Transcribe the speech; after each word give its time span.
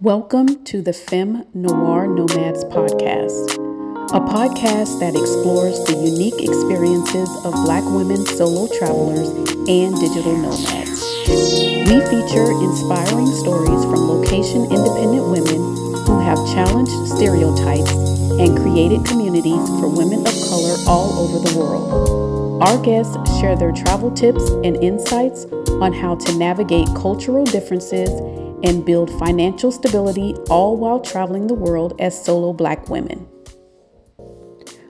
Welcome 0.00 0.64
to 0.64 0.80
the 0.80 0.94
Femme 0.94 1.44
Noir 1.52 2.06
Nomads 2.06 2.64
podcast, 2.72 3.52
a 4.16 4.20
podcast 4.24 4.96
that 4.96 5.12
explores 5.12 5.76
the 5.84 5.92
unique 5.92 6.40
experiences 6.40 7.28
of 7.44 7.52
Black 7.68 7.84
women 7.84 8.24
solo 8.24 8.64
travelers 8.78 9.28
and 9.68 9.92
digital 10.00 10.32
nomads. 10.40 11.04
We 11.84 12.00
feature 12.08 12.48
inspiring 12.64 13.28
stories 13.44 13.84
from 13.92 14.08
location 14.08 14.72
independent 14.72 15.28
women 15.28 15.60
who 16.08 16.16
have 16.24 16.40
challenged 16.56 16.96
stereotypes 17.12 17.92
and 18.40 18.56
created 18.56 19.04
communities 19.04 19.68
for 19.84 19.92
women 19.92 20.24
of 20.24 20.32
color 20.48 20.80
all 20.88 21.28
over 21.28 21.44
the 21.44 21.52
world. 21.60 22.62
Our 22.62 22.80
guests 22.80 23.20
share 23.38 23.54
their 23.54 23.72
travel 23.72 24.10
tips 24.10 24.48
and 24.64 24.80
insights 24.80 25.44
on 25.84 25.92
how 25.92 26.14
to 26.14 26.38
navigate 26.38 26.88
cultural 26.96 27.44
differences 27.44 28.08
and 28.62 28.84
build 28.84 29.10
financial 29.18 29.72
stability 29.72 30.34
all 30.48 30.76
while 30.76 31.00
traveling 31.00 31.46
the 31.46 31.54
world 31.54 31.94
as 31.98 32.24
solo 32.24 32.52
black 32.52 32.88
women. 32.88 33.26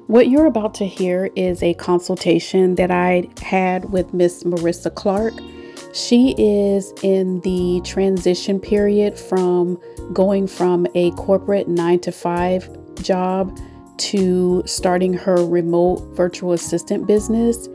What 0.07 0.29
you're 0.29 0.47
about 0.47 0.75
to 0.75 0.87
hear 0.87 1.31
is 1.37 1.63
a 1.63 1.75
consultation 1.75 2.75
that 2.75 2.91
I 2.91 3.29
had 3.43 3.91
with 3.93 4.13
Miss 4.13 4.43
Marissa 4.43 4.93
Clarke. 4.93 5.39
She 5.93 6.35
is 6.37 6.93
in 7.03 7.41
the 7.43 7.81
transition 7.85 8.59
period 8.59 9.17
from 9.17 9.81
going 10.13 10.49
from 10.49 10.87
a 10.97 11.13
corporate 11.13 11.69
nine 11.69 12.01
to 12.01 12.11
five 12.11 12.69
job 13.03 13.57
to 13.99 14.63
starting 14.67 15.13
her 15.13 15.45
remote 15.45 16.01
virtual 16.17 16.53
assistant 16.53 17.07
business. 17.07 17.69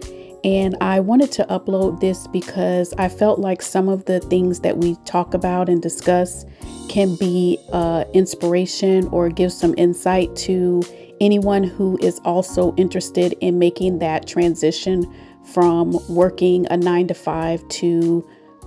And 0.45 0.77
I 0.79 0.99
wanted 0.99 1.31
to 1.33 1.43
upload 1.45 1.99
this 2.01 2.27
because 2.27 2.93
I 2.99 3.09
felt 3.09 3.39
like 3.39 3.63
some 3.63 3.89
of 3.89 4.05
the 4.05 4.19
things 4.19 4.59
that 4.59 4.77
we 4.77 4.95
talk 5.03 5.33
about 5.33 5.69
and 5.69 5.81
discuss 5.81 6.45
can 6.87 7.15
be 7.15 7.57
uh, 7.73 8.05
inspiration 8.13 9.07
or 9.07 9.29
give 9.29 9.51
some 9.51 9.73
insight 9.75 10.35
to 10.35 10.83
anyone 11.19 11.63
who 11.63 11.97
is 11.99 12.21
also 12.25 12.75
interested 12.75 13.33
in 13.41 13.57
making 13.57 13.97
that 13.99 14.27
transition 14.27 15.11
from 15.51 15.97
working 16.13 16.67
a 16.69 16.77
nine 16.77 17.07
to 17.07 17.15
five 17.15 17.67
to 17.69 18.23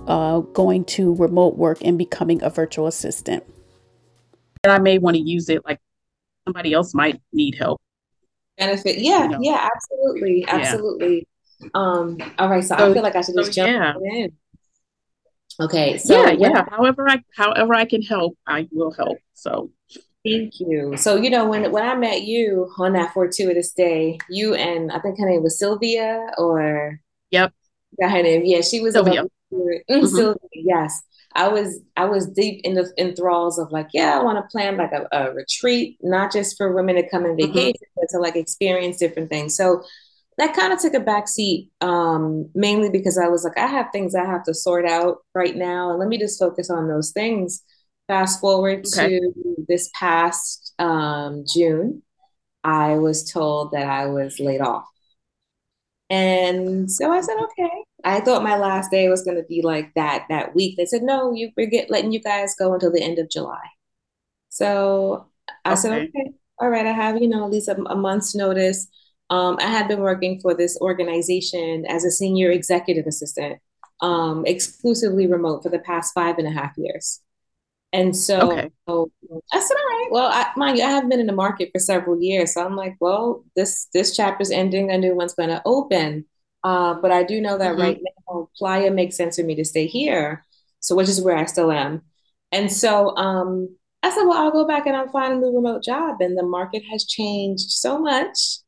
uh, 0.07 0.39
going 0.39 0.83
to 0.83 1.15
remote 1.15 1.55
work 1.55 1.77
and 1.81 1.97
becoming 1.97 2.43
a 2.43 2.49
virtual 2.49 2.87
assistant. 2.87 3.41
And 4.65 4.73
I 4.73 4.79
may 4.79 4.97
want 4.97 5.15
to 5.15 5.21
use 5.21 5.47
it 5.47 5.63
like 5.63 5.79
somebody 6.45 6.73
else 6.73 6.93
might 6.93 7.21
need 7.31 7.55
help. 7.55 7.79
Benefit. 8.57 8.97
Yeah, 8.97 9.23
you 9.23 9.29
know? 9.29 9.39
yeah, 9.41 9.69
absolutely. 9.73 10.45
Absolutely. 10.45 11.25
Um, 11.73 12.17
all 12.37 12.49
right, 12.49 12.63
so, 12.63 12.77
so 12.77 12.89
I 12.89 12.93
feel 12.93 13.03
like 13.03 13.15
I 13.15 13.21
should 13.21 13.35
just 13.35 13.53
so, 13.53 13.65
jump 13.65 14.01
yeah. 14.03 14.11
in. 14.11 14.31
Okay, 15.61 15.97
so 15.97 16.15
yeah, 16.15 16.31
yeah. 16.31 16.65
However, 16.69 17.09
I 17.09 17.21
however 17.35 17.73
I 17.73 17.85
can 17.85 18.01
help, 18.01 18.37
I 18.47 18.67
will 18.71 18.91
help. 18.91 19.17
So 19.33 19.71
thank 20.25 20.59
you. 20.59 20.95
So 20.95 21.17
you 21.17 21.29
know 21.29 21.49
when 21.49 21.69
when 21.71 21.83
I 21.83 21.95
met 21.95 22.21
you 22.21 22.71
on 22.77 22.93
that 22.93 23.13
fortuitous 23.13 23.73
day, 23.73 24.19
you 24.29 24.53
and 24.53 24.91
I 24.91 24.99
think 24.99 25.19
her 25.19 25.29
name 25.29 25.43
was 25.43 25.59
Sylvia 25.59 26.31
or 26.37 27.01
yep, 27.31 27.51
got 27.99 28.11
her 28.11 28.23
name. 28.23 28.43
Yeah, 28.45 28.61
she 28.61 28.79
was 28.79 28.93
Sylvia. 28.93 29.23
Mm-hmm. 29.53 30.05
Sylvia. 30.05 30.37
Yes, 30.53 31.01
I 31.35 31.47
was 31.49 31.79
I 31.95 32.05
was 32.05 32.27
deep 32.27 32.61
in 32.63 32.73
the 32.73 32.91
enthralls 32.97 33.59
of 33.59 33.71
like, 33.71 33.89
yeah, 33.93 34.17
I 34.17 34.23
want 34.23 34.37
to 34.37 34.49
plan 34.49 34.77
like 34.77 34.91
a, 34.91 35.07
a, 35.11 35.33
retreat, 35.33 35.97
not 36.01 36.31
just 36.31 36.57
for 36.57 36.73
women 36.73 36.95
to 36.95 37.07
come 37.07 37.25
and 37.25 37.37
mm-hmm. 37.37 37.53
vacation, 37.53 37.73
mm-hmm. 37.73 38.01
but 38.01 38.09
to 38.11 38.19
like 38.19 38.35
experience 38.35 38.97
different 38.97 39.29
things. 39.29 39.55
So 39.55 39.83
that 40.39 40.55
kind 40.55 40.73
of 40.73 40.79
took 40.79 40.93
a 40.93 40.99
backseat, 40.99 41.69
um, 41.81 42.49
mainly 42.55 42.89
because 42.89 43.17
I 43.17 43.27
was 43.27 43.43
like, 43.43 43.57
I 43.57 43.67
have 43.67 43.87
things 43.91 44.15
I 44.15 44.25
have 44.25 44.43
to 44.45 44.53
sort 44.53 44.85
out 44.85 45.17
right 45.35 45.55
now, 45.55 45.91
and 45.91 45.99
let 45.99 46.07
me 46.07 46.17
just 46.17 46.39
focus 46.39 46.69
on 46.69 46.87
those 46.87 47.11
things. 47.11 47.61
Fast 48.07 48.41
forward 48.41 48.87
okay. 48.87 49.19
to 49.19 49.65
this 49.67 49.91
past 49.93 50.73
um, 50.79 51.43
June, 51.53 52.01
I 52.63 52.95
was 52.95 53.31
told 53.31 53.71
that 53.73 53.85
I 53.85 54.07
was 54.07 54.39
laid 54.39 54.61
off. 54.61 54.87
And 56.09 56.89
so 56.89 57.11
I 57.11 57.21
said, 57.21 57.37
okay. 57.37 57.83
I 58.03 58.21
thought 58.21 58.41
my 58.41 58.57
last 58.57 58.89
day 58.89 59.09
was 59.09 59.21
going 59.21 59.37
to 59.37 59.43
be 59.43 59.61
like 59.61 59.93
that 59.93 60.25
that 60.29 60.55
week. 60.55 60.75
They 60.75 60.85
said, 60.85 61.03
no, 61.03 61.33
you, 61.33 61.51
we're 61.55 61.67
get, 61.67 61.91
letting 61.91 62.11
you 62.11 62.19
guys 62.19 62.55
go 62.57 62.73
until 62.73 62.91
the 62.91 63.03
end 63.03 63.19
of 63.19 63.29
July. 63.29 63.63
So 64.49 65.27
I 65.63 65.73
okay. 65.73 65.81
said, 65.81 65.91
okay, 65.91 66.31
all 66.57 66.69
right, 66.69 66.87
I 66.87 66.93
have, 66.93 67.21
you 67.21 67.27
know, 67.27 67.45
at 67.45 67.51
least 67.51 67.67
a, 67.67 67.75
a 67.91 67.95
month's 67.95 68.33
notice. 68.33 68.87
Um, 69.29 69.57
I 69.59 69.67
had 69.67 69.87
been 69.87 69.99
working 69.99 70.39
for 70.39 70.53
this 70.53 70.77
organization 70.81 71.85
as 71.87 72.03
a 72.03 72.11
senior 72.11 72.51
executive 72.51 73.05
assistant, 73.05 73.59
um, 74.01 74.43
exclusively 74.45 75.27
remote 75.27 75.63
for 75.63 75.69
the 75.69 75.79
past 75.79 76.13
five 76.13 76.37
and 76.37 76.47
a 76.47 76.51
half 76.51 76.73
years. 76.77 77.21
And 77.91 78.15
so, 78.15 78.51
okay. 78.51 78.69
so 78.87 79.11
I 79.51 79.59
said, 79.59 79.75
all 79.75 79.87
right, 79.87 80.07
well, 80.11 80.27
I, 80.27 80.51
mind 80.55 80.77
you, 80.77 80.83
I 80.83 80.91
have 80.91 81.09
been 81.09 81.19
in 81.19 81.27
the 81.27 81.33
market 81.33 81.69
for 81.71 81.79
several 81.79 82.21
years. 82.21 82.53
So 82.53 82.63
I'm 82.63 82.75
like, 82.75 82.95
well, 82.99 83.43
this, 83.55 83.87
this 83.93 84.15
chapter's 84.15 84.51
ending, 84.51 84.91
a 84.91 84.97
new 84.97 85.15
one's 85.15 85.33
going 85.33 85.49
to 85.49 85.61
open. 85.65 86.25
Uh, 86.63 86.95
but 86.95 87.11
I 87.11 87.23
do 87.23 87.41
know 87.41 87.57
that 87.57 87.73
mm-hmm. 87.73 87.81
right 87.81 87.99
now, 88.27 88.49
Playa 88.57 88.91
makes 88.91 89.17
sense 89.17 89.37
for 89.37 89.43
me 89.43 89.55
to 89.55 89.65
stay 89.65 89.87
here. 89.87 90.45
So, 90.81 90.95
which 90.95 91.09
is 91.09 91.21
where 91.21 91.35
I 91.35 91.45
still 91.45 91.71
am. 91.71 92.03
And 92.51 92.71
so, 92.71 93.15
um, 93.17 93.75
I 94.01 94.11
said, 94.11 94.23
well, 94.23 94.37
I'll 94.37 94.51
go 94.51 94.65
back 94.65 94.85
and 94.85 94.95
I'll 94.95 95.09
find 95.09 95.33
a 95.33 95.37
new 95.37 95.53
remote 95.55 95.83
job. 95.83 96.21
And 96.21 96.37
the 96.37 96.43
market 96.43 96.83
has 96.91 97.05
changed 97.05 97.69
so 97.69 97.99
much 97.99 98.59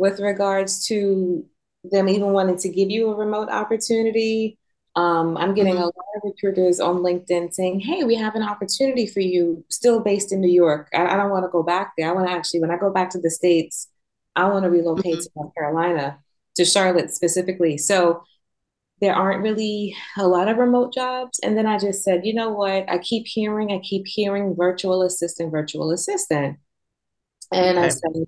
with 0.00 0.18
regards 0.18 0.86
to 0.86 1.44
them 1.84 2.08
even 2.08 2.32
wanting 2.32 2.56
to 2.56 2.70
give 2.70 2.90
you 2.90 3.10
a 3.10 3.14
remote 3.14 3.50
opportunity. 3.50 4.58
Um, 4.96 5.36
I'm 5.36 5.54
getting 5.54 5.74
mm-hmm. 5.74 5.82
a 5.82 5.96
lot 5.98 6.16
of 6.16 6.22
recruiters 6.24 6.80
on 6.80 6.96
LinkedIn 6.96 7.52
saying, 7.52 7.80
"Hey, 7.80 8.02
we 8.04 8.14
have 8.14 8.34
an 8.34 8.42
opportunity 8.42 9.06
for 9.06 9.20
you, 9.20 9.62
still 9.68 10.00
based 10.00 10.32
in 10.32 10.40
New 10.40 10.50
York. 10.50 10.88
I, 10.94 11.06
I 11.06 11.16
don't 11.18 11.30
want 11.30 11.44
to 11.44 11.50
go 11.50 11.62
back 11.62 11.92
there. 11.96 12.08
I 12.08 12.12
want 12.12 12.28
to 12.28 12.32
actually, 12.32 12.60
when 12.60 12.70
I 12.70 12.78
go 12.78 12.90
back 12.90 13.10
to 13.10 13.20
the 13.20 13.30
states, 13.30 13.88
I 14.34 14.48
want 14.48 14.64
to 14.64 14.70
relocate 14.70 15.18
mm-hmm. 15.18 15.20
to 15.20 15.30
North 15.36 15.54
Carolina, 15.54 16.18
to 16.56 16.64
Charlotte 16.64 17.12
specifically." 17.12 17.76
So 17.76 18.24
there 19.02 19.14
aren't 19.14 19.42
really 19.42 19.94
a 20.18 20.26
lot 20.26 20.48
of 20.48 20.56
remote 20.56 20.94
jobs. 20.94 21.38
And 21.42 21.56
then 21.56 21.66
I 21.66 21.78
just 21.78 22.02
said, 22.02 22.26
you 22.26 22.34
know 22.34 22.50
what? 22.50 22.84
I 22.88 22.98
keep 22.98 23.26
hearing, 23.26 23.72
I 23.72 23.78
keep 23.78 24.06
hearing 24.06 24.54
virtual 24.54 25.02
assistant, 25.02 25.50
virtual 25.50 25.90
assistant, 25.90 26.58
and 27.52 27.78
okay. 27.78 27.86
I 27.86 27.88
said, 27.88 28.26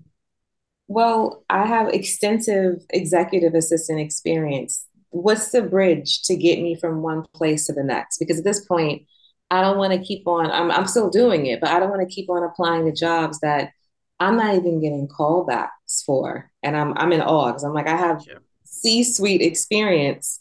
well, 0.87 1.43
I 1.49 1.65
have 1.65 1.89
extensive 1.89 2.85
executive 2.89 3.53
assistant 3.53 3.99
experience. 3.99 4.85
What's 5.09 5.51
the 5.51 5.61
bridge 5.61 6.23
to 6.23 6.35
get 6.35 6.61
me 6.61 6.75
from 6.75 7.01
one 7.01 7.23
place 7.33 7.67
to 7.67 7.73
the 7.73 7.83
next? 7.83 8.17
Because 8.17 8.39
at 8.39 8.43
this 8.43 8.65
point, 8.65 9.03
I 9.51 9.61
don't 9.61 9.77
want 9.77 9.93
to 9.93 9.99
keep 9.99 10.27
on, 10.27 10.49
I'm, 10.49 10.71
I'm 10.71 10.87
still 10.87 11.09
doing 11.09 11.45
it, 11.45 11.61
but 11.61 11.69
I 11.69 11.79
don't 11.79 11.89
want 11.89 12.07
to 12.07 12.13
keep 12.13 12.29
on 12.29 12.43
applying 12.43 12.85
to 12.85 12.91
jobs 12.91 13.39
that 13.41 13.71
I'm 14.19 14.37
not 14.37 14.55
even 14.55 14.81
getting 14.81 15.07
callbacks 15.07 16.03
for. 16.05 16.51
And 16.63 16.75
I'm, 16.75 16.97
I'm 16.97 17.11
in 17.11 17.21
awe 17.21 17.47
because 17.47 17.63
I'm 17.63 17.73
like, 17.73 17.87
I 17.87 17.95
have 17.95 18.23
C 18.63 19.03
suite 19.03 19.41
experience. 19.41 20.39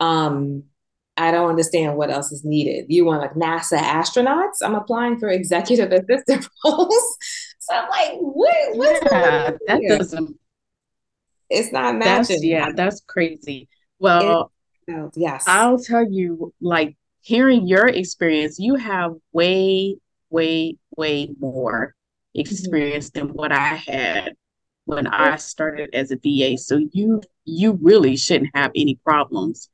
Um, 0.00 0.64
I 1.16 1.30
don't 1.30 1.50
understand 1.50 1.96
what 1.96 2.10
else 2.10 2.32
is 2.32 2.44
needed. 2.44 2.86
You 2.88 3.04
want 3.04 3.20
like 3.20 3.34
NASA 3.34 3.78
astronauts? 3.78 4.62
I'm 4.62 4.74
applying 4.74 5.18
for 5.18 5.28
executive 5.28 5.92
assistant 6.08 6.48
roles. 6.64 7.16
So 7.62 7.76
I'm 7.76 7.88
like, 7.88 8.18
what? 8.18 8.76
What's 8.76 9.00
yeah, 9.12 9.50
that 9.68 9.78
here? 9.78 9.98
doesn't. 9.98 10.36
It's 11.48 11.70
not 11.70 11.94
matching. 11.94 12.36
That's, 12.36 12.44
yeah, 12.44 12.72
that's 12.74 13.02
crazy. 13.06 13.68
Well, 14.00 14.50
it, 14.88 15.12
yes, 15.14 15.44
I'll 15.46 15.78
tell 15.78 16.04
you. 16.10 16.52
Like 16.60 16.96
hearing 17.20 17.68
your 17.68 17.86
experience, 17.86 18.58
you 18.58 18.74
have 18.74 19.12
way, 19.32 19.96
way, 20.28 20.76
way 20.96 21.34
more 21.38 21.94
experience 22.34 23.10
mm-hmm. 23.10 23.28
than 23.28 23.34
what 23.36 23.52
I 23.52 23.76
had 23.76 24.34
when 24.86 25.06
I 25.06 25.36
started 25.36 25.90
as 25.92 26.10
a 26.10 26.16
VA. 26.16 26.58
So 26.58 26.80
you 26.92 27.22
you 27.44 27.78
really 27.80 28.16
shouldn't 28.16 28.50
have 28.56 28.72
any 28.74 28.96
problems. 29.04 29.68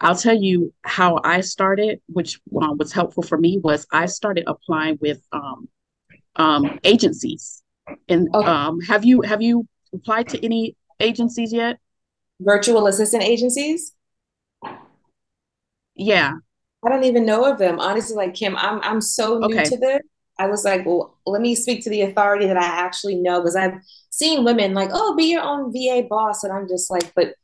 I'll 0.00 0.16
tell 0.16 0.36
you 0.36 0.72
how 0.82 1.20
I 1.22 1.42
started, 1.42 2.00
which 2.06 2.40
um, 2.58 2.78
was 2.78 2.92
helpful 2.92 3.22
for 3.22 3.36
me 3.36 3.60
was 3.62 3.86
I 3.92 4.06
started 4.06 4.44
applying 4.46 4.98
with 5.00 5.22
um, 5.30 5.68
um, 6.36 6.78
agencies. 6.84 7.62
And 8.08 8.34
okay. 8.34 8.46
um, 8.46 8.80
have 8.80 9.04
you 9.04 9.22
have 9.22 9.42
you 9.42 9.66
applied 9.92 10.28
to 10.30 10.44
any 10.44 10.76
agencies 11.00 11.52
yet? 11.52 11.78
Virtual 12.40 12.86
assistant 12.86 13.22
agencies? 13.22 13.92
Yeah. 15.94 16.32
I 16.84 16.88
don't 16.88 17.04
even 17.04 17.24
know 17.24 17.50
of 17.50 17.58
them. 17.58 17.78
Honestly, 17.78 18.16
like 18.16 18.34
Kim, 18.34 18.56
I'm 18.56 18.80
I'm 18.82 19.00
so 19.00 19.38
new 19.38 19.54
okay. 19.58 19.64
to 19.64 19.76
this. 19.76 20.00
I 20.38 20.46
was 20.46 20.64
like, 20.64 20.84
well, 20.84 21.16
let 21.26 21.40
me 21.40 21.54
speak 21.54 21.84
to 21.84 21.90
the 21.90 22.02
authority 22.02 22.46
that 22.46 22.56
I 22.56 22.64
actually 22.64 23.14
know 23.16 23.40
because 23.40 23.54
I've 23.54 23.74
seen 24.10 24.44
women 24.44 24.74
like, 24.74 24.90
oh, 24.92 25.14
be 25.14 25.24
your 25.24 25.42
own 25.42 25.72
VA 25.72 26.06
boss. 26.08 26.42
And 26.42 26.52
I'm 26.52 26.68
just 26.68 26.90
like, 26.90 27.12
but 27.14 27.34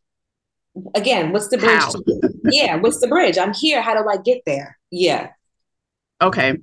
again, 0.95 1.33
what's 1.33 1.49
the 1.49 1.59
bridge? 1.59 1.83
yeah, 2.45 2.77
what's 2.77 3.01
the 3.01 3.07
bridge? 3.07 3.39
I'm 3.39 3.55
here. 3.55 3.81
How 3.81 4.01
do 4.01 4.09
I 4.09 4.17
get 4.17 4.43
there? 4.45 4.77
Yeah. 4.91 5.31
Okay. 6.21 6.59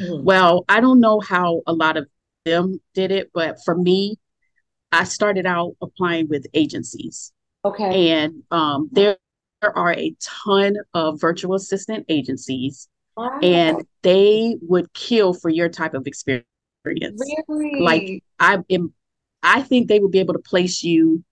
Mm-hmm. 0.00 0.24
Well, 0.24 0.64
I 0.68 0.80
don't 0.80 1.00
know 1.00 1.20
how 1.20 1.62
a 1.66 1.72
lot 1.72 1.96
of 1.96 2.08
them 2.44 2.80
did 2.94 3.10
it, 3.10 3.30
but 3.34 3.58
for 3.64 3.74
me, 3.74 4.16
I 4.92 5.04
started 5.04 5.46
out 5.46 5.76
applying 5.82 6.28
with 6.28 6.46
agencies. 6.54 7.32
Okay. 7.64 8.10
And 8.10 8.42
um, 8.50 8.88
there 8.92 9.18
are 9.62 9.92
a 9.92 10.14
ton 10.20 10.76
of 10.94 11.20
virtual 11.20 11.54
assistant 11.54 12.06
agencies. 12.08 12.88
Wow. 13.16 13.38
And 13.42 13.84
they 14.02 14.56
would 14.62 14.92
kill 14.92 15.32
for 15.32 15.48
your 15.48 15.68
type 15.68 15.94
of 15.94 16.06
experience. 16.06 16.44
Really? 17.48 17.80
Like 17.80 18.22
I 18.38 18.58
am 18.70 18.92
I 19.42 19.62
think 19.62 19.88
they 19.88 20.00
would 20.00 20.10
be 20.10 20.18
able 20.18 20.34
to 20.34 20.40
place 20.40 20.82
you 20.82 21.24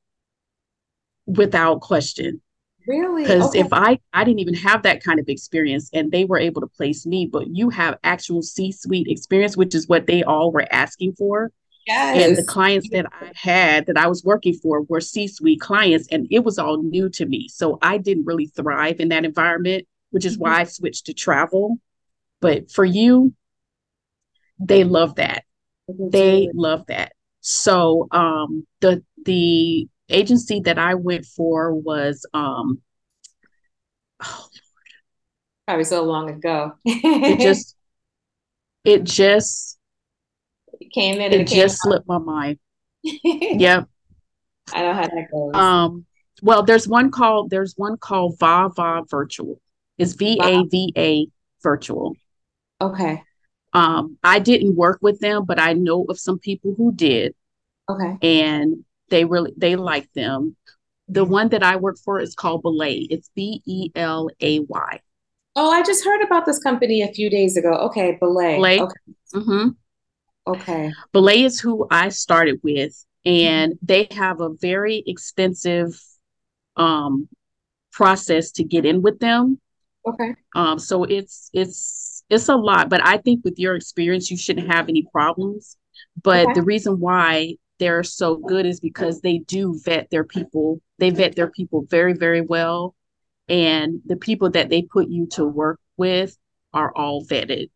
without 1.27 1.81
question. 1.81 2.41
Really? 2.87 3.23
Because 3.23 3.49
okay. 3.49 3.61
if 3.61 3.73
I 3.73 3.99
I 4.13 4.25
didn't 4.25 4.41
even 4.41 4.55
have 4.55 4.83
that 4.83 5.03
kind 5.03 5.19
of 5.19 5.29
experience 5.29 5.91
and 5.93 6.13
they 6.13 6.25
were 6.25 6.39
able 6.39 6.61
to 6.61 6.67
place 6.67 7.07
me, 7.07 7.27
but 7.27 7.49
you 7.49 7.71
have 7.71 7.99
actual 8.05 8.43
C-suite 8.43 9.09
experience, 9.09 9.57
which 9.57 9.75
is 9.75 9.89
what 9.89 10.07
they 10.07 10.23
all 10.23 10.53
were 10.53 10.67
asking 10.71 11.15
for. 11.15 11.51
Yes. 11.87 12.27
And 12.27 12.37
the 12.37 12.45
clients 12.45 12.89
that 12.91 13.07
I 13.13 13.33
had 13.35 13.87
that 13.87 13.99
I 13.99 14.07
was 14.07 14.25
working 14.25 14.55
for 14.55 14.83
were 14.83 15.01
C-suite 15.01 15.61
clients 15.61 16.09
and 16.11 16.27
it 16.31 16.45
was 16.45 16.59
all 16.59 16.83
new 16.83 17.09
to 17.11 17.27
me. 17.27 17.49
So 17.49 17.79
I 17.83 17.99
didn't 17.99 18.25
really 18.25 18.47
thrive 18.47 19.01
in 19.01 19.09
that 19.09 19.25
environment, 19.25 19.87
which 20.11 20.25
is 20.25 20.35
mm-hmm. 20.35 20.43
why 20.43 20.61
I 20.61 20.65
switched 20.65 21.07
to 21.07 21.15
travel. 21.15 21.77
But 22.41 22.71
for 22.71 22.85
you, 22.85 23.35
they 24.59 24.85
love 24.85 25.17
that. 25.17 25.45
They 25.89 26.49
love 26.55 26.87
that. 26.89 27.13
So 27.41 28.09
um 28.11 28.67
the 28.81 29.03
the 29.25 29.89
agency 30.09 30.61
that 30.61 30.79
I 30.79 30.95
went 30.95 31.27
for 31.27 31.75
was 31.75 32.27
um 32.35 32.81
oh, 34.23 34.47
probably 35.67 35.85
so 35.85 36.03
long 36.03 36.31
ago. 36.31 36.73
it 36.85 37.41
just 37.41 37.77
it 38.85 39.05
just 39.05 39.79
it 40.81 40.91
came 40.93 41.21
in. 41.21 41.33
It, 41.33 41.43
it 41.43 41.49
just 41.49 41.77
out. 41.77 41.89
slipped 41.89 42.09
my 42.09 42.19
mind. 42.19 42.59
yep. 43.03 43.89
I 44.73 44.81
know 44.81 44.95
how 44.95 45.03
that 45.03 45.27
goes. 45.31 45.55
Um 45.55 46.07
well 46.43 46.63
there's 46.63 46.89
one 46.89 47.11
called 47.11 47.51
there's 47.51 47.75
one 47.77 47.97
called 47.97 48.39
VaVa 48.39 49.09
Virtual. 49.09 49.61
It's 49.99 50.15
V 50.15 50.39
A 50.43 50.65
V 50.65 50.93
A 50.97 51.27
Virtual. 51.63 52.17
Okay. 52.81 53.23
Um, 53.73 54.19
I 54.23 54.39
didn't 54.39 54.77
work 54.77 54.99
with 55.03 55.19
them, 55.21 55.45
but 55.45 55.59
I 55.59 55.73
know 55.73 56.07
of 56.09 56.19
some 56.19 56.39
people 56.39 56.75
who 56.77 56.93
did. 56.93 57.35
Okay. 57.89 58.17
And 58.23 58.85
they 59.15 59.25
really 59.25 59.53
they 59.57 59.77
like 59.77 60.13
them. 60.15 60.57
The 61.07 61.25
one 61.25 61.51
that 61.51 61.63
I 61.63 61.77
work 61.77 61.99
for 62.05 62.19
is 62.19 62.35
called 62.35 62.63
Belay. 62.63 63.07
It's 63.11 63.31
B 63.37 63.63
E 63.65 63.91
L 63.95 64.29
A 64.41 64.59
Y. 64.59 65.01
Oh, 65.55 65.71
I 65.71 65.85
just 65.85 66.05
heard 66.05 66.21
about 66.23 66.47
this 66.47 66.59
company 66.59 67.03
a 67.03 67.13
few 67.13 67.31
days 67.31 67.57
ago. 67.57 67.73
Okay, 67.87 68.19
Belay. 68.21 68.57
Belay. 68.57 68.81
Okay. 68.81 68.95
Mm-hmm. 69.35 69.69
Okay. 70.49 70.93
Belay 71.13 71.45
is 71.45 71.61
who 71.61 71.87
I 71.93 72.09
started 72.09 72.59
with, 72.65 73.07
and 73.25 73.75
mm-hmm. 73.75 73.87
they 73.87 74.09
have 74.11 74.41
a 74.41 74.51
very 74.51 75.05
extensive 75.07 75.95
um 76.77 77.29
process 77.93 78.51
to 78.51 78.65
get 78.65 78.85
in 78.85 79.01
with 79.01 79.21
them. 79.21 79.61
Okay. 80.09 80.35
Um, 80.57 80.81
so 80.81 81.05
it's 81.05 81.51
it's 81.53 82.25
it's 82.29 82.49
a 82.49 82.57
lot, 82.57 82.89
but 82.89 83.01
I 83.07 83.19
think 83.19 83.45
with 83.45 83.61
your 83.61 83.77
experience, 83.77 84.29
you 84.29 84.37
shouldn't 84.37 84.73
have 84.73 84.89
any 84.89 85.07
problems. 85.13 85.77
But 86.21 86.47
okay. 86.47 86.55
the 86.55 86.63
reason 86.63 86.99
why 86.99 87.59
they're 87.79 88.03
so 88.03 88.37
good 88.37 88.67
is 88.67 88.81
because 88.81 89.21
they 89.21 89.39
do 89.39 89.81
vet 89.85 90.11
their 90.11 90.25
people. 90.25 90.81
They 90.99 91.11
vet 91.11 91.37
their 91.37 91.51
people 91.51 91.87
very, 91.89 92.13
very 92.13 92.41
well. 92.41 92.95
And 93.49 94.01
the 94.07 94.17
people 94.17 94.51
that 94.51 94.71
they 94.71 94.83
put 94.83 95.09
you 95.09 95.27
to 95.33 95.45
work 95.45 95.81
with 95.97 96.37
are 96.73 96.93
all 96.95 97.25
vetted. 97.25 97.71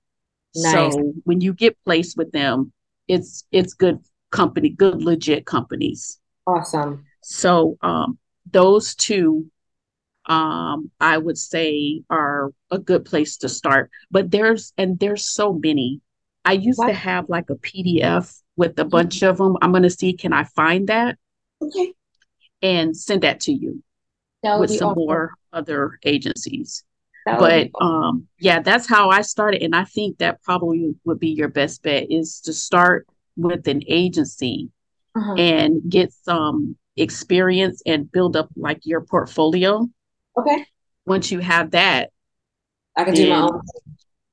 Nice. 0.55 0.95
So 0.95 1.13
when 1.25 1.41
you 1.41 1.53
get 1.53 1.77
placed 1.85 2.17
with 2.17 2.33
them, 2.33 2.73
it's 3.07 3.45
it's 3.53 3.75
good 3.75 4.01
company, 4.31 4.71
good 4.71 5.03
legit 5.03 5.47
companies. 5.47 6.19
Awesome. 6.47 7.05
So 7.23 7.77
um 7.83 8.19
those 8.51 8.95
two 8.95 9.51
um 10.27 10.91
I 11.01 11.19
would 11.19 11.39
say 11.39 12.03
are 12.09 12.51
a 12.71 12.79
good 12.79 13.05
place 13.05 13.37
to 13.39 13.49
start. 13.49 13.91
But 14.11 14.31
there's 14.31 14.73
and 14.79 14.99
there's 14.99 15.25
so 15.25 15.53
many. 15.53 16.01
I 16.49 16.53
used 16.53 16.79
what? 16.79 16.87
to 16.87 16.95
have 16.95 17.29
like 17.29 17.51
a 17.51 17.57
PDF 17.57 18.41
with 18.57 18.79
a 18.79 18.85
bunch 18.87 19.23
of 19.23 19.37
them. 19.37 19.59
I'm 19.61 19.71
going 19.71 19.83
to 19.83 19.91
see 19.91 20.15
can 20.15 20.33
I 20.33 20.45
find 20.45 20.89
that? 20.89 21.19
Okay. 21.61 21.93
And 22.63 22.97
send 22.97 23.23
that 23.23 23.41
to 23.41 23.53
you 23.53 23.83
that 24.43 24.59
with 24.59 24.71
some 24.71 24.93
awesome. 24.93 25.05
more 25.05 25.35
other 25.53 25.99
agencies. 26.05 26.85
but 27.27 27.69
um 27.83 28.27
yeah, 28.39 28.61
that's 28.61 28.89
how 28.89 29.11
I 29.11 29.21
started 29.21 29.63
and 29.63 29.77
I 29.77 29.85
think 29.85 30.19
that 30.19 30.43
probably 30.43 30.95
would 31.05 31.21
be 31.21 31.29
your 31.29 31.49
best 31.49 31.83
bet 31.83 32.11
is 32.11 32.41
to 32.47 32.55
start 32.55 33.07
with 33.37 33.69
an 33.69 33.83
agency 33.87 34.71
uh-huh. 35.15 35.35
and 35.35 35.83
get 35.87 36.15
some 36.15 36.77
experience 36.97 37.83
and 37.85 38.11
build 38.11 38.37
up 38.37 38.49
like 38.57 38.81
your 38.85 39.03
portfolio. 39.03 39.87
Okay. 40.39 40.65
Once 41.05 41.31
you 41.31 41.41
have 41.41 41.73
that, 41.73 42.11
I 42.97 43.05
can 43.05 43.13
do 43.13 43.29
my 43.29 43.41
own. 43.43 43.61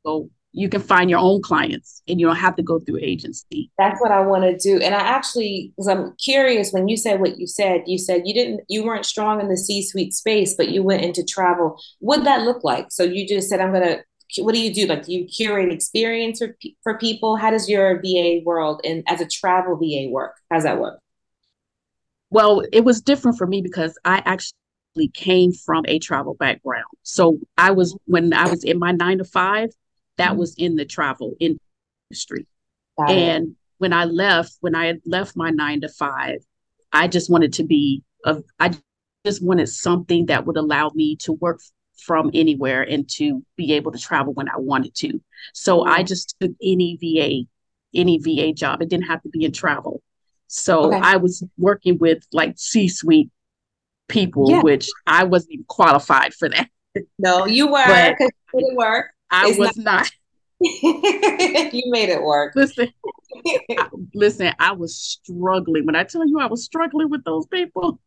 Go 0.05 0.29
you 0.55 0.69
can 0.69 0.79
find 0.79 1.09
your 1.09 1.19
own 1.19 1.41
clients 1.41 2.01
and 2.07 2.17
you 2.17 2.25
don't 2.25 2.37
have 2.37 2.55
to 2.55 2.63
go 2.63 2.79
through 2.79 2.97
agency. 3.01 3.69
That's 3.77 3.99
what 3.99 4.11
I 4.11 4.21
want 4.21 4.43
to 4.45 4.57
do. 4.57 4.81
And 4.81 4.95
I 4.95 4.99
actually, 4.99 5.73
because 5.75 5.89
I'm 5.89 6.15
curious, 6.15 6.71
when 6.71 6.87
you 6.87 6.95
said 6.95 7.19
what 7.19 7.37
you 7.37 7.45
said, 7.45 7.83
you 7.87 7.97
said 7.97 8.21
you 8.23 8.33
didn't, 8.33 8.61
you 8.69 8.85
weren't 8.85 9.05
strong 9.05 9.41
in 9.41 9.49
the 9.49 9.57
C 9.57 9.83
suite 9.83 10.13
space, 10.13 10.55
but 10.55 10.69
you 10.69 10.81
went 10.81 11.03
into 11.03 11.25
travel. 11.25 11.77
What 11.99 12.23
that 12.23 12.43
look 12.43 12.63
like? 12.63 12.87
So 12.89 13.03
you 13.03 13.27
just 13.27 13.49
said, 13.49 13.59
I'm 13.59 13.73
going 13.73 13.83
to, 13.83 14.43
what 14.43 14.53
do 14.53 14.61
you 14.61 14.73
do? 14.73 14.87
Like, 14.87 15.03
do 15.03 15.11
you 15.11 15.25
curate 15.25 15.73
experience 15.73 16.39
for, 16.39 16.55
for 16.83 16.97
people? 16.97 17.35
How 17.35 17.51
does 17.51 17.69
your 17.69 18.01
VA 18.01 18.39
world 18.45 18.79
and 18.85 19.03
as 19.07 19.19
a 19.19 19.27
travel 19.27 19.75
VA 19.75 20.09
work? 20.09 20.35
How's 20.49 20.63
that 20.63 20.79
work? 20.79 20.99
Well, 22.29 22.63
it 22.71 22.85
was 22.85 23.01
different 23.01 23.37
for 23.37 23.45
me 23.45 23.61
because 23.61 23.97
I 24.05 24.23
actually 24.25 25.09
came 25.13 25.51
from 25.51 25.83
a 25.89 25.99
travel 25.99 26.33
background. 26.33 26.85
So 27.03 27.39
I 27.57 27.71
was, 27.71 27.97
when 28.05 28.33
I 28.33 28.49
was 28.49 28.63
in 28.63 28.79
my 28.79 28.93
nine 28.93 29.17
to 29.17 29.25
five, 29.25 29.71
that 30.17 30.31
mm-hmm. 30.31 30.39
was 30.39 30.55
in 30.57 30.75
the 30.75 30.85
travel 30.85 31.35
industry. 31.39 32.47
And 32.97 33.55
when 33.77 33.93
I 33.93 34.05
left, 34.05 34.57
when 34.61 34.75
I 34.75 34.85
had 34.85 35.01
left 35.05 35.35
my 35.35 35.49
nine 35.49 35.81
to 35.81 35.89
five, 35.89 36.37
I 36.93 37.07
just 37.07 37.29
wanted 37.29 37.53
to 37.53 37.63
be 37.63 38.03
a, 38.23 38.41
I 38.59 38.71
just 39.25 39.43
wanted 39.43 39.67
something 39.67 40.27
that 40.27 40.45
would 40.45 40.57
allow 40.57 40.91
me 40.95 41.17
to 41.17 41.33
work 41.33 41.59
from 41.97 42.31
anywhere 42.33 42.83
and 42.83 43.09
to 43.09 43.43
be 43.57 43.73
able 43.73 43.91
to 43.91 43.99
travel 43.99 44.33
when 44.33 44.49
I 44.49 44.57
wanted 44.57 44.95
to. 44.95 45.21
So 45.53 45.79
mm-hmm. 45.79 45.91
I 45.91 46.03
just 46.03 46.35
took 46.39 46.51
any 46.61 46.97
VA, 47.01 47.47
any 47.93 48.19
VA 48.19 48.53
job. 48.53 48.81
It 48.81 48.89
didn't 48.89 49.07
have 49.07 49.21
to 49.23 49.29
be 49.29 49.43
in 49.43 49.51
travel. 49.51 50.01
So 50.47 50.85
okay. 50.85 50.99
I 51.01 51.17
was 51.17 51.43
working 51.57 51.97
with 51.97 52.25
like 52.31 52.53
C-suite 52.57 53.29
people, 54.07 54.51
yeah. 54.51 54.61
which 54.61 54.89
I 55.07 55.23
wasn't 55.23 55.53
even 55.53 55.65
qualified 55.67 56.33
for 56.33 56.49
that. 56.49 56.69
No, 57.17 57.45
you 57.45 57.67
were 57.71 57.83
because 57.85 58.31
you 58.53 58.59
didn't 58.61 58.77
work. 58.77 59.07
I 59.35 59.49
it's 59.49 59.57
was 59.57 59.77
not. 59.77 59.85
not. 59.85 60.11
you 60.59 61.83
made 61.87 62.09
it 62.09 62.21
work. 62.21 62.53
Listen, 62.55 62.89
I, 63.47 63.89
listen. 64.13 64.53
I 64.57 64.71
was 64.71 64.95
struggling 64.95 65.85
when 65.85 65.95
I 65.95 66.03
tell 66.03 66.25
you 66.25 66.39
I 66.39 66.45
was 66.45 66.63
struggling 66.63 67.09
with 67.09 67.23
those 67.23 67.45
people. 67.47 67.99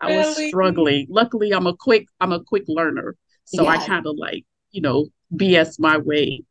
I 0.00 0.08
really? 0.08 0.24
was 0.24 0.48
struggling. 0.48 1.06
Luckily, 1.08 1.52
I'm 1.52 1.66
a 1.66 1.76
quick. 1.76 2.06
I'm 2.20 2.32
a 2.32 2.42
quick 2.42 2.64
learner, 2.66 3.16
so 3.44 3.62
yeah. 3.62 3.70
I 3.70 3.86
kind 3.86 4.06
of 4.06 4.16
like 4.16 4.44
you 4.72 4.80
know 4.80 5.06
BS 5.34 5.78
my 5.78 5.98
way. 5.98 6.44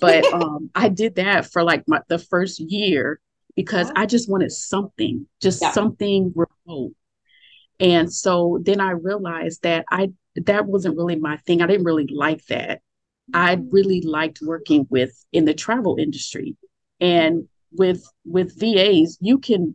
But 0.00 0.24
um, 0.32 0.70
I 0.74 0.88
did 0.88 1.16
that 1.16 1.50
for 1.50 1.62
like 1.62 1.84
my 1.88 2.00
the 2.08 2.18
first 2.18 2.60
year 2.60 3.20
because 3.56 3.90
I 3.96 4.06
just 4.06 4.30
wanted 4.30 4.52
something, 4.52 5.26
just 5.40 5.62
yeah. 5.62 5.72
something 5.72 6.34
remote. 6.34 6.92
And 7.80 8.12
so 8.12 8.60
then 8.62 8.80
I 8.80 8.90
realized 8.90 9.62
that 9.62 9.84
I 9.90 10.12
that 10.36 10.66
wasn't 10.66 10.96
really 10.96 11.16
my 11.16 11.36
thing. 11.38 11.62
I 11.62 11.66
didn't 11.66 11.84
really 11.84 12.06
like 12.06 12.44
that. 12.46 12.80
I 13.34 13.58
really 13.70 14.02
liked 14.02 14.40
working 14.42 14.86
with 14.90 15.12
in 15.32 15.44
the 15.44 15.54
travel 15.54 15.96
industry. 15.98 16.56
And 17.00 17.48
with 17.72 18.04
with 18.24 18.58
VAs, 18.58 19.18
you 19.20 19.38
can 19.38 19.74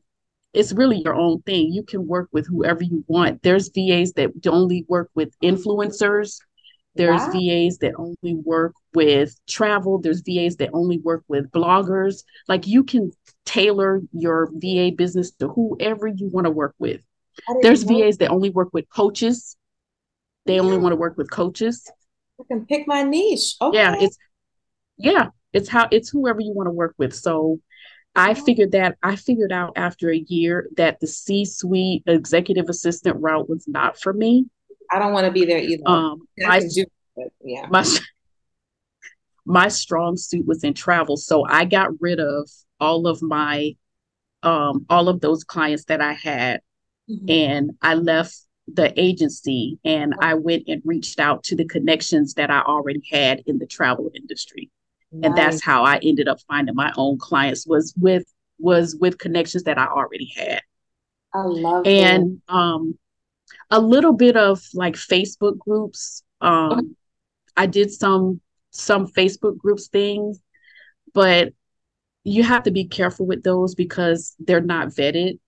it's 0.53 0.73
really 0.73 1.01
your 1.03 1.13
own 1.13 1.41
thing. 1.43 1.71
You 1.71 1.83
can 1.83 2.07
work 2.07 2.29
with 2.31 2.47
whoever 2.47 2.83
you 2.83 3.03
want. 3.07 3.43
There's 3.43 3.69
VAs 3.69 4.13
that 4.13 4.31
only 4.47 4.85
work 4.87 5.09
with 5.13 5.37
influencers. 5.43 6.39
There's 6.95 7.21
wow. 7.21 7.31
VAs 7.31 7.77
that 7.79 7.93
only 7.97 8.41
work 8.43 8.73
with 8.95 9.35
travel. 9.47 9.99
There's 9.99 10.21
VAs 10.21 10.55
that 10.55 10.71
only 10.73 10.97
work 10.97 11.23
with 11.27 11.51
bloggers. 11.51 12.23
Like 12.47 12.65
you 12.65 12.83
can 12.83 13.11
tailor 13.45 14.01
your 14.13 14.49
VA 14.53 14.91
business 14.95 15.31
to 15.33 15.47
whoever 15.47 16.07
you 16.07 16.27
want 16.27 16.45
to 16.45 16.51
work 16.51 16.73
with. 16.79 17.01
There's 17.61 17.83
VAs 17.83 18.17
that 18.17 18.29
only 18.29 18.49
work 18.49 18.69
with 18.73 18.89
coaches. 18.89 19.57
They 20.47 20.59
only 20.59 20.77
want 20.77 20.93
to 20.93 20.97
work 20.97 21.17
with 21.17 21.29
coaches. 21.29 21.87
I 22.39 22.43
can 22.47 22.65
pick 22.65 22.87
my 22.87 23.03
niche. 23.03 23.55
Okay. 23.61 23.77
Yeah, 23.77 23.95
it's 23.99 24.17
yeah, 24.97 25.27
it's 25.53 25.69
how 25.69 25.87
it's 25.91 26.09
whoever 26.09 26.41
you 26.41 26.53
want 26.53 26.67
to 26.67 26.71
work 26.71 26.95
with. 26.97 27.13
So 27.13 27.59
I 28.15 28.33
figured 28.33 28.71
that 28.71 28.97
I 29.03 29.15
figured 29.15 29.51
out 29.51 29.73
after 29.75 30.11
a 30.11 30.17
year 30.17 30.67
that 30.77 30.99
the 30.99 31.07
C-suite 31.07 32.03
executive 32.07 32.67
assistant 32.67 33.17
route 33.19 33.47
was 33.47 33.67
not 33.67 33.99
for 33.99 34.11
me. 34.11 34.47
I 34.91 34.99
don't 34.99 35.13
want 35.13 35.25
to 35.25 35.31
be 35.31 35.45
there 35.45 35.59
either. 35.59 35.83
Um, 35.85 36.27
my, 36.37 36.59
do, 36.59 36.85
yeah. 37.43 37.67
My, 37.69 37.85
my 39.45 39.67
strong 39.67 40.17
suit 40.17 40.47
was 40.47 40.63
in 40.63 40.73
travel, 40.73 41.17
so 41.17 41.45
I 41.47 41.65
got 41.65 41.89
rid 41.99 42.19
of 42.19 42.49
all 42.79 43.07
of 43.07 43.21
my 43.21 43.75
um 44.43 44.85
all 44.89 45.09
of 45.09 45.19
those 45.21 45.43
clients 45.43 45.85
that 45.85 46.01
I 46.01 46.13
had, 46.13 46.61
mm-hmm. 47.09 47.29
and 47.29 47.71
I 47.81 47.95
left 47.95 48.46
the 48.67 48.93
agency 48.99 49.79
and 49.85 50.13
I 50.19 50.33
went 50.33 50.63
and 50.67 50.81
reached 50.83 51.19
out 51.19 51.43
to 51.45 51.55
the 51.55 51.65
connections 51.65 52.33
that 52.33 52.49
I 52.49 52.61
already 52.61 53.01
had 53.11 53.43
in 53.45 53.59
the 53.59 53.65
travel 53.65 54.11
industry. 54.13 54.69
Nice. 55.11 55.27
And 55.27 55.37
that's 55.37 55.63
how 55.63 55.83
I 55.83 55.99
ended 56.03 56.27
up 56.27 56.39
finding 56.47 56.75
my 56.75 56.91
own 56.97 57.17
clients 57.17 57.65
was 57.65 57.93
with 57.97 58.25
was 58.59 58.95
with 58.95 59.17
connections 59.17 59.63
that 59.63 59.77
I 59.77 59.85
already 59.85 60.31
had. 60.35 60.61
I 61.33 61.43
love 61.43 61.87
and 61.87 62.41
that. 62.47 62.53
um 62.53 62.97
a 63.69 63.79
little 63.79 64.13
bit 64.13 64.35
of 64.35 64.61
like 64.73 64.95
Facebook 64.95 65.57
groups. 65.57 66.23
Um 66.41 66.95
I 67.55 67.67
did 67.67 67.91
some 67.91 68.41
some 68.71 69.07
Facebook 69.07 69.57
groups 69.57 69.87
things, 69.87 70.39
but 71.13 71.53
you 72.23 72.43
have 72.43 72.63
to 72.63 72.71
be 72.71 72.83
careful 72.83 73.25
with 73.25 73.43
those 73.43 73.75
because 73.75 74.35
they're 74.39 74.59
not 74.59 74.89
vetted 74.89 75.39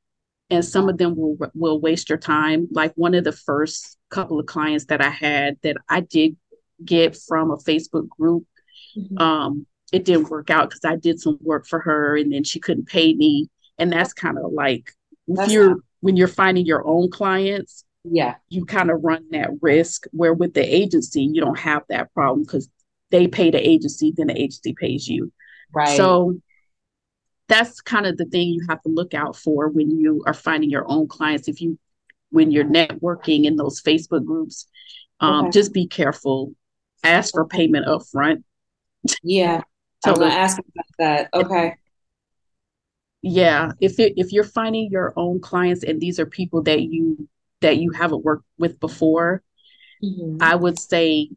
and 0.49 0.65
some 0.65 0.89
of 0.89 0.97
them 0.97 1.15
will 1.15 1.37
will 1.53 1.79
waste 1.79 2.09
your 2.09 2.17
time. 2.17 2.67
Like 2.71 2.93
one 2.95 3.13
of 3.13 3.23
the 3.23 3.31
first 3.31 3.97
couple 4.09 4.39
of 4.39 4.45
clients 4.45 4.85
that 4.85 5.01
i 5.01 5.09
had 5.09 5.57
that 5.61 5.77
i 5.87 6.01
did 6.01 6.35
get 6.83 7.15
from 7.15 7.51
a 7.51 7.57
facebook 7.57 8.07
group 8.09 8.45
mm-hmm. 8.97 9.17
um 9.17 9.65
it 9.91 10.05
didn't 10.05 10.29
work 10.29 10.49
out 10.49 10.69
because 10.69 10.83
i 10.85 10.95
did 10.95 11.19
some 11.19 11.37
work 11.41 11.67
for 11.67 11.79
her 11.79 12.17
and 12.17 12.31
then 12.33 12.43
she 12.43 12.59
couldn't 12.59 12.87
pay 12.87 13.13
me. 13.13 13.49
And 13.77 13.93
that's 13.93 14.11
kind 14.11 14.37
of 14.37 14.51
like 14.51 14.91
if 15.27 15.49
you're 15.51 15.69
not- 15.69 15.79
when 16.01 16.17
you're 16.17 16.27
finding 16.27 16.65
your 16.65 16.85
own 16.85 17.09
clients 17.09 17.85
yeah. 18.03 18.35
you 18.49 18.65
kind 18.65 18.89
of 18.89 19.03
run 19.03 19.25
that 19.31 19.49
risk 19.61 20.05
where 20.11 20.33
with 20.33 20.53
the 20.53 20.63
agency 20.63 21.23
you 21.23 21.41
don't 21.41 21.59
have 21.59 21.83
that 21.89 22.13
problem 22.13 22.43
because 22.43 22.69
they 23.11 23.27
pay 23.27 23.51
the 23.51 23.67
agency 23.67 24.13
then 24.15 24.27
the 24.27 24.39
agency 24.39 24.73
pays 24.73 25.07
you. 25.07 25.31
Right. 25.71 25.95
So 25.95 26.41
that's 27.49 27.81
kind 27.81 28.05
of 28.05 28.15
the 28.15 28.25
thing 28.25 28.47
you 28.47 28.65
have 28.69 28.81
to 28.83 28.89
look 28.89 29.13
out 29.13 29.35
for 29.35 29.67
when 29.67 29.91
you 29.99 30.23
are 30.25 30.33
finding 30.33 30.69
your 30.69 30.89
own 30.89 31.07
clients. 31.07 31.47
If 31.47 31.59
you, 31.61 31.77
when 32.29 32.51
you're 32.51 32.63
networking 32.63 33.45
in 33.45 33.55
those 33.55 33.81
Facebook 33.81 34.23
groups, 34.23 34.67
um, 35.19 35.45
okay. 35.45 35.51
just 35.51 35.73
be 35.73 35.87
careful. 35.87 36.53
Ask 37.03 37.33
for 37.33 37.45
payment 37.45 37.87
up 37.87 38.03
front. 38.05 38.45
Yeah, 39.23 39.61
so 40.05 40.11
I'm 40.11 40.19
gonna 40.19 40.33
ask 40.33 40.59
about 40.59 40.85
that. 40.99 41.29
Okay. 41.33 41.73
Yeah, 43.21 43.71
if 43.81 43.99
it, 43.99 44.13
if 44.15 44.31
you're 44.31 44.45
finding 44.45 44.89
your 44.89 45.11
own 45.17 45.41
clients 45.41 45.83
and 45.83 45.99
these 45.99 46.19
are 46.19 46.25
people 46.25 46.61
that 46.63 46.81
you 46.81 47.27
that 47.61 47.77
you 47.77 47.91
haven't 47.91 48.23
worked 48.23 48.45
with 48.57 48.79
before, 48.79 49.43
mm-hmm. 50.01 50.37
I 50.39 50.55
would 50.55 50.79
say 50.79 51.29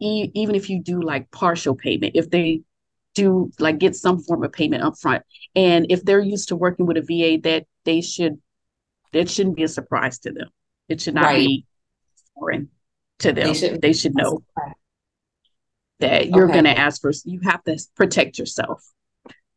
e- 0.00 0.30
even 0.34 0.54
if 0.54 0.68
you 0.68 0.82
do 0.82 1.00
like 1.00 1.30
partial 1.30 1.74
payment, 1.74 2.16
if 2.16 2.28
they 2.28 2.62
do 3.14 3.50
like 3.58 3.78
get 3.78 3.94
some 3.94 4.20
form 4.20 4.44
of 4.44 4.52
payment 4.52 4.82
up 4.82 4.98
front. 4.98 5.22
And 5.54 5.86
if 5.90 6.04
they're 6.04 6.20
used 6.20 6.48
to 6.48 6.56
working 6.56 6.86
with 6.86 6.96
a 6.96 7.02
VA, 7.02 7.40
that 7.42 7.66
they 7.84 8.00
should 8.00 8.40
it 9.12 9.30
shouldn't 9.30 9.56
be 9.56 9.64
a 9.64 9.68
surprise 9.68 10.18
to 10.20 10.32
them. 10.32 10.48
It 10.88 11.00
should 11.00 11.14
not 11.14 11.24
right. 11.24 11.38
be 11.38 11.66
foreign 12.34 12.70
to 13.20 13.32
them. 13.32 13.54
They, 13.54 13.78
they 13.78 13.92
should 13.92 14.14
know 14.14 14.42
that 16.00 16.28
you're 16.28 16.44
okay. 16.44 16.52
going 16.52 16.64
to 16.64 16.78
ask 16.78 17.00
for. 17.00 17.12
You 17.24 17.40
have 17.44 17.62
to 17.64 17.78
protect 17.96 18.38
yourself. 18.38 18.82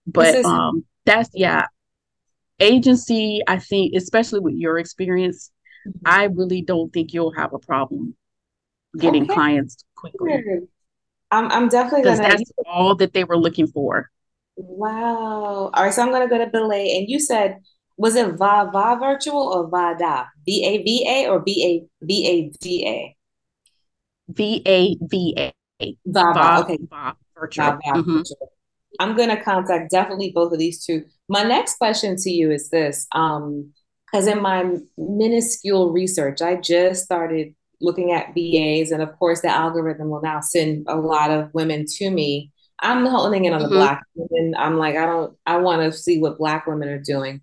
But 0.05 0.35
is- 0.35 0.45
um, 0.45 0.85
that's 1.05 1.29
yeah. 1.33 1.65
Agency, 2.59 3.41
I 3.47 3.59
think, 3.59 3.95
especially 3.95 4.39
with 4.39 4.55
your 4.55 4.77
experience, 4.77 5.51
mm-hmm. 5.85 5.99
I 6.05 6.25
really 6.25 6.61
don't 6.61 6.91
think 6.93 7.13
you'll 7.13 7.33
have 7.33 7.53
a 7.53 7.59
problem 7.59 8.15
getting 8.97 9.23
okay. 9.23 9.33
clients 9.33 9.83
quickly. 9.95 10.31
I'm, 11.35 11.51
I'm 11.51 11.69
definitely 11.69 12.03
gonna. 12.03 12.17
That's 12.17 12.51
all 12.65 12.95
that 12.95 13.13
they 13.13 13.23
were 13.23 13.37
looking 13.37 13.67
for. 13.67 14.09
Wow. 14.55 15.69
All 15.73 15.83
right, 15.83 15.93
so 15.93 16.01
I'm 16.01 16.11
gonna 16.11 16.29
go 16.29 16.37
to 16.37 16.47
Belay, 16.47 16.97
and 16.97 17.09
you 17.09 17.19
said 17.19 17.59
was 17.97 18.15
it 18.15 18.35
Va 18.35 18.69
Va 18.71 18.97
virtual 18.99 19.41
or 19.41 19.69
Vada? 19.69 20.27
V 20.45 20.65
A 20.65 20.83
V 20.83 21.05
A 21.07 21.29
or 21.29 21.39
B 21.39 21.63
A 21.65 22.05
V 22.05 22.27
A 22.27 22.51
D 22.59 22.87
A? 22.87 23.15
V 24.29 24.61
A 24.65 24.97
V 25.01 25.33
A. 25.37 25.97
Va 26.05 26.33
Va. 26.33 26.61
Okay. 26.63 26.77
Va 26.89 27.15
virtual. 27.37 27.65
Va, 27.65 27.79
va, 27.83 27.99
mm-hmm. 27.99 28.17
virtual. 28.17 28.51
I'm 28.99 29.15
gonna 29.15 29.41
contact 29.41 29.91
definitely 29.91 30.31
both 30.33 30.53
of 30.53 30.59
these 30.59 30.85
two. 30.85 31.03
My 31.27 31.43
next 31.43 31.77
question 31.77 32.15
to 32.17 32.29
you 32.29 32.51
is 32.51 32.69
this: 32.69 33.07
um, 33.11 33.73
because 34.05 34.27
in 34.27 34.41
my 34.41 34.77
minuscule 34.97 35.91
research, 35.91 36.41
I 36.41 36.55
just 36.55 37.03
started 37.03 37.55
looking 37.85 38.11
at 38.11 38.33
VAs, 38.33 38.91
and 38.91 39.01
of 39.01 39.17
course, 39.17 39.41
the 39.41 39.49
algorithm 39.49 40.09
will 40.09 40.21
now 40.21 40.41
send 40.41 40.85
a 40.89 40.95
lot 40.95 41.31
of 41.31 41.53
women 41.53 41.85
to 41.97 42.09
me. 42.09 42.51
I'm 42.81 43.05
honing 43.05 43.45
in 43.45 43.53
on 43.53 43.61
the 43.61 43.67
mm-hmm. 43.67 43.75
black 43.75 44.03
women. 44.15 44.55
I'm 44.57 44.77
like, 44.77 44.95
I 44.95 45.05
don't, 45.05 45.37
I 45.45 45.57
want 45.57 45.81
to 45.81 45.97
see 45.97 46.19
what 46.19 46.37
black 46.37 46.67
women 46.67 46.89
are 46.89 46.99
doing. 46.99 47.41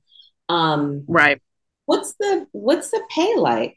Um, 0.49 1.05
right. 1.09 1.41
What's 1.87 2.15
the 2.21 2.47
what's 2.53 2.91
the 2.91 3.03
pay 3.11 3.37
like? 3.37 3.77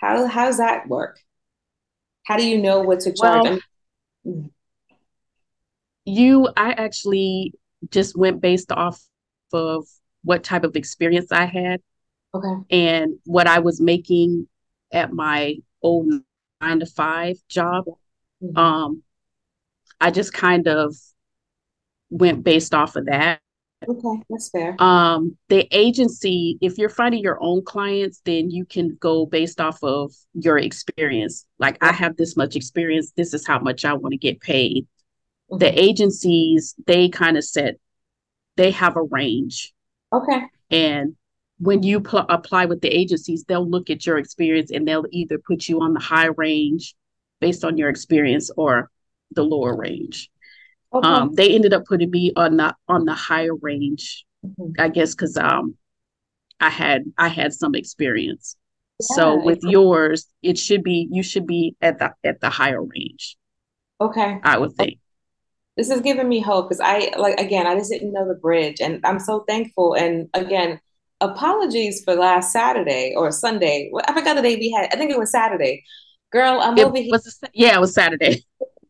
How 0.00 0.26
how 0.26 0.46
does 0.46 0.58
that 0.58 0.88
work? 0.88 1.18
How 2.24 2.36
do 2.36 2.46
you 2.46 2.58
know 2.60 2.80
what 2.80 3.00
to 3.00 3.12
charge? 3.12 3.60
Well, 4.24 4.50
you, 6.04 6.48
I 6.56 6.72
actually 6.72 7.54
just 7.90 8.16
went 8.16 8.40
based 8.40 8.72
off 8.72 9.00
of 9.52 9.86
what 10.22 10.42
type 10.42 10.64
of 10.64 10.76
experience 10.76 11.32
I 11.32 11.44
had. 11.44 11.80
Okay. 12.34 12.64
And 12.70 13.18
what 13.24 13.46
I 13.46 13.60
was 13.60 13.80
making 13.80 14.48
at 14.92 15.12
my 15.12 15.56
old 15.84 16.12
nine 16.60 16.80
to 16.80 16.86
five 16.86 17.36
job. 17.48 17.84
Mm-hmm. 18.42 18.56
Um, 18.56 19.02
I 20.00 20.10
just 20.10 20.32
kind 20.32 20.66
of 20.66 20.96
went 22.10 22.42
based 22.42 22.74
off 22.74 22.96
of 22.96 23.06
that. 23.06 23.40
Okay, 23.86 24.22
that's 24.30 24.48
fair. 24.48 24.74
Um, 24.82 25.36
the 25.48 25.68
agency, 25.70 26.58
if 26.62 26.78
you're 26.78 26.88
finding 26.88 27.22
your 27.22 27.38
own 27.42 27.62
clients, 27.64 28.20
then 28.24 28.50
you 28.50 28.64
can 28.64 28.96
go 28.98 29.26
based 29.26 29.60
off 29.60 29.82
of 29.82 30.12
your 30.32 30.58
experience. 30.58 31.44
Like, 31.58 31.76
I 31.82 31.92
have 31.92 32.16
this 32.16 32.36
much 32.36 32.56
experience, 32.56 33.12
this 33.14 33.34
is 33.34 33.46
how 33.46 33.58
much 33.58 33.84
I 33.84 33.92
want 33.92 34.12
to 34.12 34.18
get 34.18 34.40
paid. 34.40 34.86
Mm-hmm. 35.50 35.58
The 35.58 35.78
agencies, 35.78 36.74
they 36.86 37.10
kind 37.10 37.36
of 37.36 37.44
set, 37.44 37.76
they 38.56 38.70
have 38.70 38.96
a 38.96 39.02
range. 39.02 39.74
Okay. 40.12 40.44
And 40.70 41.16
when 41.58 41.82
you 41.82 42.00
pl- 42.00 42.26
apply 42.28 42.66
with 42.66 42.80
the 42.80 42.88
agencies, 42.88 43.44
they'll 43.44 43.68
look 43.68 43.90
at 43.90 44.06
your 44.06 44.18
experience 44.18 44.70
and 44.70 44.86
they'll 44.86 45.06
either 45.10 45.38
put 45.38 45.68
you 45.68 45.80
on 45.80 45.94
the 45.94 46.00
high 46.00 46.30
range 46.36 46.94
based 47.40 47.64
on 47.64 47.76
your 47.76 47.88
experience 47.88 48.50
or 48.56 48.90
the 49.30 49.44
lower 49.44 49.76
range. 49.76 50.30
Okay. 50.92 51.08
Um, 51.08 51.34
they 51.34 51.54
ended 51.54 51.72
up 51.72 51.84
putting 51.86 52.10
me 52.10 52.32
on 52.36 52.56
the 52.56 52.74
on 52.88 53.04
the 53.04 53.14
higher 53.14 53.54
range, 53.54 54.24
mm-hmm. 54.44 54.72
I 54.78 54.88
guess, 54.88 55.14
because 55.14 55.36
um, 55.36 55.76
I 56.60 56.70
had 56.70 57.04
I 57.18 57.28
had 57.28 57.52
some 57.52 57.74
experience. 57.74 58.56
Yeah, 59.00 59.16
so 59.16 59.44
with 59.44 59.58
yours, 59.62 60.28
it 60.42 60.56
should 60.56 60.84
be 60.84 61.08
you 61.10 61.24
should 61.24 61.46
be 61.46 61.74
at 61.80 61.98
the 61.98 62.12
at 62.22 62.40
the 62.40 62.48
higher 62.48 62.80
range. 62.80 63.36
Okay, 64.00 64.38
I 64.42 64.58
would 64.58 64.72
think. 64.74 64.98
This 65.76 65.90
is 65.90 66.00
giving 66.00 66.28
me 66.28 66.38
hope 66.38 66.68
because 66.68 66.80
I 66.80 67.12
like 67.18 67.40
again 67.40 67.66
I 67.66 67.74
just 67.74 67.90
didn't 67.90 68.12
know 68.12 68.28
the 68.28 68.34
bridge, 68.34 68.80
and 68.80 69.04
I'm 69.04 69.18
so 69.18 69.40
thankful. 69.48 69.94
And 69.94 70.28
again, 70.32 70.80
apologies 71.30 72.02
for 72.04 72.14
last 72.14 72.52
Saturday 72.52 73.14
or 73.16 73.30
Sunday. 73.30 73.90
I 74.06 74.12
forgot 74.12 74.36
the 74.36 74.42
day 74.42 74.56
we 74.56 74.70
had. 74.70 74.88
I 74.92 74.96
think 74.96 75.10
it 75.10 75.18
was 75.18 75.30
Saturday. 75.30 75.84
Girl, 76.32 76.60
I'm 76.60 76.76
it 76.76 76.84
over 76.84 76.96
here. 76.96 77.10
Was 77.10 77.38
a, 77.42 77.48
yeah, 77.54 77.76
it 77.76 77.80
was 77.80 77.94
Saturday. 77.94 78.44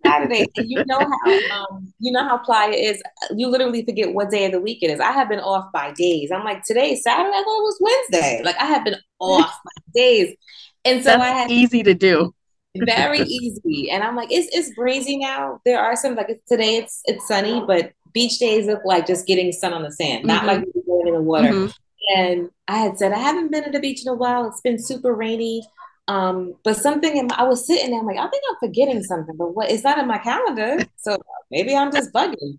Saturday. 0.04 0.46
you 0.56 0.84
know 0.86 0.98
how 0.98 1.66
um, 1.66 1.92
you 1.98 2.12
know 2.12 2.22
how 2.22 2.38
Playa 2.38 2.72
is. 2.72 3.02
You 3.34 3.48
literally 3.48 3.84
forget 3.84 4.12
what 4.12 4.30
day 4.30 4.46
of 4.46 4.52
the 4.52 4.60
week 4.60 4.82
it 4.82 4.90
is. 4.90 5.00
I 5.00 5.12
have 5.12 5.28
been 5.28 5.40
off 5.40 5.72
by 5.72 5.92
days. 5.92 6.30
I'm 6.32 6.44
like, 6.44 6.62
today 6.64 6.96
Saturday. 6.96 7.30
I 7.34 7.42
thought 7.42 7.58
it 7.58 7.62
was 7.62 7.78
Wednesday. 7.80 8.42
Like 8.44 8.56
I 8.60 8.66
have 8.66 8.84
been 8.84 8.96
off 9.18 9.58
by 9.64 9.82
days, 9.94 10.36
and 10.84 11.02
so 11.02 11.10
That's 11.10 11.22
I 11.22 11.28
had 11.28 11.50
easy 11.50 11.82
to 11.82 11.94
do. 11.94 12.34
very 12.76 13.20
easy. 13.26 13.90
And 13.90 14.02
I'm 14.02 14.16
like, 14.16 14.30
it's 14.30 14.54
it's 14.56 14.74
breezy 14.74 15.18
now. 15.18 15.60
There 15.64 15.80
are 15.80 15.96
some 15.96 16.14
like 16.14 16.40
today 16.48 16.76
it's 16.76 17.00
it's 17.04 17.26
sunny, 17.28 17.62
but 17.66 17.92
beach 18.12 18.38
days 18.38 18.66
look 18.66 18.80
like 18.84 19.06
just 19.06 19.26
getting 19.26 19.52
sun 19.52 19.74
on 19.74 19.82
the 19.82 19.92
sand, 19.92 20.20
mm-hmm. 20.20 20.28
not 20.28 20.46
like 20.46 20.64
going 20.86 21.08
in 21.08 21.14
the 21.14 21.22
water. 21.22 21.48
Mm-hmm. 21.48 21.70
And 22.16 22.50
I 22.68 22.78
had 22.78 22.98
said, 22.98 23.12
I 23.12 23.18
haven't 23.18 23.50
been 23.50 23.64
at 23.64 23.72
the 23.72 23.80
beach 23.80 24.02
in 24.02 24.08
a 24.08 24.14
while. 24.14 24.46
It's 24.46 24.60
been 24.60 24.78
super 24.78 25.14
rainy. 25.14 25.66
Um, 26.06 26.54
but 26.64 26.76
something 26.76 27.16
in 27.16 27.28
my, 27.28 27.36
I 27.38 27.44
was 27.44 27.66
sitting 27.66 27.90
there, 27.90 28.00
I'm 28.00 28.06
like, 28.06 28.18
I 28.18 28.28
think 28.28 28.42
I'm 28.50 28.68
forgetting 28.68 29.02
something, 29.02 29.36
but 29.36 29.54
what 29.54 29.70
it's 29.70 29.84
not 29.84 29.98
in 29.98 30.06
my 30.06 30.18
calendar. 30.18 30.78
So 30.98 31.16
maybe 31.50 31.74
I'm 31.74 31.92
just 31.92 32.12
bugging. 32.12 32.58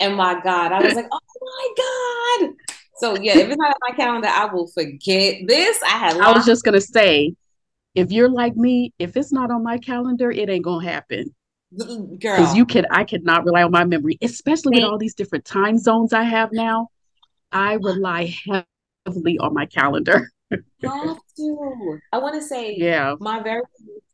And 0.00 0.16
my 0.16 0.40
God, 0.42 0.72
I 0.72 0.80
was 0.80 0.94
like, 0.94 1.08
oh 1.10 1.20
my 1.40 2.46
God. 2.46 2.54
So 2.98 3.20
yeah, 3.20 3.34
if 3.38 3.48
it's 3.48 3.56
not 3.56 3.74
in 3.76 3.90
my 3.90 3.96
calendar, 3.96 4.28
I 4.28 4.46
will 4.46 4.68
forget 4.68 5.42
this. 5.46 5.82
I 5.82 5.88
had 5.88 6.16
I 6.16 6.32
was 6.32 6.46
just 6.46 6.64
gonna 6.64 6.80
say, 6.80 7.34
if 7.94 8.12
you're 8.12 8.28
like 8.28 8.56
me, 8.56 8.92
if 8.98 9.16
it's 9.16 9.32
not 9.32 9.50
on 9.50 9.64
my 9.64 9.78
calendar, 9.78 10.30
it 10.30 10.48
ain't 10.48 10.64
gonna 10.64 10.84
happen. 10.86 11.34
Girl. 11.76 12.16
Because 12.20 12.54
you 12.54 12.64
can 12.66 12.86
I 12.90 13.02
cannot 13.04 13.44
rely 13.44 13.64
on 13.64 13.72
my 13.72 13.84
memory, 13.84 14.18
especially 14.22 14.76
with 14.76 14.84
all 14.84 14.98
these 14.98 15.14
different 15.14 15.44
time 15.44 15.78
zones 15.78 16.12
I 16.12 16.22
have 16.22 16.52
now. 16.52 16.88
I 17.50 17.74
rely 17.74 18.34
heavily 18.46 18.66
on 19.06 19.54
my 19.54 19.66
calendar. 19.66 20.30
have 20.50 21.18
to. 21.36 21.98
I 22.12 22.18
want 22.18 22.34
to 22.34 22.42
say, 22.42 22.76
yeah, 22.76 23.14
my 23.20 23.42
very 23.42 23.62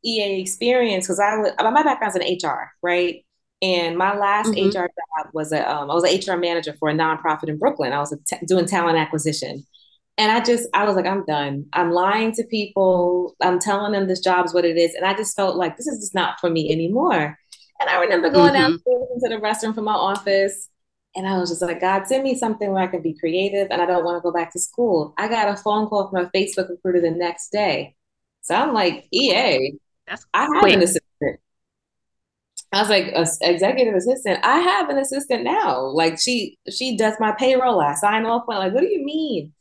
EA 0.04 0.40
experience 0.40 1.06
because 1.06 1.20
I 1.20 1.36
was 1.36 1.52
my 1.58 1.82
background's 1.82 2.16
in 2.16 2.22
HR, 2.22 2.70
right? 2.82 3.24
And 3.62 3.98
my 3.98 4.16
last 4.16 4.50
mm-hmm. 4.52 4.68
HR 4.68 4.86
job 4.86 5.30
was 5.34 5.52
a 5.52 5.68
um, 5.70 5.90
I 5.90 5.94
was 5.94 6.04
an 6.04 6.18
HR 6.18 6.38
manager 6.38 6.74
for 6.78 6.88
a 6.88 6.94
nonprofit 6.94 7.48
in 7.48 7.58
Brooklyn. 7.58 7.92
I 7.92 7.98
was 7.98 8.16
t- 8.26 8.36
doing 8.46 8.64
talent 8.64 8.96
acquisition, 8.98 9.66
And 10.16 10.32
I 10.32 10.40
just, 10.40 10.68
I 10.72 10.84
was 10.84 10.96
like, 10.96 11.06
I'm 11.06 11.24
done. 11.26 11.66
I'm 11.74 11.90
lying 11.90 12.32
to 12.32 12.44
people. 12.44 13.34
I'm 13.42 13.58
telling 13.58 13.92
them 13.92 14.08
this 14.08 14.20
job's 14.20 14.54
what 14.54 14.64
it 14.64 14.78
is. 14.78 14.94
And 14.94 15.04
I 15.04 15.14
just 15.14 15.36
felt 15.36 15.56
like 15.56 15.76
this 15.76 15.86
is 15.86 15.98
just 15.98 16.14
not 16.14 16.40
for 16.40 16.48
me 16.48 16.72
anymore. 16.72 17.38
And 17.80 17.90
I 17.90 18.00
remember 18.00 18.30
going 18.30 18.54
mm-hmm. 18.54 18.62
downstairs 18.62 19.08
into 19.14 19.28
the 19.28 19.42
restroom 19.42 19.74
from 19.74 19.84
my 19.84 19.94
office. 19.94 20.68
And 21.16 21.26
I 21.26 21.38
was 21.38 21.50
just 21.50 21.62
like, 21.62 21.80
God, 21.80 22.06
send 22.06 22.22
me 22.22 22.36
something 22.36 22.70
where 22.70 22.82
I 22.82 22.86
can 22.86 23.02
be 23.02 23.18
creative 23.18 23.68
and 23.70 23.82
I 23.82 23.86
don't 23.86 24.04
want 24.04 24.18
to 24.18 24.22
go 24.22 24.32
back 24.32 24.52
to 24.52 24.60
school. 24.60 25.12
I 25.18 25.28
got 25.28 25.48
a 25.48 25.56
phone 25.56 25.88
call 25.88 26.08
from 26.08 26.24
a 26.24 26.30
Facebook 26.30 26.68
recruiter 26.68 27.00
the 27.00 27.10
next 27.10 27.50
day. 27.50 27.96
So 28.42 28.54
I'm 28.54 28.72
like, 28.72 29.06
EA, 29.12 29.72
That's 30.06 30.24
I 30.32 30.42
have 30.42 30.64
an 30.64 30.82
assistant. 30.82 31.40
I 32.72 32.80
was 32.80 32.88
like, 32.88 33.12
executive 33.40 33.94
assistant. 33.94 34.44
I 34.44 34.58
have 34.60 34.88
an 34.88 34.98
assistant 34.98 35.42
now. 35.42 35.80
Like 35.80 36.20
she 36.20 36.56
she 36.70 36.96
does 36.96 37.14
my 37.18 37.32
payroll. 37.32 37.80
I 37.80 37.94
sign 37.94 38.24
off 38.26 38.44
on. 38.48 38.58
Like, 38.58 38.72
what 38.72 38.82
do 38.82 38.88
you 38.88 39.04
mean? 39.04 39.52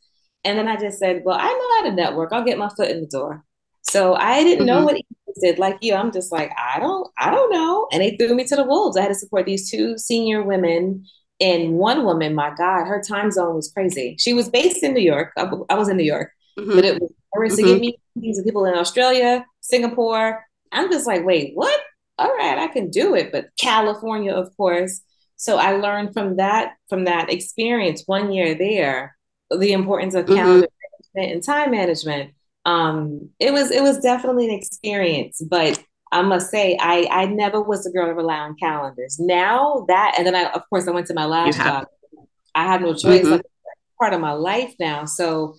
And 0.44 0.56
then 0.56 0.68
I 0.68 0.76
just 0.76 0.98
said, 0.98 1.22
well, 1.24 1.36
I 1.38 1.46
know 1.46 1.76
how 1.76 1.90
to 1.90 1.96
network. 1.96 2.32
I'll 2.32 2.44
get 2.44 2.58
my 2.58 2.70
foot 2.76 2.90
in 2.90 3.00
the 3.00 3.06
door. 3.06 3.44
So 3.82 4.14
I 4.14 4.44
didn't 4.44 4.66
mm-hmm. 4.66 4.66
know 4.66 4.84
what 4.84 4.96
he 4.96 5.04
did. 5.40 5.58
Like 5.58 5.78
you, 5.80 5.94
I'm 5.94 6.12
just 6.12 6.32
like, 6.32 6.52
I 6.56 6.78
don't, 6.78 7.08
I 7.18 7.30
don't 7.30 7.52
know. 7.52 7.88
And 7.92 8.02
they 8.02 8.16
threw 8.16 8.34
me 8.34 8.44
to 8.44 8.56
the 8.56 8.64
wolves. 8.64 8.96
I 8.96 9.02
had 9.02 9.08
to 9.08 9.14
support 9.14 9.46
these 9.46 9.70
two 9.70 9.98
senior 9.98 10.42
women. 10.42 11.04
And 11.40 11.74
one 11.74 12.04
woman, 12.04 12.34
my 12.34 12.54
God, 12.54 12.84
her 12.84 13.02
time 13.02 13.30
zone 13.30 13.54
was 13.54 13.72
crazy. 13.72 14.16
She 14.18 14.34
was 14.34 14.48
based 14.48 14.82
in 14.82 14.92
New 14.92 15.00
York. 15.00 15.32
I, 15.36 15.50
I 15.70 15.74
was 15.74 15.88
in 15.88 15.96
New 15.96 16.04
York, 16.04 16.32
mm-hmm. 16.58 16.74
but 16.74 16.84
it 16.84 17.00
was 17.34 17.56
to 17.56 17.62
give 17.62 17.80
me 17.80 17.98
these 18.16 18.42
people 18.42 18.66
in 18.66 18.74
Australia, 18.74 19.44
Singapore. 19.60 20.44
I'm 20.72 20.90
just 20.90 21.06
like, 21.06 21.24
wait, 21.24 21.52
what? 21.54 21.80
All 22.18 22.34
right, 22.36 22.58
I 22.58 22.68
can 22.68 22.90
do 22.90 23.14
it. 23.14 23.32
But 23.32 23.46
California, 23.58 24.34
of 24.34 24.54
course. 24.56 25.00
So 25.36 25.56
I 25.56 25.72
learned 25.72 26.12
from 26.12 26.36
that, 26.36 26.74
from 26.88 27.04
that 27.06 27.32
experience 27.32 28.02
one 28.04 28.30
year 28.30 28.54
there, 28.54 29.16
the 29.50 29.72
importance 29.72 30.14
of 30.14 30.26
mm-hmm. 30.26 30.34
calendar 30.34 30.68
management 31.14 31.34
and 31.34 31.42
time 31.42 31.70
management. 31.70 32.34
Um, 32.66 33.30
it 33.38 33.52
was 33.52 33.70
it 33.70 33.82
was 33.82 34.00
definitely 34.00 34.44
an 34.50 34.54
experience, 34.54 35.40
but 35.40 35.82
I 36.12 36.22
must 36.22 36.50
say 36.50 36.76
I 36.80 37.06
I 37.10 37.26
never 37.26 37.60
was 37.60 37.86
a 37.86 37.90
girl 37.90 38.06
to 38.06 38.14
rely 38.14 38.38
on 38.38 38.56
calendars. 38.56 39.18
Now 39.18 39.84
that 39.88 40.14
and 40.18 40.26
then 40.26 40.34
I 40.34 40.50
of 40.50 40.62
course 40.68 40.88
I 40.88 40.90
went 40.90 41.06
to 41.08 41.14
my 41.14 41.26
last 41.26 41.56
job. 41.58 41.86
I 42.54 42.64
had 42.64 42.82
no 42.82 42.94
choice. 42.94 43.24
Mm-hmm. 43.24 43.40
Part 44.00 44.14
of 44.14 44.20
my 44.20 44.32
life 44.32 44.74
now. 44.80 45.04
So 45.04 45.56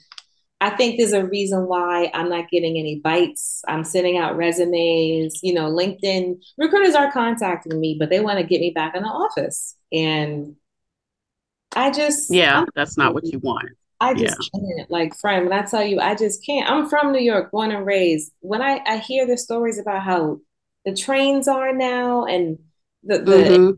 I 0.60 0.70
think 0.70 0.98
there's 0.98 1.14
a 1.14 1.26
reason 1.26 1.68
why 1.68 2.12
I'm 2.14 2.30
not 2.30 2.50
getting 2.50 2.78
any 2.78 3.00
bites. 3.00 3.64
I'm 3.68 3.84
sending 3.84 4.18
out 4.18 4.38
resumes, 4.38 5.40
you 5.42 5.54
know, 5.54 5.72
LinkedIn 5.72 6.40
recruiters 6.58 6.94
are 6.94 7.12
contacting 7.12 7.80
me, 7.80 7.98
but 8.00 8.10
they 8.10 8.20
want 8.20 8.38
to 8.38 8.46
get 8.46 8.62
me 8.62 8.70
back 8.70 8.96
in 8.96 9.02
the 9.02 9.10
office. 9.10 9.76
And 9.92 10.56
I 11.76 11.92
just 11.92 12.32
Yeah, 12.32 12.60
I'm, 12.60 12.68
that's 12.76 12.98
not 12.98 13.14
what 13.14 13.26
you 13.26 13.40
want. 13.40 13.70
I 14.02 14.16
just 14.16 14.50
yeah. 14.54 14.60
can't. 14.60 14.92
Like, 14.92 15.16
friend, 15.16 15.48
when 15.48 15.58
I 15.58 15.64
tell 15.64 15.84
you, 15.84 16.00
I 16.00 16.16
just 16.16 16.44
can't. 16.46 16.70
I'm 16.70 16.90
from 16.90 17.12
New 17.12 17.22
York, 17.22 17.52
born 17.52 17.72
and 17.72 17.86
raised. 17.86 18.32
When 18.40 18.62
I, 18.62 18.82
I 18.88 18.98
hear 18.98 19.28
the 19.28 19.38
stories 19.38 19.78
about 19.78 20.02
how 20.02 20.40
the 20.86 20.96
trains 20.96 21.48
are 21.48 21.72
now 21.72 22.26
and 22.26 22.58
the, 23.04 23.20
the 23.20 23.32
mm-hmm. 23.32 23.72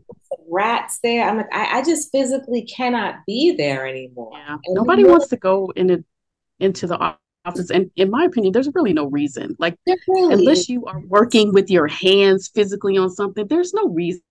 rats 0.48 0.98
there, 1.02 1.28
I'm 1.28 1.36
like, 1.36 1.52
I, 1.52 1.78
I 1.78 1.84
just 1.84 2.10
physically 2.10 2.62
cannot 2.62 3.16
be 3.26 3.54
there 3.54 3.86
anymore. 3.86 4.30
Yeah. 4.32 4.56
Nobody 4.68 5.04
wants 5.04 5.28
to 5.28 5.36
go 5.36 5.70
into 5.76 6.02
into 6.58 6.86
the 6.86 7.16
office. 7.44 7.70
And 7.70 7.90
in 7.96 8.10
my 8.10 8.24
opinion, 8.24 8.52
there's 8.52 8.70
really 8.74 8.94
no 8.94 9.06
reason. 9.10 9.56
Like, 9.58 9.76
really 9.86 10.32
unless 10.32 10.60
is. 10.60 10.68
you 10.70 10.86
are 10.86 11.00
working 11.00 11.52
with 11.52 11.70
your 11.70 11.86
hands 11.86 12.48
physically 12.48 12.96
on 12.96 13.10
something, 13.10 13.46
there's 13.46 13.74
no 13.74 13.88
reason 13.88 14.22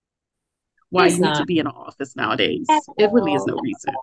why 0.90 1.06
you 1.06 1.18
not. 1.18 1.34
need 1.34 1.40
to 1.40 1.46
be 1.46 1.58
in 1.60 1.66
an 1.66 1.72
office 1.72 2.16
nowadays. 2.16 2.66
It 2.98 3.12
really 3.12 3.34
is 3.34 3.44
no 3.46 3.56
reason. 3.62 3.94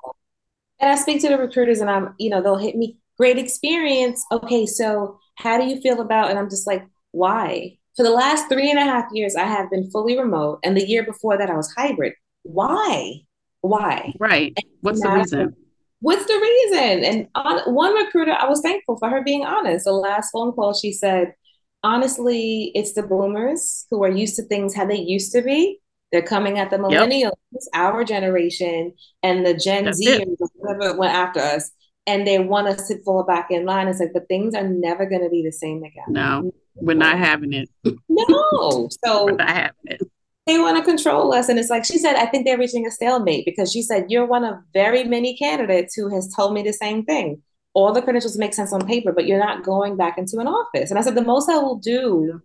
And 0.81 0.89
I 0.89 0.95
speak 0.95 1.21
to 1.21 1.29
the 1.29 1.38
recruiters 1.38 1.79
and 1.79 1.89
I'm, 1.89 2.15
you 2.17 2.29
know, 2.29 2.41
they'll 2.41 2.57
hit 2.57 2.75
me, 2.75 2.97
great 3.17 3.38
experience. 3.38 4.25
Okay, 4.31 4.65
so 4.65 5.19
how 5.35 5.57
do 5.57 5.65
you 5.65 5.79
feel 5.79 6.01
about, 6.01 6.29
and 6.31 6.39
I'm 6.39 6.50
just 6.50 6.65
like, 6.65 6.85
why? 7.11 7.77
For 7.95 8.03
the 8.03 8.09
last 8.09 8.50
three 8.50 8.69
and 8.69 8.79
a 8.79 8.83
half 8.83 9.05
years, 9.13 9.35
I 9.35 9.43
have 9.43 9.69
been 9.69 9.91
fully 9.91 10.17
remote. 10.17 10.59
And 10.63 10.75
the 10.75 10.88
year 10.88 11.03
before 11.03 11.38
that, 11.38 11.50
I 11.50 11.55
was 11.55 11.71
hybrid. 11.75 12.13
Why? 12.43 13.21
Why? 13.61 14.13
Right. 14.19 14.57
What's 14.79 15.01
the 15.01 15.11
reason? 15.11 15.55
What's 16.00 16.25
the 16.25 16.39
reason? 16.39 17.03
And 17.03 17.27
on 17.35 17.75
one 17.75 17.94
recruiter, 17.94 18.31
I 18.31 18.48
was 18.48 18.61
thankful 18.61 18.98
for 18.98 19.09
her 19.09 19.22
being 19.24 19.46
honest. 19.46 19.85
The 19.85 19.91
last 19.91 20.31
phone 20.31 20.51
call, 20.53 20.74
she 20.74 20.91
said, 20.94 21.35
honestly, 21.83 22.72
it's 22.74 22.94
the 22.94 23.03
boomers 23.03 23.85
who 23.91 24.03
are 24.03 24.09
used 24.09 24.35
to 24.37 24.44
things 24.44 24.74
how 24.74 24.85
they 24.85 24.98
used 24.98 25.31
to 25.33 25.44
be. 25.44 25.80
They're 26.11 26.21
coming 26.21 26.59
at 26.59 26.69
the 26.69 26.77
millennials, 26.77 27.31
yep. 27.51 27.61
our 27.74 28.03
generation, 28.03 28.93
and 29.24 29.45
the 29.45 29.53
Gen 29.53 29.85
That's 29.85 29.97
Z, 29.97 30.25
whatever 30.55 30.97
went 30.97 31.13
after 31.13 31.39
us, 31.39 31.71
and 32.05 32.27
they 32.27 32.37
want 32.39 32.67
us 32.67 32.87
to 32.89 33.01
fall 33.03 33.24
back 33.24 33.50
in 33.50 33.65
line. 33.65 33.87
It's 33.87 34.00
like, 34.00 34.11
but 34.13 34.27
things 34.27 34.53
are 34.53 34.67
never 34.67 35.05
going 35.05 35.21
to 35.21 35.29
be 35.29 35.41
the 35.43 35.53
same 35.53 35.83
again. 35.83 36.05
No, 36.09 36.51
we're 36.75 36.95
not 36.95 37.17
having 37.17 37.53
it. 37.53 37.69
no, 38.09 38.89
so 39.05 39.25
we're 39.25 39.35
not 39.35 39.50
having 39.50 39.75
it. 39.85 40.01
They 40.47 40.57
want 40.57 40.77
to 40.77 40.83
control 40.83 41.33
us, 41.33 41.47
and 41.47 41.57
it's 41.57 41.69
like 41.69 41.85
she 41.85 41.97
said. 41.97 42.15
I 42.15 42.25
think 42.25 42.45
they're 42.45 42.57
reaching 42.57 42.85
a 42.85 42.91
stalemate 42.91 43.45
because 43.45 43.71
she 43.71 43.81
said 43.81 44.05
you're 44.09 44.25
one 44.25 44.43
of 44.43 44.55
very 44.74 45.05
many 45.05 45.37
candidates 45.37 45.95
who 45.95 46.13
has 46.13 46.33
told 46.35 46.53
me 46.53 46.61
the 46.61 46.74
same 46.74 47.05
thing. 47.05 47.41
All 47.74 47.93
the 47.93 48.01
credentials 48.01 48.37
make 48.37 48.53
sense 48.53 48.74
on 48.74 48.85
paper, 48.85 49.13
but 49.13 49.27
you're 49.27 49.39
not 49.39 49.63
going 49.63 49.95
back 49.95 50.17
into 50.17 50.39
an 50.39 50.47
office. 50.47 50.89
And 50.89 51.00
I 51.00 51.03
said 51.03 51.15
the 51.15 51.24
most 51.24 51.47
I 51.50 51.57
will 51.57 51.77
do, 51.77 52.41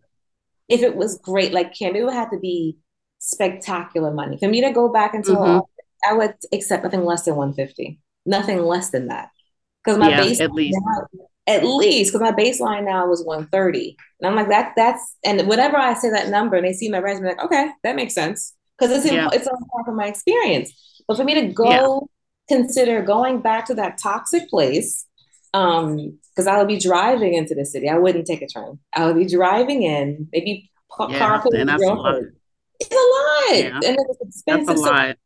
if 0.69 0.83
it 0.83 0.95
was 0.95 1.19
great, 1.19 1.53
like 1.53 1.75
would 1.81 2.15
have 2.15 2.31
to 2.31 2.39
be 2.39 2.77
spectacular 3.19 4.13
money. 4.13 4.39
For 4.39 4.49
me 4.49 4.61
to 4.63 4.73
go 4.73 4.89
back 4.89 5.15
into 5.15 5.33
mm-hmm. 5.33 5.61
I 6.09 6.13
would 6.13 6.35
accept 6.53 6.85
nothing 6.85 7.05
less 7.05 7.25
than 7.25 7.37
150. 7.37 8.01
Nothing 8.27 8.63
less 8.63 8.91
than 8.91 9.09
that. 9.09 9.31
Because 9.85 9.99
my 9.99 10.11
yeah, 10.11 10.21
base 10.21 10.41
at 10.41 10.53
least 10.53 10.79
now, 10.83 11.07
at 11.47 11.65
least 11.65 12.13
because 12.13 12.21
my 12.21 12.37
baseline 12.37 12.85
now 12.85 13.07
was 13.07 13.25
130. 13.25 13.97
And 14.21 14.29
I'm 14.29 14.37
like, 14.37 14.49
that 14.49 14.73
that's 14.77 15.17
and 15.25 15.47
whenever 15.49 15.77
I 15.77 15.95
say 15.95 16.11
that 16.11 16.29
number 16.29 16.57
and 16.57 16.67
they 16.67 16.73
see 16.73 16.89
my 16.89 16.99
resume, 16.99 17.29
like, 17.29 17.45
okay, 17.45 17.71
that 17.83 17.97
makes 17.97 18.15
sense. 18.15 18.55
Because 18.79 18.97
it's 18.97 19.13
yeah. 19.13 19.29
it's 19.33 19.47
on 19.47 19.59
top 19.59 19.89
of 19.89 19.95
my 19.95 20.07
experience. 20.07 20.73
But 21.07 21.17
for 21.17 21.25
me 21.25 21.35
to 21.35 21.47
go 21.53 22.09
yeah. 22.49 22.57
consider 22.57 23.03
going 23.03 23.41
back 23.41 23.67
to 23.67 23.75
that 23.75 23.99
toxic 24.03 24.49
place, 24.49 25.07
um, 25.55 26.19
because 26.35 26.47
I 26.47 26.59
would 26.59 26.69
be 26.69 26.79
driving 26.79 27.35
into 27.35 27.55
the 27.55 27.65
city. 27.65 27.89
I 27.89 27.97
wouldn't 27.97 28.27
take 28.27 28.43
a 28.43 28.49
train. 28.49 28.79
I 28.93 29.07
would 29.07 29.17
be 29.17 29.27
driving 29.27 29.83
in, 29.83 30.29
maybe 30.33 30.71
yeah, 30.99 31.19
car 31.19 31.43
that's 31.53 31.83
a 31.83 31.87
lot. 31.87 32.23
It's 32.81 32.91
a 32.91 32.95
lot. 32.95 33.83
Yeah. 33.83 33.89
And 33.89 33.99
it's 33.99 34.21
expensive. 34.21 34.67
That's 34.67 34.81
a 34.81 34.83
lot. 34.83 35.17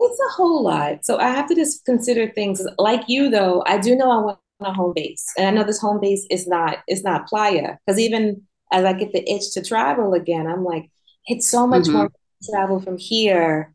it's 0.00 0.20
a 0.20 0.32
whole 0.36 0.62
lot. 0.62 1.04
So 1.04 1.18
I 1.18 1.28
have 1.28 1.48
to 1.48 1.54
just 1.54 1.84
consider 1.84 2.30
things 2.30 2.64
like 2.78 3.02
you 3.08 3.30
though. 3.30 3.62
I 3.66 3.78
do 3.78 3.96
know 3.96 4.10
I 4.10 4.22
want 4.22 4.38
a 4.60 4.72
home 4.72 4.92
base. 4.94 5.26
And 5.36 5.46
I 5.46 5.50
know 5.50 5.64
this 5.64 5.80
home 5.80 6.00
base 6.00 6.26
is 6.30 6.46
not 6.46 6.78
it's 6.86 7.04
not 7.04 7.26
playa. 7.26 7.78
Because 7.86 7.98
even 7.98 8.42
as 8.72 8.84
I 8.84 8.92
get 8.92 9.12
the 9.12 9.28
itch 9.28 9.52
to 9.54 9.64
travel 9.64 10.14
again, 10.14 10.46
I'm 10.46 10.64
like, 10.64 10.90
it's 11.26 11.48
so 11.48 11.66
much 11.66 11.84
mm-hmm. 11.84 11.96
more 11.96 12.12
travel 12.50 12.80
from 12.80 12.98
here 12.98 13.72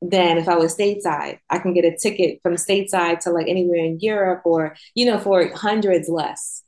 than 0.00 0.38
if 0.38 0.48
I 0.48 0.56
was 0.56 0.76
stateside. 0.76 1.38
I 1.50 1.58
can 1.58 1.74
get 1.74 1.84
a 1.84 1.96
ticket 1.96 2.40
from 2.42 2.54
stateside 2.54 3.20
to 3.20 3.30
like 3.30 3.48
anywhere 3.48 3.84
in 3.84 3.98
Europe 4.00 4.42
or, 4.44 4.76
you 4.94 5.06
know, 5.06 5.18
for 5.18 5.50
hundreds 5.54 6.08
less. 6.08 6.62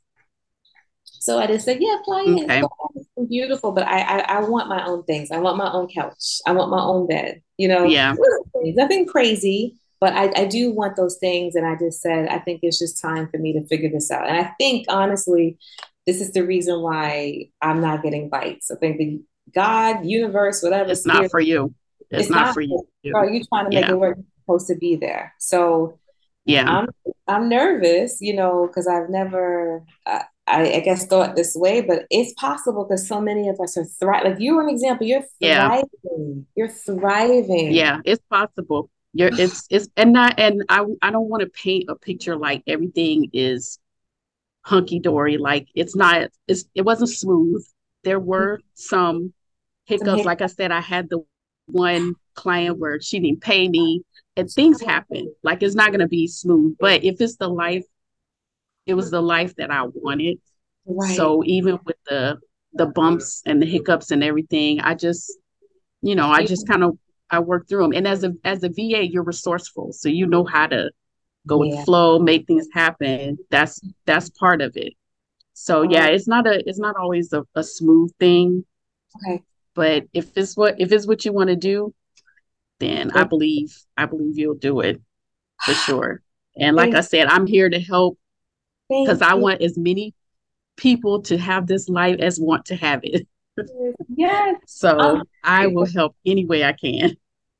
So 1.21 1.37
I 1.37 1.45
just 1.45 1.65
said, 1.65 1.77
yeah, 1.79 1.97
play 2.03 2.23
okay. 2.23 2.63
it. 2.63 3.29
beautiful, 3.29 3.71
but 3.71 3.85
I, 3.87 4.01
I, 4.01 4.19
I 4.37 4.39
want 4.39 4.69
my 4.69 4.83
own 4.87 5.03
things. 5.03 5.29
I 5.29 5.37
want 5.37 5.55
my 5.55 5.71
own 5.71 5.87
couch. 5.87 6.41
I 6.47 6.51
want 6.51 6.71
my 6.71 6.81
own 6.81 7.05
bed. 7.05 7.43
You 7.57 7.67
know, 7.67 7.83
yeah, 7.83 8.15
nothing 8.55 9.05
crazy, 9.05 9.77
but 9.99 10.13
I, 10.13 10.31
I 10.35 10.45
do 10.45 10.71
want 10.71 10.95
those 10.95 11.17
things. 11.19 11.53
And 11.53 11.63
I 11.63 11.75
just 11.75 12.01
said, 12.01 12.27
I 12.27 12.39
think 12.39 12.61
it's 12.63 12.79
just 12.79 12.99
time 12.99 13.29
for 13.29 13.37
me 13.37 13.53
to 13.53 13.63
figure 13.67 13.91
this 13.91 14.09
out. 14.09 14.27
And 14.27 14.35
I 14.35 14.51
think 14.57 14.87
honestly, 14.89 15.59
this 16.07 16.21
is 16.21 16.31
the 16.31 16.43
reason 16.43 16.81
why 16.81 17.49
I'm 17.61 17.81
not 17.81 18.01
getting 18.01 18.27
bites. 18.27 18.71
I 18.71 18.75
think 18.77 18.97
the 18.97 19.21
God, 19.53 20.03
universe, 20.03 20.63
whatever. 20.63 20.89
It's 20.89 21.05
not 21.05 21.29
for 21.29 21.39
you. 21.39 21.75
It's, 22.09 22.23
it's 22.23 22.29
not, 22.31 22.45
not, 22.45 22.53
for 22.55 22.61
you. 22.61 22.83
Bro, 23.11 23.27
you 23.27 23.43
trying 23.43 23.69
to 23.69 23.75
make 23.75 23.85
yeah. 23.85 23.91
it 23.91 23.99
work. 23.99 24.17
You're 24.17 24.25
supposed 24.39 24.67
to 24.69 24.75
be 24.75 24.95
there. 24.95 25.35
So 25.37 25.99
yeah, 26.45 26.67
I'm 26.67 26.87
I'm 27.27 27.47
nervous, 27.47 28.17
you 28.21 28.33
know, 28.33 28.65
because 28.65 28.87
I've 28.87 29.09
never. 29.11 29.83
Uh, 30.07 30.23
I, 30.47 30.73
I, 30.73 30.79
guess 30.79 31.05
thought 31.05 31.35
this 31.35 31.55
way, 31.55 31.81
but 31.81 32.05
it's 32.09 32.33
possible 32.33 32.83
because 32.83 33.07
so 33.07 33.21
many 33.21 33.47
of 33.47 33.59
us 33.59 33.77
are 33.77 33.85
thriving. 33.85 34.31
Like 34.31 34.41
you're 34.41 34.61
an 34.61 34.69
example. 34.69 35.05
You're 35.05 35.23
thriving. 35.39 35.87
Yeah. 36.03 36.41
You're 36.55 36.69
thriving. 36.69 37.71
Yeah, 37.71 37.99
it's 38.05 38.23
possible. 38.29 38.89
You're 39.13 39.29
it's 39.39 39.65
it's 39.69 39.87
and 39.95 40.13
not 40.13 40.39
and 40.39 40.63
I 40.69 40.83
I 41.01 41.11
don't 41.11 41.29
want 41.29 41.41
to 41.41 41.49
paint 41.49 41.85
a 41.89 41.95
picture 41.95 42.35
like 42.35 42.63
everything 42.67 43.29
is 43.33 43.79
hunky 44.63 44.99
dory. 44.99 45.37
Like 45.37 45.67
it's 45.75 45.95
not. 45.95 46.29
It's 46.47 46.65
it 46.75 46.83
wasn't 46.83 47.11
smooth. 47.11 47.65
There 48.03 48.19
were 48.19 48.57
mm-hmm. 48.57 48.67
some 48.75 49.33
hiccups. 49.85 50.25
Like 50.25 50.41
I 50.41 50.47
said, 50.47 50.71
I 50.71 50.81
had 50.81 51.09
the 51.09 51.23
one 51.67 52.15
client 52.33 52.79
where 52.79 52.99
she 52.99 53.19
didn't 53.19 53.41
pay 53.41 53.67
me, 53.67 54.03
and 54.35 54.49
things 54.49 54.81
happen. 54.81 55.33
Like 55.43 55.61
it's 55.63 55.75
not 55.75 55.91
gonna 55.91 56.07
be 56.07 56.27
smooth. 56.27 56.77
But 56.79 57.03
if 57.03 57.21
it's 57.21 57.37
the 57.37 57.47
life 57.49 57.85
it 58.85 58.93
was 58.93 59.11
the 59.11 59.21
life 59.21 59.55
that 59.55 59.71
I 59.71 59.83
wanted. 59.83 60.39
Right. 60.85 61.15
So 61.15 61.43
even 61.45 61.79
with 61.85 61.97
the 62.07 62.39
the 62.73 62.85
bumps 62.85 63.41
and 63.45 63.61
the 63.61 63.65
hiccups 63.65 64.11
and 64.11 64.23
everything, 64.23 64.79
I 64.79 64.95
just, 64.95 65.31
you 66.01 66.15
know, 66.15 66.29
I 66.29 66.45
just 66.45 66.67
kind 66.67 66.83
of 66.83 66.97
I 67.29 67.39
work 67.39 67.67
through 67.67 67.83
them. 67.83 67.93
And 67.93 68.07
as 68.07 68.23
a 68.23 68.33
as 68.43 68.63
a 68.63 68.69
VA, 68.69 69.07
you're 69.07 69.23
resourceful, 69.23 69.93
so 69.93 70.09
you 70.09 70.25
know 70.25 70.45
how 70.45 70.67
to 70.67 70.91
go 71.47 71.63
yeah. 71.63 71.75
with 71.75 71.85
flow, 71.85 72.19
make 72.19 72.47
things 72.47 72.67
happen. 72.73 73.37
That's 73.49 73.79
that's 74.05 74.29
part 74.29 74.61
of 74.61 74.75
it. 74.75 74.93
So 75.53 75.83
yeah, 75.83 76.07
it's 76.07 76.27
not 76.27 76.47
a 76.47 76.67
it's 76.67 76.79
not 76.79 76.95
always 76.95 77.31
a, 77.33 77.43
a 77.55 77.63
smooth 77.63 78.11
thing. 78.19 78.65
Okay. 79.27 79.43
But 79.73 80.05
if 80.13 80.35
it's 80.35 80.57
what 80.57 80.79
if 80.79 80.91
it's 80.91 81.07
what 81.07 81.23
you 81.23 81.33
want 81.33 81.49
to 81.49 81.55
do, 81.55 81.93
then 82.79 83.11
I 83.11 83.23
believe 83.23 83.75
I 83.95 84.05
believe 84.05 84.37
you'll 84.37 84.55
do 84.55 84.79
it 84.81 85.01
for 85.63 85.73
sure. 85.85 86.21
And 86.57 86.75
like 86.75 86.95
I 86.95 87.01
said, 87.01 87.27
I'm 87.27 87.47
here 87.47 87.69
to 87.69 87.79
help 87.79 88.17
because 88.91 89.21
I 89.21 89.33
want 89.35 89.61
as 89.61 89.77
many 89.77 90.13
people 90.77 91.21
to 91.23 91.37
have 91.37 91.67
this 91.67 91.89
life 91.89 92.19
as 92.19 92.39
want 92.39 92.65
to 92.65 92.75
have 92.75 93.01
it. 93.03 93.27
Yes. 94.15 94.55
so 94.67 94.99
um, 94.99 95.23
I 95.43 95.67
will 95.67 95.85
help 95.85 96.15
any 96.25 96.45
way 96.45 96.63
I 96.63 96.73
can. 96.73 97.15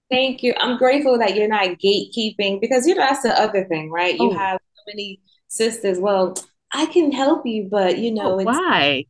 Thank 0.09 0.43
you. 0.43 0.53
I'm 0.57 0.77
grateful 0.77 1.17
that 1.19 1.35
you're 1.35 1.47
not 1.47 1.79
gatekeeping 1.79 2.59
because 2.59 2.85
you 2.85 2.95
know 2.95 3.01
that's 3.01 3.23
the 3.23 3.39
other 3.39 3.63
thing, 3.65 3.89
right? 3.89 4.13
You 4.15 4.31
oh. 4.31 4.37
have 4.37 4.59
so 4.75 4.81
many 4.87 5.21
sisters. 5.47 5.99
Well, 5.99 6.35
I 6.73 6.85
can 6.87 7.11
help 7.11 7.45
you, 7.45 7.67
but 7.71 7.97
you 7.97 8.11
know, 8.11 8.39
oh, 8.39 8.43
why? 8.43 9.05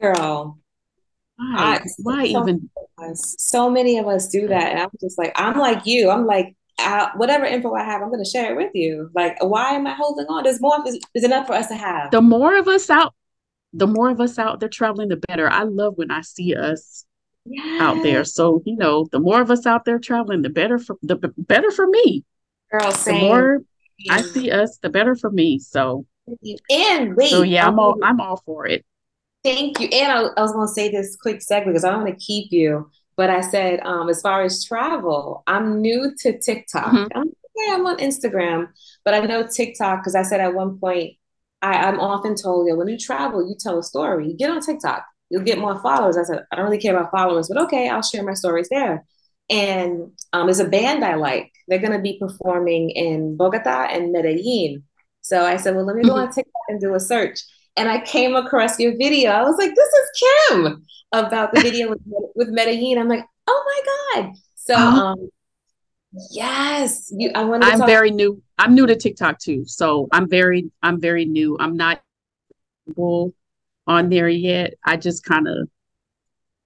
Girl. 0.00 0.58
Why? 1.36 1.54
I, 1.56 1.80
why 1.98 2.32
so 2.32 2.42
even? 2.42 2.70
So 3.14 3.70
many 3.70 3.96
of 3.96 4.06
us 4.06 4.28
do 4.28 4.48
that, 4.48 4.72
and 4.72 4.80
I'm 4.80 4.90
just 5.00 5.16
like, 5.16 5.32
I'm 5.36 5.58
like 5.58 5.86
you. 5.86 6.10
I'm 6.10 6.26
like, 6.26 6.54
uh, 6.80 7.10
whatever 7.16 7.44
info 7.44 7.74
I 7.74 7.84
have, 7.84 8.02
I'm 8.02 8.10
going 8.10 8.24
to 8.24 8.30
share 8.30 8.52
it 8.52 8.56
with 8.56 8.70
you. 8.74 9.10
Like, 9.14 9.36
why 9.42 9.72
am 9.72 9.86
I 9.86 9.94
holding 9.94 10.26
on? 10.26 10.44
There's 10.44 10.60
more. 10.60 10.78
There's 10.84 11.24
enough 11.24 11.46
for 11.46 11.54
us 11.54 11.68
to 11.68 11.74
have. 11.74 12.10
The 12.10 12.20
more 12.20 12.56
of 12.56 12.68
us 12.68 12.90
out, 12.90 13.14
the 13.72 13.86
more 13.86 14.10
of 14.10 14.20
us 14.20 14.38
out 14.38 14.60
there 14.60 14.68
traveling, 14.68 15.08
the 15.08 15.16
better. 15.16 15.48
I 15.48 15.62
love 15.62 15.94
when 15.96 16.10
I 16.10 16.22
see 16.22 16.54
us 16.54 17.04
yes. 17.44 17.80
out 17.80 18.02
there. 18.02 18.24
So 18.24 18.62
you 18.64 18.76
know, 18.76 19.08
the 19.10 19.20
more 19.20 19.40
of 19.40 19.50
us 19.50 19.66
out 19.66 19.84
there 19.84 19.98
traveling, 19.98 20.42
the 20.42 20.50
better 20.50 20.78
for 20.78 20.96
the 21.02 21.16
better 21.36 21.70
for 21.70 21.86
me. 21.86 22.24
Girl, 22.70 22.90
same. 22.92 23.20
The 23.20 23.26
more 23.26 23.58
I 24.10 24.22
see 24.22 24.50
us, 24.50 24.78
the 24.78 24.90
better 24.90 25.14
for 25.14 25.30
me. 25.30 25.58
So 25.58 26.06
and 26.70 27.16
wait, 27.16 27.30
so 27.30 27.42
yeah, 27.42 27.66
I'm 27.66 27.78
all 27.78 27.96
I'm 28.02 28.20
all 28.20 28.42
for 28.44 28.66
it. 28.66 28.84
Thank 29.42 29.80
you. 29.80 29.88
And 29.88 30.12
I, 30.12 30.20
I 30.36 30.42
was 30.42 30.52
going 30.52 30.68
to 30.68 30.72
say 30.72 30.90
this 30.90 31.16
quick 31.16 31.40
segue 31.40 31.64
because 31.64 31.84
I 31.84 31.90
don't 31.90 32.04
want 32.04 32.18
to 32.18 32.24
keep 32.24 32.52
you. 32.52 32.90
But 33.20 33.28
I 33.28 33.42
said, 33.42 33.80
um, 33.80 34.08
as 34.08 34.22
far 34.22 34.40
as 34.44 34.64
travel, 34.64 35.42
I'm 35.46 35.82
new 35.82 36.14
to 36.20 36.38
TikTok. 36.38 36.86
Mm-hmm. 36.86 37.18
I'm, 37.18 37.30
yeah, 37.54 37.74
I'm 37.74 37.84
on 37.84 37.98
Instagram, 37.98 38.68
but 39.04 39.12
I 39.12 39.20
know 39.20 39.46
TikTok 39.46 40.00
because 40.00 40.14
I 40.14 40.22
said 40.22 40.40
at 40.40 40.54
one 40.54 40.78
point, 40.78 41.18
I, 41.60 41.74
I'm 41.86 42.00
often 42.00 42.34
told, 42.34 42.66
that 42.66 42.76
when 42.76 42.88
you 42.88 42.96
travel, 42.96 43.46
you 43.46 43.56
tell 43.60 43.78
a 43.78 43.82
story. 43.82 44.26
You 44.28 44.38
get 44.38 44.48
on 44.48 44.62
TikTok, 44.62 45.04
you'll 45.28 45.42
get 45.42 45.58
more 45.58 45.78
followers. 45.82 46.16
I 46.16 46.22
said, 46.22 46.46
I 46.50 46.56
don't 46.56 46.64
really 46.64 46.78
care 46.78 46.96
about 46.96 47.10
followers, 47.10 47.48
but 47.52 47.62
okay, 47.64 47.90
I'll 47.90 48.00
share 48.00 48.24
my 48.24 48.32
stories 48.32 48.70
there. 48.70 49.04
And 49.50 50.12
um, 50.32 50.46
there's 50.46 50.60
a 50.60 50.64
band 50.64 51.04
I 51.04 51.16
like. 51.16 51.52
They're 51.68 51.78
going 51.78 51.92
to 51.92 51.98
be 51.98 52.18
performing 52.18 52.88
in 52.88 53.36
Bogota 53.36 53.82
and 53.90 54.12
Medellin. 54.12 54.84
So 55.20 55.44
I 55.44 55.58
said, 55.58 55.76
well, 55.76 55.84
let 55.84 55.96
me 55.96 56.04
go 56.04 56.14
mm-hmm. 56.14 56.28
on 56.28 56.32
TikTok 56.32 56.62
and 56.70 56.80
do 56.80 56.94
a 56.94 57.00
search. 57.00 57.40
And 57.76 57.88
I 57.88 58.00
came 58.00 58.34
across 58.34 58.78
your 58.78 58.96
video. 58.96 59.30
I 59.30 59.42
was 59.42 59.56
like, 59.56 59.72
this 59.74 59.88
is 59.88 60.10
Kim 60.48 60.84
about 61.12 61.52
the 61.54 61.60
video 61.60 61.90
with, 61.90 62.00
with 62.34 62.48
Medellin. 62.48 62.98
I'm 62.98 63.08
like, 63.08 63.24
oh 63.46 63.82
my 64.14 64.22
God. 64.22 64.32
So, 64.56 64.74
uh-huh. 64.74 65.04
um, 65.06 65.30
yes, 66.30 67.12
you, 67.16 67.30
I 67.34 67.44
want 67.44 67.64
I'm 67.64 67.78
talk- 67.78 67.88
very 67.88 68.10
new. 68.10 68.42
I'm 68.58 68.74
new 68.74 68.86
to 68.86 68.96
TikTok 68.96 69.38
too. 69.38 69.64
So 69.64 70.08
I'm 70.12 70.28
very, 70.28 70.70
I'm 70.82 71.00
very 71.00 71.24
new. 71.24 71.56
I'm 71.58 71.76
not 71.76 72.02
on 73.86 74.08
there 74.08 74.28
yet. 74.28 74.74
I 74.84 74.96
just 74.96 75.24
kind 75.24 75.48
of 75.48 75.68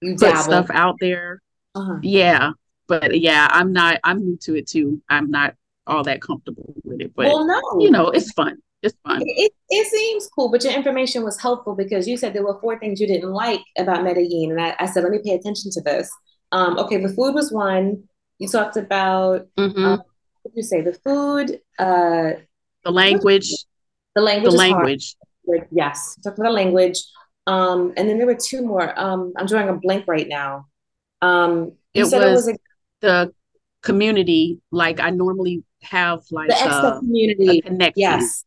put 0.01 0.37
stuff 0.37 0.69
out 0.71 0.97
there. 0.99 1.41
Uh-huh. 1.73 1.99
Yeah. 2.01 2.51
But 2.87 3.19
yeah, 3.19 3.47
I'm 3.49 3.73
not, 3.73 3.99
I'm 4.03 4.19
new 4.25 4.37
to 4.41 4.55
it 4.55 4.67
too. 4.67 5.01
I'm 5.09 5.31
not 5.31 5.55
all 5.87 6.03
that 6.03 6.21
comfortable 6.21 6.73
with 6.83 7.01
it. 7.01 7.13
But 7.15 7.27
well, 7.27 7.45
no. 7.47 7.79
you 7.79 7.91
know, 7.91 8.09
it's 8.09 8.31
fun. 8.31 8.57
It's 8.85 8.95
fun. 9.03 9.21
It, 9.25 9.51
it 9.69 9.87
seems 9.87 10.27
cool, 10.27 10.51
but 10.51 10.63
your 10.63 10.73
information 10.73 11.23
was 11.23 11.41
helpful 11.41 11.75
because 11.75 12.07
you 12.07 12.17
said 12.17 12.33
there 12.33 12.45
were 12.45 12.59
four 12.61 12.77
things 12.79 13.01
you 13.01 13.07
didn't 13.07 13.31
like 13.31 13.61
about 13.79 14.03
Medellin. 14.03 14.51
And 14.51 14.61
I, 14.61 14.75
I 14.79 14.85
said, 14.85 15.03
let 15.03 15.11
me 15.11 15.19
pay 15.25 15.33
attention 15.33 15.71
to 15.71 15.81
this. 15.81 16.09
Um, 16.51 16.77
okay, 16.77 16.97
the 16.97 17.09
food 17.09 17.33
was 17.33 17.51
one. 17.51 18.03
You 18.37 18.47
talked 18.47 18.77
about, 18.77 19.47
mm-hmm. 19.57 19.83
um, 19.83 20.03
what 20.43 20.53
did 20.53 20.57
you 20.57 20.63
say? 20.63 20.81
The 20.81 20.93
food, 20.93 21.59
uh, 21.79 22.39
the 22.83 22.91
language. 22.91 23.49
The 24.15 24.21
language. 24.21 24.51
The 24.51 24.57
language. 24.57 25.15
Hard. 25.47 25.67
Yes, 25.71 26.15
talked 26.23 26.37
about 26.37 26.49
the 26.49 26.53
language. 26.53 27.01
Um, 27.47 27.93
and 27.97 28.07
then 28.07 28.17
there 28.17 28.27
were 28.27 28.35
two 28.35 28.61
more. 28.61 28.97
Um, 28.99 29.33
I'm 29.37 29.47
drawing 29.47 29.69
a 29.69 29.73
blank 29.73 30.05
right 30.07 30.27
now. 30.27 30.67
Um, 31.21 31.73
it 31.93 32.03
was, 32.03 32.13
it 32.13 32.19
was 32.19 32.47
a- 32.49 32.57
the 33.01 33.33
community. 33.81 34.59
Like 34.71 34.99
I 34.99 35.09
normally 35.09 35.63
have 35.81 36.21
like 36.29 36.49
the 36.49 36.61
extra 36.61 36.99
community 36.99 37.61
connection. 37.61 38.01
Yes. 38.01 38.43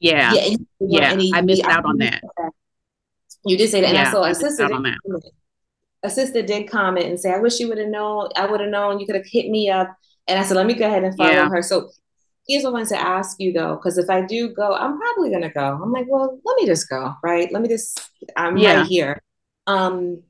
Yeah. 0.00 0.32
Yeah. 0.34 0.56
yeah. 0.80 1.30
I 1.34 1.40
missed 1.40 1.64
out 1.64 1.84
on 1.84 1.98
that. 1.98 2.22
You 3.44 3.56
did 3.56 3.70
say 3.70 3.80
that. 3.80 3.92
Yeah, 3.92 4.00
and 4.00 4.08
I 4.08 4.12
saw 4.12 4.24
a 4.24 4.34
sister. 4.34 4.68
A 6.04 6.10
sister 6.10 6.42
did 6.42 6.70
comment 6.70 7.06
and 7.06 7.18
say, 7.18 7.32
I 7.32 7.38
wish 7.38 7.58
you 7.58 7.68
would 7.68 7.78
have 7.78 7.88
known, 7.88 8.28
I 8.36 8.46
would 8.46 8.60
have 8.60 8.70
known 8.70 9.00
you 9.00 9.06
could 9.06 9.16
have 9.16 9.26
hit 9.26 9.50
me 9.50 9.68
up. 9.68 9.92
And 10.28 10.38
I 10.38 10.44
said, 10.44 10.56
let 10.56 10.66
me 10.66 10.74
go 10.74 10.86
ahead 10.86 11.02
and 11.02 11.16
follow 11.16 11.30
yeah. 11.30 11.48
her. 11.48 11.60
So 11.60 11.90
here's 12.46 12.62
what 12.62 12.70
I 12.70 12.72
wanted 12.74 12.88
to 12.90 13.00
ask 13.00 13.36
you 13.40 13.52
though, 13.52 13.74
because 13.74 13.98
if 13.98 14.08
I 14.08 14.22
do 14.22 14.54
go, 14.54 14.74
I'm 14.74 14.98
probably 14.98 15.30
gonna 15.30 15.52
go. 15.52 15.80
I'm 15.82 15.92
like, 15.92 16.06
well, 16.08 16.38
let 16.44 16.56
me 16.56 16.66
just 16.66 16.88
go, 16.88 17.14
right? 17.22 17.50
Let 17.52 17.62
me 17.62 17.68
just 17.68 18.10
I'm 18.36 18.56
yeah. 18.56 18.78
right 18.78 18.86
here. 18.86 19.20
Um, 19.66 20.22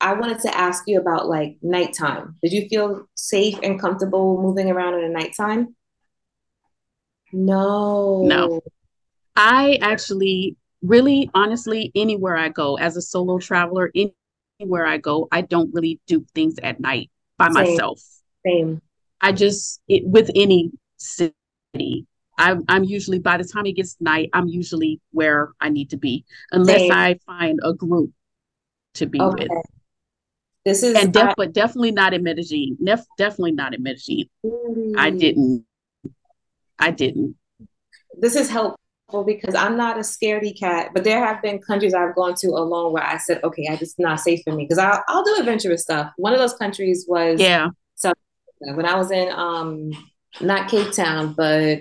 I 0.00 0.14
wanted 0.14 0.40
to 0.40 0.56
ask 0.56 0.84
you 0.86 1.00
about 1.00 1.28
like 1.28 1.56
nighttime. 1.62 2.36
Did 2.42 2.52
you 2.52 2.68
feel 2.68 3.06
safe 3.14 3.58
and 3.62 3.80
comfortable 3.80 4.42
moving 4.42 4.70
around 4.70 4.94
in 4.94 5.02
the 5.02 5.08
nighttime? 5.08 5.74
No. 7.32 8.22
No. 8.24 8.60
I 9.36 9.78
actually 9.80 10.56
really 10.82 11.30
honestly 11.34 11.90
anywhere 11.94 12.36
I 12.36 12.50
go 12.50 12.76
as 12.76 12.96
a 12.96 13.02
solo 13.02 13.38
traveler, 13.38 13.90
anywhere 14.60 14.86
I 14.86 14.98
go, 14.98 15.28
I 15.32 15.40
don't 15.40 15.72
really 15.74 16.00
do 16.06 16.24
things 16.34 16.56
at 16.62 16.80
night 16.80 17.10
by 17.38 17.46
Same. 17.46 17.54
myself. 17.54 18.00
Same. 18.46 18.80
I 19.20 19.32
just 19.32 19.80
it, 19.88 20.04
with 20.06 20.30
any 20.34 20.70
city. 20.96 21.34
I, 22.36 22.56
I'm 22.68 22.84
usually 22.84 23.20
by 23.20 23.36
the 23.36 23.44
time 23.44 23.66
it 23.66 23.72
gets 23.72 23.96
night, 24.00 24.28
I'm 24.32 24.48
usually 24.48 25.00
where 25.12 25.52
I 25.60 25.68
need 25.68 25.90
to 25.90 25.96
be, 25.96 26.24
unless 26.52 26.80
Same. 26.80 26.92
I 26.92 27.18
find 27.26 27.60
a 27.62 27.72
group 27.72 28.10
to 28.94 29.06
be 29.06 29.20
okay. 29.20 29.48
with. 29.48 29.64
This 30.64 30.82
is 30.82 30.96
and 30.96 31.12
def- 31.12 31.30
I, 31.30 31.34
but 31.36 31.52
definitely 31.52 31.92
not 31.92 32.14
in 32.14 32.22
Medellin. 32.22 32.76
Nef- 32.80 33.06
definitely 33.18 33.52
not 33.52 33.74
in 33.74 33.82
Medellin. 33.82 34.24
Mm. 34.44 34.94
I 34.96 35.10
didn't. 35.10 35.64
I 36.78 36.90
didn't. 36.90 37.36
This 38.18 38.34
is 38.34 38.48
helpful 38.48 38.80
because 39.22 39.54
I'm 39.54 39.76
not 39.76 39.96
a 39.96 40.00
scaredy 40.00 40.58
cat, 40.58 40.90
but 40.94 41.04
there 41.04 41.24
have 41.24 41.42
been 41.42 41.60
countries 41.60 41.94
I've 41.94 42.14
gone 42.14 42.34
to 42.36 42.48
alone 42.48 42.92
where 42.92 43.04
I 43.04 43.18
said, 43.18 43.44
okay, 43.44 43.68
I 43.70 43.76
just 43.76 43.98
not 43.98 44.20
safe 44.20 44.40
for 44.42 44.52
me 44.52 44.64
because 44.64 44.78
I'll, 44.78 45.04
I'll 45.06 45.22
do 45.22 45.36
adventurous 45.38 45.82
stuff. 45.82 46.10
One 46.16 46.32
of 46.32 46.38
those 46.38 46.54
countries 46.54 47.04
was 47.06 47.38
yeah. 47.38 47.68
So 47.94 48.12
when 48.58 48.86
I 48.86 48.96
was 48.96 49.10
in 49.10 49.30
um 49.30 49.92
not 50.40 50.68
Cape 50.68 50.92
Town, 50.92 51.34
but 51.34 51.80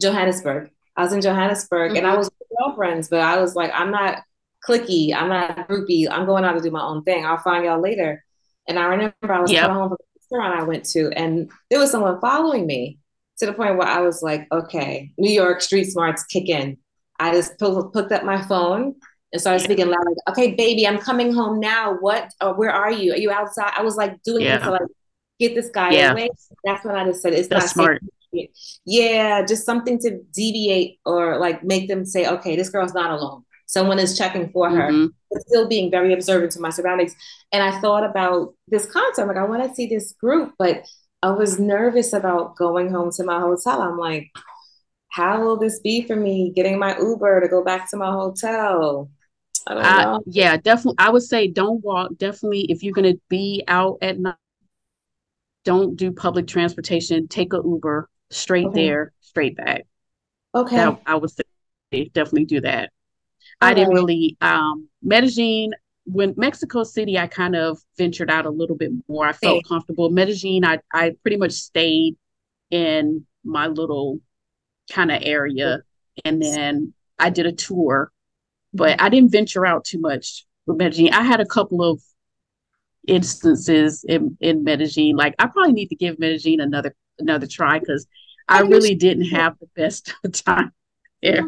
Johannesburg. 0.00 0.70
I 0.96 1.02
was 1.02 1.12
in 1.12 1.20
Johannesburg 1.20 1.90
mm-hmm. 1.90 1.98
and 1.98 2.06
I 2.06 2.10
mm-hmm. 2.10 2.18
was 2.18 2.30
with 2.38 2.58
girlfriends, 2.58 3.08
but 3.08 3.20
I 3.20 3.40
was 3.40 3.54
like, 3.54 3.70
I'm 3.74 3.90
not 3.90 4.22
clicky, 4.66 5.14
I'm 5.14 5.28
not 5.28 5.68
groupie. 5.68 6.08
I'm 6.10 6.26
going 6.26 6.44
out 6.44 6.52
to 6.52 6.60
do 6.60 6.70
my 6.70 6.82
own 6.82 7.02
thing. 7.02 7.24
I'll 7.24 7.38
find 7.38 7.64
y'all 7.64 7.80
later. 7.80 8.24
And 8.68 8.78
I 8.78 8.84
remember 8.84 9.32
I 9.32 9.40
was 9.40 9.50
yep. 9.50 9.70
home 9.70 9.88
from 9.88 9.96
the 9.98 10.36
restaurant 10.36 10.60
I 10.60 10.64
went 10.64 10.84
to, 10.90 11.10
and 11.16 11.50
there 11.70 11.80
was 11.80 11.90
someone 11.90 12.20
following 12.20 12.66
me 12.66 12.98
to 13.40 13.46
the 13.46 13.52
point 13.52 13.76
where 13.76 13.88
I 13.88 14.00
was 14.00 14.22
like, 14.22 14.46
okay, 14.52 15.12
New 15.18 15.32
York 15.32 15.60
street 15.60 15.84
smarts 15.84 16.24
kick 16.24 16.48
in. 16.48 16.78
I 17.18 17.32
just 17.32 17.58
picked 17.58 18.12
up 18.12 18.24
my 18.24 18.40
phone 18.42 18.94
and 19.32 19.40
started 19.40 19.60
speaking 19.60 19.86
loud, 19.86 20.04
like, 20.06 20.16
okay, 20.30 20.54
baby, 20.54 20.86
I'm 20.86 20.98
coming 20.98 21.32
home 21.32 21.60
now. 21.60 21.96
What, 22.00 22.30
or 22.40 22.54
where 22.54 22.70
are 22.70 22.90
you? 22.90 23.12
Are 23.12 23.18
you 23.18 23.30
outside? 23.30 23.72
I 23.76 23.82
was 23.82 23.96
like 23.96 24.22
doing 24.22 24.44
yeah. 24.44 24.56
it 24.56 24.60
to 24.60 24.70
like 24.70 24.82
get 25.38 25.54
this 25.54 25.70
guy 25.70 25.90
yeah. 25.92 26.12
away. 26.12 26.30
That's 26.64 26.84
what 26.84 26.94
I 26.94 27.04
just 27.04 27.22
said. 27.22 27.32
It's 27.32 27.48
That's 27.48 27.76
not 27.76 27.84
smart. 27.84 28.02
Yeah, 28.84 29.44
just 29.44 29.66
something 29.66 29.98
to 30.00 30.20
deviate 30.32 31.00
or 31.04 31.38
like 31.38 31.64
make 31.64 31.88
them 31.88 32.04
say, 32.04 32.26
okay, 32.26 32.56
this 32.56 32.70
girl's 32.70 32.94
not 32.94 33.10
alone. 33.10 33.44
Someone 33.66 33.98
is 34.00 34.18
checking 34.18 34.50
for 34.50 34.68
her, 34.68 34.90
mm-hmm. 34.90 35.06
but 35.30 35.42
still 35.42 35.68
being 35.68 35.90
very 35.90 36.12
observant 36.12 36.52
to 36.52 36.60
my 36.60 36.70
surroundings. 36.70 37.14
And 37.52 37.62
I 37.62 37.80
thought 37.80 38.04
about 38.04 38.54
this 38.66 38.86
concert. 38.86 39.26
like, 39.26 39.36
I 39.36 39.44
want 39.44 39.62
to 39.62 39.74
see 39.74 39.86
this 39.86 40.12
group, 40.12 40.54
but 40.58 40.84
I 41.22 41.30
was 41.30 41.58
nervous 41.58 42.12
about 42.12 42.56
going 42.56 42.90
home 42.90 43.10
to 43.12 43.24
my 43.24 43.40
hotel. 43.40 43.82
I'm 43.82 43.98
like, 43.98 44.30
how 45.08 45.42
will 45.42 45.56
this 45.56 45.80
be 45.80 46.06
for 46.06 46.16
me 46.16 46.52
getting 46.54 46.78
my 46.78 46.96
Uber 46.98 47.40
to 47.40 47.48
go 47.48 47.62
back 47.62 47.90
to 47.90 47.96
my 47.96 48.10
hotel? 48.10 49.10
I 49.66 49.74
don't 49.74 49.82
know. 49.82 50.14
Uh, 50.14 50.18
yeah, 50.26 50.56
definitely. 50.56 50.96
I 50.98 51.10
would 51.10 51.22
say 51.22 51.48
don't 51.48 51.84
walk. 51.84 52.16
Definitely, 52.16 52.62
if 52.70 52.82
you're 52.82 52.94
going 52.94 53.12
to 53.12 53.20
be 53.28 53.62
out 53.68 53.98
at 54.00 54.18
night, 54.18 54.34
don't 55.64 55.96
do 55.96 56.10
public 56.12 56.46
transportation. 56.46 57.28
Take 57.28 57.52
a 57.52 57.60
Uber 57.62 58.08
straight 58.30 58.66
okay. 58.66 58.86
there, 58.86 59.12
straight 59.20 59.56
back. 59.56 59.86
Okay. 60.54 60.76
That, 60.76 61.00
I 61.04 61.16
would 61.16 61.30
say 61.30 62.08
definitely 62.12 62.46
do 62.46 62.60
that. 62.62 62.90
I 63.60 63.74
didn't 63.74 63.94
really 63.94 64.36
um 64.40 64.88
Medellin 65.02 65.72
when 66.04 66.34
Mexico 66.36 66.82
City, 66.82 67.18
I 67.18 67.26
kind 67.26 67.54
of 67.54 67.78
ventured 67.96 68.30
out 68.30 68.46
a 68.46 68.50
little 68.50 68.76
bit 68.76 68.90
more. 69.08 69.26
I 69.26 69.32
felt 69.32 69.66
comfortable. 69.66 70.10
Medellin, 70.10 70.64
I, 70.64 70.78
I 70.92 71.14
pretty 71.22 71.36
much 71.36 71.52
stayed 71.52 72.16
in 72.70 73.26
my 73.44 73.66
little 73.66 74.20
kind 74.90 75.10
of 75.10 75.22
area 75.22 75.82
and 76.24 76.42
then 76.42 76.92
I 77.18 77.30
did 77.30 77.46
a 77.46 77.52
tour, 77.52 78.12
but 78.72 79.00
I 79.00 79.08
didn't 79.08 79.32
venture 79.32 79.66
out 79.66 79.84
too 79.84 80.00
much 80.00 80.46
with 80.66 80.78
Medellin. 80.78 81.12
I 81.12 81.22
had 81.22 81.40
a 81.40 81.46
couple 81.46 81.82
of 81.82 82.02
instances 83.06 84.04
in, 84.06 84.36
in 84.40 84.64
Medellin. 84.64 85.16
Like 85.16 85.34
I 85.38 85.46
probably 85.46 85.72
need 85.72 85.88
to 85.88 85.96
give 85.96 86.18
Medellin 86.18 86.60
another 86.60 86.94
another 87.18 87.46
try 87.46 87.78
because 87.78 88.06
I 88.48 88.62
really 88.62 88.94
didn't 88.94 89.26
have 89.26 89.56
the 89.60 89.68
best 89.76 90.14
time 90.32 90.72
there. 91.22 91.46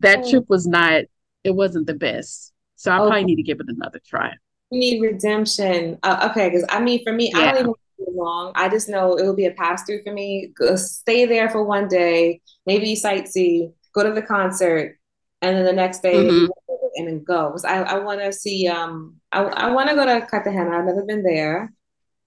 That 0.00 0.28
trip 0.28 0.44
was 0.48 0.66
not 0.66 1.04
it 1.44 1.54
wasn't 1.54 1.86
the 1.86 1.94
best. 1.94 2.51
So 2.82 2.90
I 2.90 2.96
okay. 2.96 3.10
probably 3.10 3.24
need 3.26 3.36
to 3.36 3.44
give 3.44 3.60
it 3.60 3.66
another 3.68 4.00
try. 4.04 4.32
You 4.70 4.80
need 4.80 5.00
redemption. 5.00 6.00
Uh, 6.02 6.28
okay, 6.28 6.48
because 6.48 6.64
I 6.68 6.80
mean 6.80 7.04
for 7.04 7.12
me, 7.12 7.30
yeah. 7.32 7.42
I 7.42 7.52
don't 7.52 7.78
even 8.00 8.14
long. 8.16 8.50
I 8.56 8.68
just 8.68 8.88
know 8.88 9.14
it 9.14 9.22
will 9.24 9.36
be 9.36 9.46
a 9.46 9.52
pass 9.52 9.84
through 9.84 10.02
for 10.02 10.12
me. 10.12 10.52
Go, 10.58 10.74
stay 10.74 11.24
there 11.24 11.48
for 11.48 11.62
one 11.62 11.86
day, 11.86 12.40
maybe 12.66 12.96
sightsee, 12.96 13.72
go 13.94 14.02
to 14.02 14.10
the 14.10 14.20
concert, 14.20 14.98
and 15.42 15.56
then 15.56 15.64
the 15.64 15.72
next 15.72 16.02
day 16.02 16.24
mm-hmm. 16.24 16.46
and 16.96 17.06
then 17.06 17.22
go. 17.22 17.50
Because 17.50 17.64
I, 17.64 17.82
I 17.82 17.98
want 18.00 18.20
to 18.20 18.32
see 18.32 18.66
um 18.66 19.14
I, 19.30 19.42
I 19.42 19.70
want 19.70 19.88
to 19.88 19.94
go 19.94 20.04
to 20.04 20.26
Cartagena. 20.26 20.76
I've 20.76 20.84
never 20.84 21.04
been 21.04 21.22
there. 21.22 21.72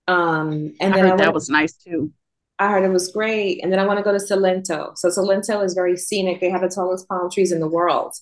Um 0.08 0.74
and 0.80 0.94
I 0.94 1.02
then 1.02 1.12
I 1.12 1.16
that 1.18 1.34
was 1.34 1.50
nice 1.50 1.74
too. 1.74 2.14
I 2.60 2.70
heard 2.70 2.86
it 2.86 2.94
was 2.94 3.12
great. 3.12 3.62
And 3.62 3.74
then 3.74 3.80
I 3.80 3.86
want 3.86 4.00
to 4.00 4.04
go 4.04 4.14
to 4.14 4.24
Salento. 4.24 4.98
So 4.98 5.10
Salento 5.10 5.66
is 5.66 5.74
very 5.74 5.98
scenic. 5.98 6.40
They 6.40 6.50
have 6.50 6.62
the 6.62 6.70
tallest 6.70 7.10
palm 7.10 7.30
trees 7.30 7.52
in 7.52 7.60
the 7.60 7.68
world. 7.68 8.14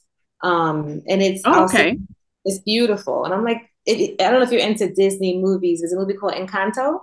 Um 0.42 1.04
and 1.08 1.22
it's 1.22 1.44
oh, 1.46 1.66
okay. 1.66 2.00
It's 2.46 2.60
beautiful. 2.60 3.26
And 3.26 3.34
I'm 3.34 3.44
like, 3.44 3.62
it, 3.86 4.22
I 4.22 4.30
don't 4.30 4.40
know 4.40 4.46
if 4.46 4.52
you're 4.52 4.62
into 4.62 4.94
Disney 4.94 5.40
movies. 5.40 5.82
There's 5.82 5.94
a 5.94 5.98
movie 5.98 6.14
called 6.14 6.34
Encanto. 6.34 7.00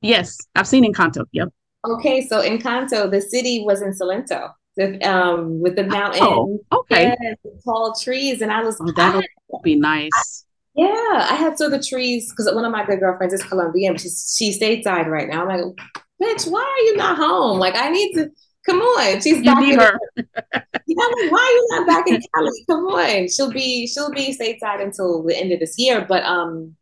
Yes, 0.00 0.36
I've 0.54 0.66
seen 0.66 0.84
Encanto. 0.90 1.24
Yep. 1.32 1.48
Okay, 1.84 2.26
so 2.26 2.40
Encanto, 2.40 3.10
the 3.10 3.20
city 3.20 3.64
was 3.64 3.82
in 3.82 3.92
Salento. 3.92 4.52
The, 4.74 4.98
um, 5.02 5.60
with 5.60 5.76
the 5.76 5.84
mountain, 5.84 6.22
oh, 6.22 6.58
okay, 6.72 7.14
tall 7.62 7.94
trees, 7.94 8.40
and 8.40 8.50
I 8.50 8.62
was 8.62 8.78
oh, 8.80 8.90
that 8.96 9.22
would 9.50 9.62
be 9.62 9.78
nice. 9.78 10.46
I, 10.78 10.82
yeah, 10.82 11.26
I 11.30 11.34
had 11.34 11.58
to 11.58 11.68
the 11.68 11.78
trees 11.78 12.30
because 12.30 12.50
one 12.54 12.64
of 12.64 12.72
my 12.72 12.82
good 12.86 13.00
girlfriends 13.00 13.34
is 13.34 13.42
Colombian. 13.42 13.98
She's 13.98 14.34
she's 14.34 14.58
stateside 14.58 15.08
right 15.08 15.28
now. 15.28 15.42
I'm 15.42 15.48
like, 15.48 15.76
bitch, 16.22 16.50
why 16.50 16.62
are 16.62 16.84
you 16.86 16.96
not 16.96 17.18
home? 17.18 17.58
Like, 17.58 17.74
I 17.76 17.90
need 17.90 18.14
to 18.14 18.30
come 18.66 18.80
on. 18.80 19.20
She's 19.20 19.38
you 19.38 19.44
back 19.44 19.62
in, 19.62 19.78
her. 19.78 19.98
yeah, 20.16 21.04
like, 21.04 21.32
why 21.32 21.38
are 21.38 21.52
you 21.52 21.68
not 21.70 21.86
back 21.86 22.06
in 22.06 22.20
Cali? 22.34 22.64
Come 22.68 22.86
on. 22.86 23.28
She'll 23.28 23.50
be 23.50 23.86
she'll 23.86 24.10
be 24.10 24.36
stateside 24.36 24.82
until 24.82 25.22
the 25.22 25.36
end 25.36 25.52
of 25.52 25.60
this 25.60 25.78
year. 25.78 26.04
But 26.08 26.24
um, 26.24 26.76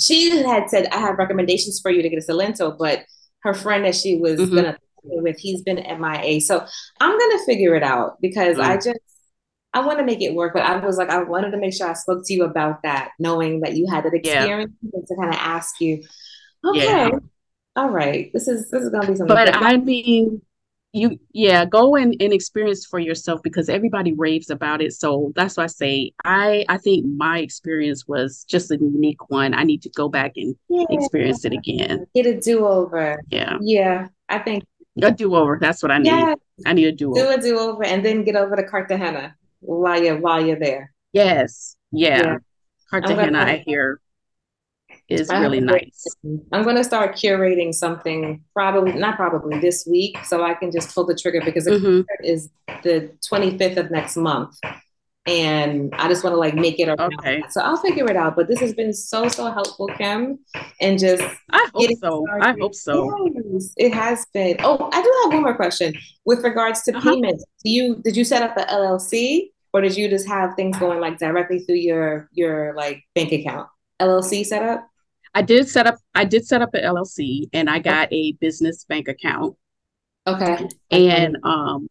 she 0.00 0.42
had 0.42 0.68
said, 0.70 0.86
I 0.92 0.98
have 0.98 1.18
recommendations 1.18 1.80
for 1.80 1.90
you 1.90 2.02
to 2.02 2.08
get 2.08 2.22
a 2.22 2.26
Salento, 2.26 2.76
but 2.78 3.04
her 3.42 3.54
friend 3.54 3.84
that 3.84 3.94
she 3.94 4.16
was 4.16 4.40
mm-hmm. 4.40 4.54
gonna 4.54 4.78
with, 5.04 5.38
he's 5.38 5.62
been 5.62 5.76
MIA. 5.76 6.40
So 6.40 6.64
I'm 7.00 7.18
gonna 7.18 7.44
figure 7.44 7.74
it 7.74 7.82
out 7.82 8.20
because 8.20 8.56
mm-hmm. 8.56 8.70
I 8.70 8.76
just 8.76 8.98
I 9.74 9.84
want 9.84 9.98
to 9.98 10.04
make 10.04 10.22
it 10.22 10.34
work. 10.34 10.54
But 10.54 10.62
I 10.62 10.84
was 10.84 10.96
like, 10.96 11.10
I 11.10 11.22
wanted 11.22 11.50
to 11.52 11.58
make 11.58 11.74
sure 11.74 11.88
I 11.88 11.94
spoke 11.94 12.22
to 12.26 12.34
you 12.34 12.44
about 12.44 12.82
that, 12.82 13.10
knowing 13.18 13.60
that 13.60 13.76
you 13.76 13.86
had 13.90 14.04
that 14.04 14.14
experience 14.14 14.72
yeah. 14.82 15.00
to 15.06 15.16
kind 15.16 15.34
of 15.34 15.38
ask 15.40 15.80
you, 15.80 16.02
okay, 16.64 16.84
yeah. 16.84 17.10
all 17.76 17.90
right, 17.90 18.30
this 18.32 18.48
is 18.48 18.70
this 18.70 18.82
is 18.82 18.90
gonna 18.90 19.06
be 19.06 19.16
something. 19.16 19.34
But 19.34 19.54
I 19.54 19.76
mean, 19.76 20.42
you 20.92 21.18
yeah 21.32 21.64
go 21.64 21.96
and, 21.96 22.14
and 22.20 22.32
experience 22.32 22.86
for 22.86 22.98
yourself 22.98 23.40
because 23.42 23.68
everybody 23.68 24.12
raves 24.14 24.50
about 24.50 24.80
it. 24.80 24.92
So 24.92 25.32
that's 25.36 25.56
why 25.56 25.64
i 25.64 25.66
say 25.66 26.12
i 26.24 26.64
i 26.68 26.78
think 26.78 27.06
my 27.06 27.40
experience 27.40 28.06
was 28.06 28.44
just 28.48 28.70
a 28.70 28.76
unique 28.76 29.28
one. 29.30 29.54
I 29.54 29.64
need 29.64 29.82
to 29.82 29.90
go 29.90 30.08
back 30.08 30.32
and 30.36 30.56
yeah. 30.68 30.84
experience 30.90 31.44
it 31.44 31.52
again. 31.52 32.06
Get 32.14 32.26
a 32.26 32.40
do-over. 32.40 33.20
Yeah. 33.28 33.58
Yeah 33.60 34.08
i 34.30 34.38
think 34.38 34.64
a 35.00 35.10
do-over 35.10 35.58
that's 35.60 35.82
what 35.82 35.92
i 35.92 35.98
need. 35.98 36.08
Yeah. 36.08 36.34
i 36.66 36.72
need 36.72 36.86
a 36.86 36.92
do-over. 36.92 37.20
Do 37.20 37.28
a 37.38 37.40
do-over 37.40 37.84
and 37.84 38.04
then 38.04 38.24
get 38.24 38.36
over 38.36 38.56
to 38.56 38.64
cartagena 38.64 39.36
while 39.60 40.02
you're 40.02 40.18
while 40.18 40.44
you're 40.44 40.58
there. 40.58 40.92
Yes. 41.12 41.76
Yeah, 41.92 42.22
yeah. 42.22 42.36
cartagena 42.90 43.40
i 43.40 43.62
hear 43.66 44.00
is 45.08 45.28
really 45.30 45.60
nice. 45.60 46.04
I'm 46.52 46.62
going 46.64 46.76
to 46.76 46.84
start 46.84 47.16
curating 47.16 47.74
something 47.74 48.44
probably 48.54 48.92
not 48.92 49.16
probably 49.16 49.58
this 49.58 49.86
week, 49.90 50.18
so 50.24 50.44
I 50.44 50.54
can 50.54 50.70
just 50.70 50.94
pull 50.94 51.06
the 51.06 51.14
trigger 51.14 51.40
because 51.44 51.64
the 51.64 51.72
mm-hmm. 51.72 52.24
is 52.24 52.50
the 52.82 53.10
25th 53.30 53.78
of 53.78 53.90
next 53.90 54.16
month, 54.16 54.56
and 55.26 55.94
I 55.94 56.08
just 56.08 56.22
want 56.22 56.34
to 56.34 56.38
like 56.38 56.54
make 56.54 56.78
it 56.78 56.88
around. 56.88 57.14
Okay. 57.20 57.42
So 57.48 57.62
I'll 57.62 57.78
figure 57.78 58.08
it 58.10 58.16
out. 58.16 58.36
But 58.36 58.48
this 58.48 58.60
has 58.60 58.74
been 58.74 58.92
so 58.92 59.28
so 59.28 59.50
helpful, 59.50 59.88
Kim, 59.96 60.38
and 60.80 60.98
just 60.98 61.22
I 61.50 61.68
hope 61.74 61.90
so. 62.00 62.24
Started. 62.26 62.46
I 62.46 62.56
hope 62.60 62.74
so. 62.74 63.26
Yes, 63.34 63.72
it 63.78 63.94
has 63.94 64.26
been. 64.34 64.56
Oh, 64.60 64.90
I 64.92 65.02
do 65.02 65.20
have 65.22 65.32
one 65.32 65.42
more 65.42 65.56
question 65.56 65.94
with 66.26 66.44
regards 66.44 66.82
to 66.82 66.96
uh-huh. 66.96 67.14
payments. 67.14 67.44
Do 67.64 67.70
you 67.70 67.96
did 67.96 68.16
you 68.16 68.24
set 68.24 68.42
up 68.42 68.54
the 68.54 68.62
LLC? 68.62 69.50
Or 69.74 69.82
did 69.82 69.98
you 69.98 70.08
just 70.08 70.26
have 70.26 70.54
things 70.54 70.78
going 70.78 70.98
like 70.98 71.18
directly 71.18 71.60
through 71.60 71.76
your 71.76 72.28
your 72.32 72.74
like 72.74 73.04
bank 73.14 73.32
account? 73.32 73.68
LLC 74.00 74.44
set 74.44 74.62
up? 74.62 74.88
I 75.38 75.42
did 75.42 75.68
set 75.68 75.86
up 75.86 75.98
I 76.16 76.24
did 76.24 76.48
set 76.48 76.62
up 76.62 76.74
an 76.74 76.82
LLC 76.82 77.48
and 77.52 77.70
I 77.70 77.78
got 77.78 78.12
a 78.12 78.32
business 78.40 78.84
bank 78.84 79.06
account. 79.06 79.56
Okay. 80.26 80.68
And 80.90 81.36
um 81.44 81.88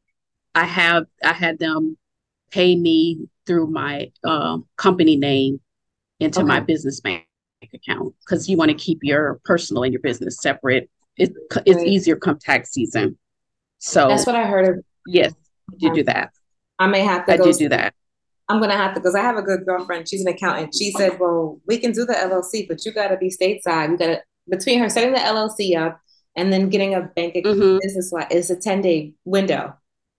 I 0.54 0.66
have 0.66 1.06
I 1.24 1.32
had 1.32 1.58
them 1.58 1.98
pay 2.52 2.76
me 2.76 3.30
through 3.46 3.68
my 3.68 4.12
um, 4.26 4.66
company 4.76 5.16
name 5.16 5.62
into 6.20 6.40
okay. 6.40 6.48
my 6.48 6.60
business 6.60 7.00
bank 7.00 7.24
account 7.74 8.14
because 8.20 8.50
you 8.50 8.58
want 8.58 8.70
to 8.70 8.76
keep 8.76 9.00
your 9.02 9.40
personal 9.46 9.84
and 9.84 9.94
your 9.94 10.02
business 10.02 10.42
separate. 10.42 10.90
It, 11.16 11.34
it's 11.66 11.78
right. 11.78 11.88
easier 11.88 12.18
come 12.18 12.40
tax 12.40 12.72
season. 12.72 13.18
So 13.78 14.10
that's 14.10 14.26
what 14.26 14.36
I 14.36 14.46
heard. 14.46 14.80
Of. 14.80 14.84
Yes, 15.06 15.34
you 15.78 15.94
do 15.94 16.04
that. 16.04 16.32
I 16.80 16.88
may 16.88 17.00
have 17.00 17.26
to. 17.28 17.34
I 17.34 17.38
did 17.38 17.56
do 17.56 17.70
that. 17.70 17.94
I'm 18.50 18.62
gonna 18.62 18.78
have 18.78 18.94
to 18.94 19.00
because 19.00 19.16
I 19.16 19.22
have 19.22 19.38
a 19.38 19.42
good 19.42 19.66
girlfriend. 19.66 20.08
She's 20.08 20.22
an 20.22 20.34
accountant. 20.34 20.74
She 20.74 20.92
said, 20.92 21.20
"Well, 21.20 21.60
we 21.68 21.78
can 21.78 21.92
do 21.92 22.06
the 22.06 22.14
LLC, 22.14 22.68
but 22.68 22.86
you 22.86 22.94
got 22.94 23.10
to 23.10 23.18
be 23.18 23.30
stateside. 23.30 23.92
You 23.92 23.98
got 23.98 24.08
to 24.08 24.22
between 24.50 24.80
her 24.80 24.90
setting 24.90 25.14
the 25.14 25.20
LLC 25.20 25.78
up 25.78 26.00
and 26.36 26.54
then 26.54 26.70
getting 26.70 26.94
a 26.94 27.02
bank 27.02 27.36
account 27.36 27.58
mm-hmm. 27.58 27.78
business 27.82 28.12
like 28.12 28.28
it's 28.32 28.50
a 28.50 28.56
10 28.56 28.82
day 28.82 29.14
window. 29.26 29.74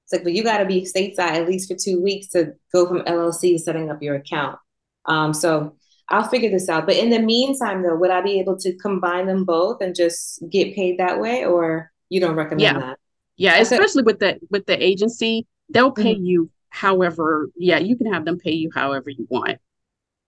It's 0.05 0.12
like, 0.12 0.25
but 0.25 0.33
you 0.33 0.43
got 0.43 0.59
to 0.59 0.67
be 0.67 0.83
stateside 0.83 1.19
at 1.19 1.49
least 1.49 1.71
for 1.71 1.77
two 1.79 2.03
weeks 2.03 2.29
to 2.29 2.55
go 2.73 2.87
from 2.87 3.01
LLC 3.01 3.59
setting 3.59 3.91
up 3.91 4.03
your 4.03 4.17
account. 4.17 4.59
Um, 5.07 5.33
so 5.33 5.77
I'll 6.09 6.29
figure 6.29 6.51
this 6.51 6.69
out. 6.69 6.87
But 6.87 6.97
in 6.97 7.11
the 7.11 7.19
meantime, 7.19 7.83
though, 7.83 7.97
would 7.97 8.11
I 8.11 8.21
be 8.21 8.41
able 8.41 8.59
to 8.59 8.75
combine 8.79 9.27
them 9.27 9.45
both 9.45 9.81
and 9.81 9.95
just 9.95 10.43
get 10.51 10.75
paid 10.75 10.99
that 10.99 11.21
way, 11.21 11.45
or 11.45 11.93
you 12.09 12.21
don't 12.21 12.37
recommend 12.37 12.61
yeah. 12.62 12.79
that? 12.79 12.99
Yeah, 13.37 13.59
especially 13.59 14.03
with 14.03 14.19
the 14.19 14.38
with 14.51 14.67
the 14.67 14.83
agency, 14.83 15.47
they'll 15.69 15.93
pay 15.93 16.14
mm-hmm. 16.14 16.25
you 16.25 16.51
however, 16.70 17.50
yeah, 17.57 17.78
you 17.78 17.96
can 17.96 18.12
have 18.12 18.24
them 18.24 18.38
pay 18.38 18.52
you 18.52 18.70
however 18.74 19.11
you 19.11 19.26
want. 19.28 19.59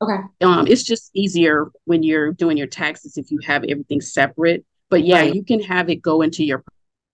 Okay. 0.03 0.19
Um, 0.41 0.67
it's 0.67 0.83
just 0.83 1.11
easier 1.15 1.71
when 1.85 2.03
you're 2.03 2.33
doing 2.33 2.57
your 2.57 2.67
taxes 2.67 3.19
if 3.19 3.31
you 3.31 3.39
have 3.45 3.65
everything 3.65 4.01
separate. 4.01 4.65
But 4.89 5.05
yeah, 5.05 5.21
right. 5.21 5.35
you 5.35 5.45
can 5.45 5.61
have 5.63 5.91
it 5.91 5.97
go 5.97 6.23
into 6.23 6.45
your 6.45 6.65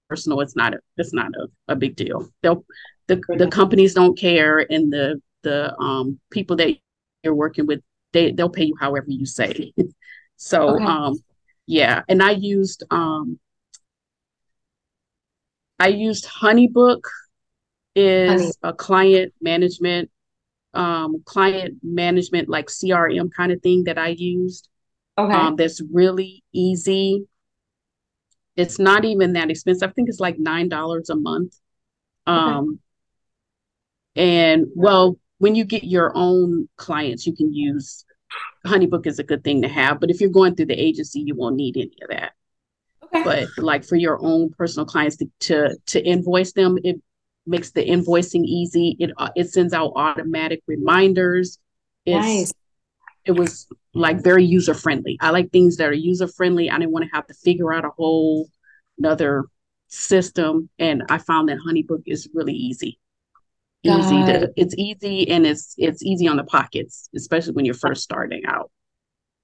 personal. 0.08 0.40
It's 0.40 0.56
not 0.56 0.74
a 0.74 0.78
it's 0.96 1.12
not 1.12 1.32
a, 1.34 1.72
a 1.72 1.76
big 1.76 1.96
deal. 1.96 2.28
They'll 2.42 2.64
the 3.08 3.20
the 3.36 3.48
companies 3.48 3.94
don't 3.94 4.18
care 4.18 4.58
and 4.70 4.92
the 4.92 5.20
the 5.42 5.76
um 5.78 6.20
people 6.30 6.56
that 6.56 6.76
you're 7.22 7.34
working 7.34 7.66
with 7.66 7.80
they 8.12 8.32
they'll 8.32 8.48
pay 8.48 8.64
you 8.64 8.76
however 8.80 9.06
you 9.08 9.26
say. 9.26 9.72
so 10.36 10.76
okay. 10.76 10.84
um 10.84 11.16
yeah, 11.66 12.02
and 12.08 12.22
I 12.22 12.30
used 12.30 12.84
um 12.90 13.38
I 15.78 15.88
used 15.88 16.26
HoneyBook 16.26 17.02
is 17.96 18.40
Honey. 18.42 18.52
a 18.62 18.72
client 18.74 19.32
management 19.40 20.10
um, 20.74 21.22
client 21.24 21.78
management 21.82 22.48
like 22.48 22.66
crm 22.66 23.30
kind 23.34 23.50
of 23.50 23.62
thing 23.62 23.84
that 23.84 23.98
i 23.98 24.08
used 24.08 24.68
okay. 25.18 25.32
um, 25.32 25.56
that's 25.56 25.80
really 25.90 26.44
easy 26.52 27.26
it's 28.54 28.78
not 28.78 29.04
even 29.04 29.32
that 29.32 29.50
expensive 29.50 29.88
i 29.88 29.92
think 29.92 30.08
it's 30.08 30.20
like 30.20 30.38
nine 30.38 30.68
dollars 30.68 31.08
a 31.08 31.16
month 31.16 31.58
um, 32.26 32.78
okay. 34.16 34.50
and 34.50 34.66
well 34.74 35.18
when 35.38 35.54
you 35.54 35.64
get 35.64 35.84
your 35.84 36.12
own 36.14 36.68
clients 36.76 37.26
you 37.26 37.34
can 37.34 37.52
use 37.52 38.04
HoneyBook 38.66 39.06
is 39.06 39.18
a 39.18 39.24
good 39.24 39.42
thing 39.44 39.62
to 39.62 39.68
have 39.68 40.00
but 40.00 40.10
if 40.10 40.20
you're 40.20 40.28
going 40.28 40.54
through 40.54 40.66
the 40.66 40.78
agency 40.80 41.20
you 41.20 41.34
won't 41.34 41.56
need 41.56 41.76
any 41.76 41.96
of 42.02 42.10
that 42.10 42.32
okay. 43.04 43.22
but 43.22 43.48
like 43.62 43.84
for 43.84 43.96
your 43.96 44.18
own 44.20 44.50
personal 44.50 44.84
clients 44.84 45.16
to, 45.16 45.30
to 45.40 45.76
to 45.86 46.04
invoice 46.04 46.52
them 46.52 46.76
it 46.84 47.00
makes 47.46 47.70
the 47.70 47.84
invoicing 47.84 48.44
easy. 48.44 48.96
It 48.98 49.12
uh, 49.16 49.30
it 49.36 49.50
sends 49.50 49.72
out 49.72 49.92
automatic 49.96 50.62
reminders. 50.66 51.58
It's, 52.04 52.26
nice. 52.26 52.52
It 53.24 53.32
was 53.32 53.66
like 53.94 54.22
very 54.22 54.44
user 54.44 54.74
friendly. 54.74 55.18
I 55.20 55.30
like 55.30 55.50
things 55.50 55.76
that 55.76 55.88
are 55.88 55.92
user 55.92 56.28
friendly. 56.28 56.70
I 56.70 56.78
didn't 56.78 56.92
want 56.92 57.04
to 57.04 57.10
have 57.14 57.26
to 57.26 57.34
figure 57.34 57.72
out 57.72 57.84
a 57.84 57.90
whole 57.90 58.48
another 58.98 59.44
system, 59.88 60.68
and 60.78 61.02
I 61.10 61.18
found 61.18 61.48
that 61.48 61.58
HoneyBook 61.58 62.02
is 62.06 62.28
really 62.32 62.54
easy. 62.54 62.98
God. 63.84 64.00
Easy 64.00 64.32
to 64.32 64.52
it's 64.56 64.74
easy 64.76 65.28
and 65.30 65.46
it's 65.46 65.74
it's 65.78 66.02
easy 66.02 66.26
on 66.26 66.36
the 66.36 66.44
pockets, 66.44 67.08
especially 67.14 67.52
when 67.52 67.64
you're 67.64 67.74
first 67.74 68.02
starting 68.02 68.44
out. 68.46 68.70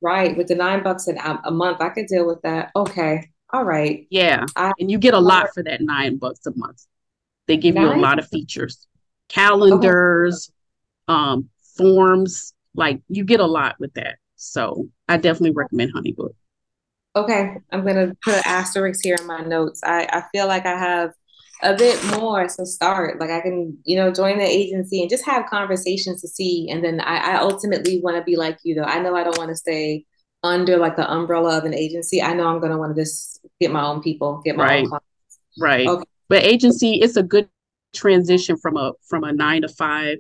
Right, 0.01 0.37
with 0.37 0.49
the 0.49 0.57
nine 0.57 0.83
bucks 0.83 1.07
a 1.07 1.51
month, 1.53 1.81
I 1.81 1.91
could 1.91 2.07
deal 2.07 2.27
with 2.27 2.43
that. 2.43 2.71
Okay, 2.75 3.31
All 3.53 3.65
right. 3.65 4.07
Yeah. 4.11 4.47
I, 4.57 4.73
and 4.79 4.91
you 4.91 4.99
get 4.99 5.13
a 5.15 5.19
lot 5.19 5.53
for 5.53 5.63
that 5.63 5.83
nine 5.83 6.17
bucks 6.17 6.47
a 6.47 6.53
month. 6.57 6.87
They 7.49 7.57
give 7.57 7.75
nine? 7.75 7.85
you 7.85 7.95
a 7.95 8.01
lot 8.01 8.19
of 8.19 8.29
features, 8.29 8.87
calendars, 9.29 10.51
okay. 11.09 11.19
um, 11.19 11.49
forms. 11.77 12.55
Like 12.75 13.01
you 13.09 13.25
get 13.25 13.41
a 13.41 13.47
lot 13.47 13.77
with 13.79 13.95
that. 13.95 14.17
So 14.37 14.89
I 15.09 15.17
definitely 15.17 15.53
recommend 15.53 15.93
HoneyBook. 15.95 16.35
Okay. 17.15 17.57
I'm 17.71 17.85
gonna 17.85 18.15
put 18.25 18.35
an 18.35 18.43
asterisk 18.45 19.01
here 19.03 19.17
in 19.21 19.27
my 19.27 19.41
notes. 19.41 19.81
I, 19.85 20.09
I 20.11 20.23
feel 20.33 20.47
like 20.47 20.65
I 20.67 20.79
have 20.79 21.13
a 21.63 21.77
bit 21.77 22.03
more 22.19 22.47
to 22.47 22.67
start. 22.67 23.21
Like 23.21 23.31
I 23.31 23.41
can, 23.41 23.79
you 23.85 23.97
know, 23.97 24.11
join 24.13 24.39
the 24.39 24.45
agency 24.45 25.01
and 25.01 25.11
just 25.11 25.25
have 25.27 25.47
conversations 25.47 26.21
to 26.23 26.29
see. 26.29 26.69
And 26.71 26.83
then 26.83 27.01
I, 27.01 27.35
I 27.35 27.41
ultimately 27.41 28.01
want 28.01 28.17
to 28.17 28.25
be 28.25 28.37
like 28.37 28.59
you 28.65 28.75
though. 28.75 28.83
I 28.83 28.99
know 28.99 29.15
I 29.15 29.25
don't 29.25 29.39
want 29.39 29.51
to 29.51 29.57
stay 29.57 30.07
under 30.43 30.77
like 30.77 30.97
the 30.97 31.11
umbrella 31.11 31.59
of 31.59 31.65
an 31.65 31.75
agency. 31.75 32.21
I 32.21 32.33
know 32.33 32.49
I'm 32.49 32.61
gonna 32.61 32.79
want 32.79 32.97
to 32.97 33.01
just 33.01 33.41
get 33.61 33.71
my 33.71 33.85
own 33.85 34.03
people, 34.03 34.41
get 34.45 34.57
my 34.57 34.65
right. 34.65 34.81
own 34.81 34.89
clients. 34.89 35.07
Right. 35.59 35.87
Okay. 35.87 36.05
But 36.29 36.45
agency, 36.45 36.95
it's 36.95 37.17
a 37.17 37.23
good 37.23 37.49
transition 37.95 38.57
from 38.57 38.77
a 38.77 38.93
from 39.09 39.25
a 39.25 39.33
nine 39.33 39.63
to 39.63 39.69
five 39.69 40.19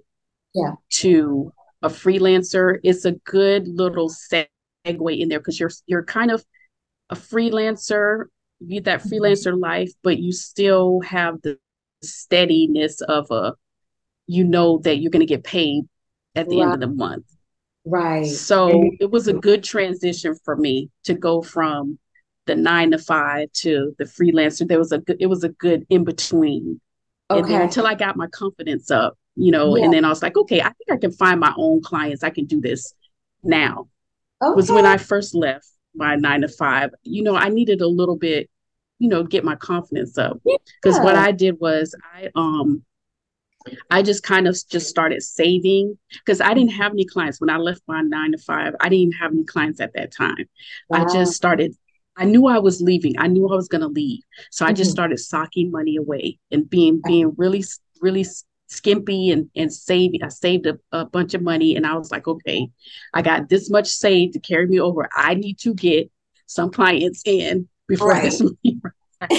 yeah. 0.54 0.72
to 0.90 1.52
a 1.82 1.88
freelancer. 1.88 2.78
It's 2.82 3.04
a 3.04 3.12
good 3.12 3.66
little 3.66 4.10
segue 4.10 4.50
in 4.84 5.28
there 5.28 5.38
because 5.38 5.58
you're 5.58 5.70
you're 5.86 6.04
kind 6.04 6.30
of 6.30 6.44
a 7.10 7.14
freelancer 7.14 8.26
you 8.66 8.80
that 8.82 9.00
mm-hmm. 9.00 9.08
freelancer 9.08 9.58
life, 9.58 9.92
but 10.02 10.18
you 10.18 10.32
still 10.32 11.00
have 11.00 11.40
the 11.42 11.58
steadiness 12.02 13.00
of 13.02 13.30
a, 13.30 13.54
you 14.26 14.44
know 14.44 14.78
that 14.78 14.96
you're 14.96 15.10
going 15.10 15.20
to 15.20 15.26
get 15.26 15.44
paid 15.44 15.84
at 16.34 16.48
the 16.48 16.58
right. 16.58 16.64
end 16.64 16.74
of 16.74 16.80
the 16.80 16.94
month. 16.94 17.26
Right. 17.84 18.26
So 18.26 18.90
it 19.00 19.10
was 19.10 19.26
a 19.26 19.32
good 19.32 19.64
transition 19.64 20.36
for 20.44 20.56
me 20.56 20.90
to 21.04 21.14
go 21.14 21.42
from 21.42 21.98
the 22.46 22.56
nine 22.56 22.90
to 22.90 22.98
five 22.98 23.52
to 23.52 23.94
the 23.98 24.04
freelancer. 24.04 24.66
There 24.66 24.78
was 24.78 24.92
a 24.92 24.98
good, 24.98 25.16
it 25.20 25.26
was 25.26 25.44
a 25.44 25.50
good 25.50 25.86
in 25.88 26.04
between. 26.04 26.80
Okay. 27.30 27.54
Until 27.54 27.86
I 27.86 27.94
got 27.94 28.16
my 28.16 28.26
confidence 28.26 28.90
up, 28.90 29.16
you 29.36 29.50
know, 29.50 29.76
yeah. 29.76 29.84
and 29.84 29.94
then 29.94 30.04
I 30.04 30.08
was 30.08 30.22
like, 30.22 30.36
okay, 30.36 30.60
I 30.60 30.70
think 30.70 30.90
I 30.90 30.96
can 30.96 31.12
find 31.12 31.40
my 31.40 31.54
own 31.56 31.82
clients. 31.82 32.22
I 32.22 32.30
can 32.30 32.44
do 32.44 32.60
this 32.60 32.94
now. 33.42 33.88
Okay. 34.42 34.54
Was 34.54 34.70
when 34.70 34.84
I 34.84 34.98
first 34.98 35.34
left 35.34 35.66
my 35.94 36.16
nine 36.16 36.42
to 36.42 36.48
five. 36.48 36.90
You 37.04 37.22
know, 37.22 37.36
I 37.36 37.48
needed 37.48 37.80
a 37.80 37.88
little 37.88 38.16
bit 38.16 38.50
you 39.02 39.08
know, 39.08 39.24
get 39.24 39.42
my 39.42 39.56
confidence 39.56 40.16
up. 40.16 40.40
Because 40.44 40.96
yeah. 40.96 41.02
what 41.02 41.16
I 41.16 41.32
did 41.32 41.58
was 41.58 41.92
I 42.14 42.30
um 42.36 42.84
I 43.90 44.02
just 44.02 44.22
kind 44.22 44.46
of 44.46 44.56
just 44.70 44.88
started 44.88 45.24
saving 45.24 45.98
because 46.12 46.40
I 46.40 46.54
didn't 46.54 46.72
have 46.72 46.92
any 46.92 47.04
clients 47.04 47.40
when 47.40 47.50
I 47.50 47.56
left 47.56 47.82
my 47.88 48.00
nine 48.00 48.30
to 48.30 48.38
five. 48.38 48.74
I 48.80 48.88
didn't 48.88 49.14
have 49.14 49.32
any 49.32 49.42
clients 49.42 49.80
at 49.80 49.94
that 49.94 50.12
time. 50.12 50.48
Wow. 50.88 51.04
I 51.04 51.12
just 51.12 51.32
started. 51.32 51.74
I 52.16 52.24
knew 52.24 52.46
I 52.46 52.58
was 52.58 52.80
leaving. 52.80 53.18
I 53.18 53.26
knew 53.26 53.48
I 53.48 53.54
was 53.54 53.68
going 53.68 53.80
to 53.80 53.88
leave, 53.88 54.22
so 54.50 54.64
mm-hmm. 54.64 54.70
I 54.70 54.74
just 54.74 54.88
mm-hmm. 54.90 54.94
started 54.94 55.18
socking 55.18 55.70
money 55.70 55.96
away 55.96 56.38
and 56.50 56.68
being 56.68 57.00
being 57.06 57.34
really 57.36 57.64
really 58.00 58.26
skimpy 58.68 59.30
and 59.30 59.50
and 59.56 59.72
saving. 59.72 60.22
I 60.22 60.28
saved 60.28 60.66
a, 60.66 60.78
a 60.92 61.04
bunch 61.04 61.34
of 61.34 61.42
money, 61.42 61.76
and 61.76 61.86
I 61.86 61.96
was 61.96 62.10
like, 62.10 62.28
okay, 62.28 62.68
I 63.14 63.22
got 63.22 63.48
this 63.48 63.70
much 63.70 63.88
saved 63.88 64.34
to 64.34 64.40
carry 64.40 64.66
me 64.66 64.80
over. 64.80 65.08
I 65.14 65.34
need 65.34 65.58
to 65.60 65.74
get 65.74 66.10
some 66.46 66.70
clients 66.70 67.22
in 67.24 67.68
before 67.88 68.10
right. 68.10 68.22
this 68.22 68.40
movie 68.40 68.80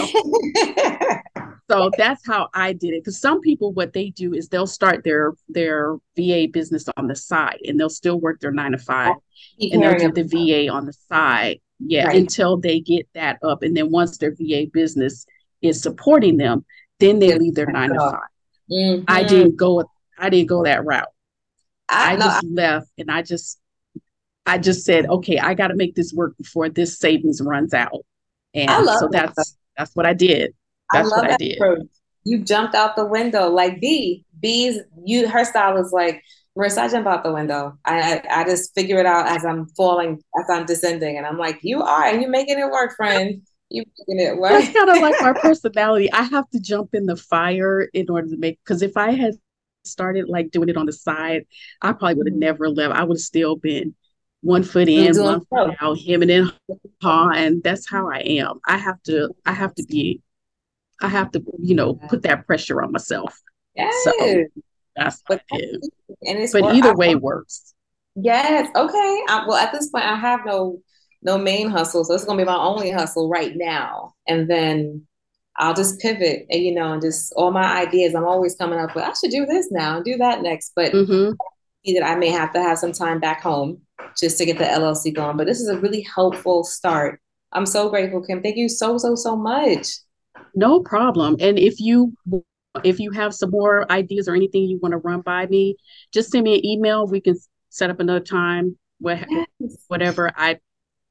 so 1.69 1.91
that's 1.97 2.25
how 2.25 2.49
I 2.53 2.73
did 2.73 2.93
it. 2.93 3.03
Because 3.03 3.19
some 3.19 3.41
people, 3.41 3.73
what 3.73 3.93
they 3.93 4.09
do 4.09 4.33
is 4.33 4.47
they'll 4.47 4.67
start 4.67 5.03
their 5.03 5.33
their 5.49 5.97
VA 6.15 6.47
business 6.51 6.85
on 6.95 7.07
the 7.07 7.15
side, 7.15 7.59
and 7.65 7.79
they'll 7.79 7.89
still 7.89 8.19
work 8.19 8.39
their 8.39 8.51
nine 8.51 8.71
to 8.71 8.77
five, 8.77 9.15
and 9.59 9.81
they'll 9.81 9.97
do 9.97 10.11
the 10.11 10.23
VA 10.23 10.71
on 10.71 10.85
the 10.85 10.93
side, 10.93 11.59
yeah, 11.85 12.07
right. 12.07 12.17
until 12.17 12.57
they 12.57 12.79
get 12.79 13.07
that 13.13 13.39
up, 13.43 13.63
and 13.63 13.75
then 13.75 13.91
once 13.91 14.17
their 14.17 14.33
VA 14.35 14.65
business 14.71 15.25
is 15.61 15.81
supporting 15.81 16.37
them, 16.37 16.65
then 16.99 17.19
they 17.19 17.37
leave 17.37 17.55
their 17.55 17.67
nine 17.67 17.89
to 17.89 17.99
5 17.99 18.13
mm-hmm. 18.71 19.03
I 19.07 19.23
didn't 19.23 19.55
go. 19.55 19.83
I 20.17 20.29
didn't 20.29 20.47
go 20.47 20.63
that 20.63 20.85
route. 20.85 21.07
I, 21.89 22.13
I 22.13 22.15
just 22.17 22.45
I, 22.45 22.47
left, 22.47 22.87
and 22.97 23.11
I 23.11 23.21
just 23.21 23.59
I 24.45 24.57
just 24.57 24.85
said, 24.85 25.05
okay, 25.07 25.39
I 25.39 25.53
got 25.53 25.67
to 25.67 25.75
make 25.75 25.95
this 25.95 26.13
work 26.13 26.37
before 26.37 26.69
this 26.69 26.99
savings 26.99 27.41
runs 27.41 27.73
out. 27.73 28.05
And 28.53 28.87
so 28.99 29.09
that's 29.11 29.35
that. 29.35 29.47
that's 29.77 29.95
what 29.95 30.05
I 30.05 30.13
did. 30.13 30.53
That's 30.91 31.11
I 31.11 31.15
what 31.15 31.31
I 31.31 31.37
did. 31.37 31.57
Approach. 31.57 31.87
You 32.25 32.43
jumped 32.43 32.75
out 32.75 32.95
the 32.95 33.05
window 33.05 33.49
like 33.49 33.81
B. 33.81 34.25
B's 34.39 34.79
you 35.05 35.27
her 35.27 35.45
style 35.45 35.77
is 35.77 35.91
like 35.91 36.21
Marissa, 36.57 36.79
I 36.79 36.87
jump 36.87 37.07
out 37.07 37.23
the 37.23 37.33
window. 37.33 37.77
I, 37.83 38.21
I, 38.27 38.41
I 38.41 38.43
just 38.43 38.75
figure 38.75 38.99
it 38.99 39.05
out 39.05 39.27
as 39.27 39.43
I'm 39.43 39.67
falling, 39.69 40.21
as 40.39 40.45
I'm 40.49 40.65
descending, 40.65 41.17
and 41.17 41.25
I'm 41.25 41.37
like, 41.37 41.59
"You 41.63 41.81
are, 41.81 42.05
and 42.05 42.21
you're 42.21 42.29
making 42.29 42.59
it 42.59 42.69
work, 42.69 42.95
friend. 42.95 43.41
You 43.69 43.83
making 44.07 44.27
it 44.27 44.37
work." 44.37 44.51
That's 44.51 44.73
kind 44.73 44.89
of 44.89 44.97
like 44.97 45.15
my 45.19 45.33
personality. 45.41 46.11
I 46.11 46.23
have 46.23 46.47
to 46.51 46.59
jump 46.59 46.93
in 46.93 47.07
the 47.07 47.15
fire 47.15 47.81
in 47.93 48.09
order 48.09 48.29
to 48.29 48.37
make. 48.37 48.59
Because 48.63 48.83
if 48.83 48.97
I 48.97 49.11
had 49.11 49.33
started 49.83 50.29
like 50.29 50.51
doing 50.51 50.69
it 50.69 50.77
on 50.77 50.85
the 50.85 50.93
side, 50.93 51.45
I 51.81 51.93
probably 51.93 52.15
would 52.15 52.27
have 52.27 52.33
mm-hmm. 52.33 52.39
never 52.39 52.69
left. 52.69 52.93
I 52.93 53.03
would 53.03 53.17
have 53.17 53.21
still 53.21 53.55
been 53.55 53.95
one 54.41 54.63
foot 54.63 54.89
in, 54.89 55.21
one 55.23 55.43
foot 55.45 55.75
out, 55.81 55.97
him 55.97 56.21
and 56.21 56.29
then 56.29 56.51
haw, 57.01 57.31
and 57.31 57.63
that's 57.63 57.89
how 57.89 58.11
I 58.11 58.19
am. 58.19 58.59
I 58.67 58.77
have 58.77 59.01
to, 59.03 59.29
I 59.45 59.53
have 59.53 59.73
to 59.75 59.83
be, 59.85 60.21
I 61.01 61.07
have 61.07 61.31
to, 61.31 61.43
you 61.59 61.73
know, 61.73 61.95
put 61.95 62.23
that 62.23 62.45
pressure 62.45 62.81
on 62.83 62.91
myself. 62.91 63.39
Yes. 63.75 63.93
So 64.03 64.45
that's 64.95 65.21
what 65.27 65.41
it 65.51 65.63
is. 65.63 65.89
And 66.23 66.39
it's 66.39 66.53
but 66.53 66.75
either 66.75 66.95
way 66.95 67.15
works. 67.15 67.73
Yes. 68.15 68.69
Okay. 68.75 69.23
I, 69.29 69.45
well, 69.47 69.57
at 69.57 69.71
this 69.71 69.89
point, 69.89 70.05
I 70.05 70.15
have 70.15 70.45
no 70.45 70.79
no 71.21 71.37
main 71.37 71.69
hustle, 71.69 72.03
so 72.03 72.13
it's 72.13 72.25
gonna 72.25 72.37
be 72.37 72.45
my 72.45 72.55
only 72.55 72.91
hustle 72.91 73.29
right 73.29 73.53
now, 73.55 74.13
and 74.27 74.49
then 74.49 75.07
I'll 75.57 75.73
just 75.73 75.99
pivot 75.99 76.45
and 76.49 76.63
you 76.63 76.73
know, 76.73 76.93
and 76.93 77.01
just 77.01 77.33
all 77.35 77.51
my 77.51 77.81
ideas. 77.81 78.13
I'm 78.13 78.25
always 78.25 78.55
coming 78.55 78.79
up 78.79 78.95
with 78.95 79.03
I 79.03 79.13
should 79.13 79.31
do 79.31 79.45
this 79.45 79.71
now 79.71 79.97
and 79.97 80.05
do 80.05 80.17
that 80.17 80.41
next, 80.41 80.73
but 80.75 80.91
mm-hmm. 80.91 81.33
that 81.93 82.05
I 82.05 82.15
may 82.15 82.29
have 82.29 82.53
to 82.53 82.61
have 82.61 82.77
some 82.77 82.91
time 82.91 83.19
back 83.19 83.41
home 83.41 83.81
just 84.17 84.37
to 84.37 84.45
get 84.45 84.57
the 84.57 84.65
LLC 84.65 85.13
going. 85.13 85.37
But 85.37 85.47
this 85.47 85.61
is 85.61 85.69
a 85.69 85.79
really 85.79 86.01
helpful 86.01 86.63
start. 86.63 87.19
I'm 87.51 87.65
so 87.65 87.89
grateful, 87.89 88.23
Kim. 88.25 88.41
Thank 88.41 88.57
you 88.57 88.67
so, 88.67 88.97
so, 88.97 89.15
so 89.15 89.35
much. 89.35 89.87
No 90.55 90.81
problem. 90.81 91.37
And 91.39 91.57
if 91.57 91.79
you 91.79 92.13
if 92.83 92.99
you 92.99 93.11
have 93.11 93.33
some 93.33 93.51
more 93.51 93.91
ideas 93.91 94.27
or 94.27 94.35
anything 94.35 94.63
you 94.63 94.79
want 94.81 94.93
to 94.93 94.97
run 94.97 95.21
by 95.21 95.45
me, 95.47 95.77
just 96.11 96.31
send 96.31 96.43
me 96.43 96.55
an 96.55 96.65
email. 96.65 97.05
We 97.05 97.21
can 97.21 97.35
set 97.69 97.89
up 97.89 97.99
another 97.99 98.19
time. 98.19 98.77
Whatever 99.87 100.31
I, 100.35 100.59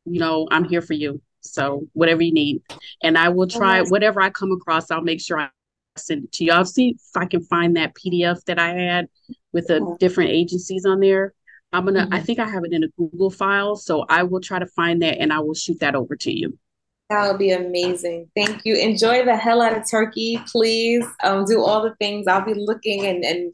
you 0.05 0.19
know, 0.19 0.49
I'm 0.51 0.65
here 0.65 0.81
for 0.81 0.95
you. 0.95 1.21
So 1.41 1.89
whatever 1.93 2.23
you 2.23 2.33
need, 2.33 2.63
and 3.03 3.19
I 3.19 3.29
will 3.29 3.49
try 3.49 3.83
whatever 3.83 4.21
I 4.21 4.31
come 4.31 4.53
across. 4.53 4.91
I'll 4.91 5.03
make 5.03 5.21
sure 5.21 5.41
I 5.41 5.49
send 5.97 6.25
it 6.25 6.33
to 6.33 6.45
you. 6.45 6.53
I'll 6.53 6.65
see 6.65 6.91
if 6.91 7.17
I 7.17 7.27
can 7.27 7.43
find 7.43 7.77
that 7.77 7.95
PDF 7.95 8.45
that 8.45 8.59
I 8.59 8.75
had 8.75 9.09
with 9.53 9.67
the 9.67 9.97
different 9.99 10.31
agencies 10.31 10.87
on 10.87 11.01
there. 11.01 11.35
I'm 11.73 11.85
gonna. 11.85 12.05
Mm-hmm. 12.05 12.15
I 12.15 12.21
think 12.21 12.39
I 12.39 12.49
have 12.49 12.65
it 12.65 12.73
in 12.73 12.85
a 12.85 12.89
Google 12.97 13.31
file, 13.31 13.77
so 13.77 14.05
I 14.09 14.23
will 14.23 14.41
try 14.41 14.59
to 14.59 14.67
find 14.67 15.03
that 15.03 15.19
and 15.19 15.33
I 15.33 15.41
will 15.41 15.55
shoot 15.55 15.81
that 15.81 15.95
over 15.95 16.17
to 16.17 16.31
you. 16.31 16.59
That 17.13 17.29
would 17.29 17.39
be 17.39 17.51
amazing. 17.51 18.31
Thank 18.35 18.65
you. 18.65 18.75
Enjoy 18.75 19.23
the 19.23 19.37
hell 19.37 19.61
out 19.61 19.77
of 19.77 19.85
Turkey, 19.89 20.41
please. 20.51 21.05
Um, 21.23 21.45
do 21.45 21.63
all 21.63 21.83
the 21.83 21.95
things. 21.97 22.27
I'll 22.27 22.43
be 22.43 22.55
looking 22.55 23.05
and 23.05 23.23
and 23.23 23.53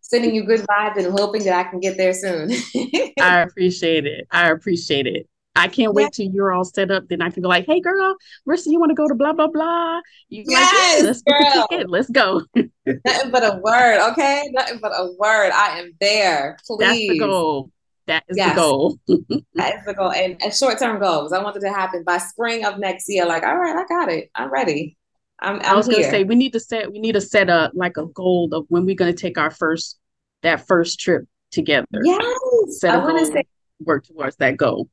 sending 0.00 0.34
you 0.34 0.42
good 0.44 0.60
vibes 0.60 0.96
and 0.96 1.12
hoping 1.12 1.44
that 1.44 1.52
I 1.54 1.68
can 1.68 1.80
get 1.80 1.98
there 1.98 2.14
soon. 2.14 2.50
I 3.20 3.40
appreciate 3.42 4.06
it. 4.06 4.26
I 4.30 4.48
appreciate 4.50 5.06
it. 5.06 5.28
I 5.54 5.68
can't 5.68 5.92
wait 5.92 6.12
till 6.12 6.30
you're 6.30 6.50
all 6.50 6.64
set 6.64 6.90
up. 6.90 7.08
Then 7.08 7.20
I 7.20 7.28
can 7.28 7.42
be 7.42 7.48
like, 7.48 7.66
hey 7.66 7.78
girl, 7.78 8.16
Marissa, 8.48 8.68
you 8.68 8.80
want 8.80 8.88
to 8.88 8.94
go 8.94 9.06
to 9.06 9.14
blah 9.14 9.34
blah 9.34 9.48
blah? 9.48 10.00
You 10.30 10.44
yes, 10.46 11.02
like, 11.02 11.04
let's 11.04 11.68
girl. 11.68 11.84
Let's 11.86 12.08
go. 12.08 12.40
Nothing 12.86 13.30
but 13.30 13.42
a 13.44 13.60
word, 13.62 14.12
okay? 14.12 14.48
Nothing 14.52 14.78
but 14.80 14.92
a 14.92 15.12
word. 15.18 15.50
I 15.50 15.78
am 15.80 15.92
there. 16.00 16.56
Please. 16.66 16.78
That's 16.78 16.98
the 16.98 17.18
goal. 17.18 17.70
That 18.06 18.24
is 18.28 18.36
yes. 18.36 18.50
the 18.50 18.60
goal. 18.60 18.98
that 19.54 19.76
is 19.76 19.84
the 19.86 19.94
goal. 19.94 20.12
And, 20.12 20.36
and 20.42 20.54
short 20.54 20.78
term 20.78 21.00
goals. 21.00 21.32
I 21.32 21.42
want 21.42 21.56
it 21.56 21.60
to 21.60 21.70
happen 21.70 22.04
by 22.04 22.18
spring 22.18 22.64
of 22.64 22.78
next 22.78 23.08
year. 23.08 23.26
Like, 23.26 23.42
all 23.42 23.56
right, 23.56 23.76
I 23.76 23.84
got 23.86 24.10
it. 24.10 24.30
I'm 24.34 24.52
ready. 24.52 24.96
I'm, 25.40 25.56
I'm 25.56 25.62
i 25.64 25.74
was 25.74 25.86
here. 25.86 25.96
gonna 25.96 26.10
say 26.10 26.24
we 26.24 26.36
need 26.36 26.52
to 26.52 26.60
set 26.60 26.92
we 26.92 27.00
need 27.00 27.12
to 27.12 27.20
set 27.20 27.50
a 27.50 27.70
like 27.74 27.96
a 27.96 28.06
goal 28.06 28.48
of 28.52 28.66
when 28.68 28.86
we're 28.86 28.94
gonna 28.94 29.12
take 29.12 29.36
our 29.36 29.50
first 29.50 29.98
that 30.42 30.66
first 30.66 31.00
trip 31.00 31.24
together. 31.50 31.86
Yes. 32.02 32.80
Set 32.80 33.02
want 33.02 33.18
to 33.18 33.26
say 33.26 33.44
work 33.80 34.06
towards 34.06 34.36
that 34.36 34.56
goal. 34.56 34.88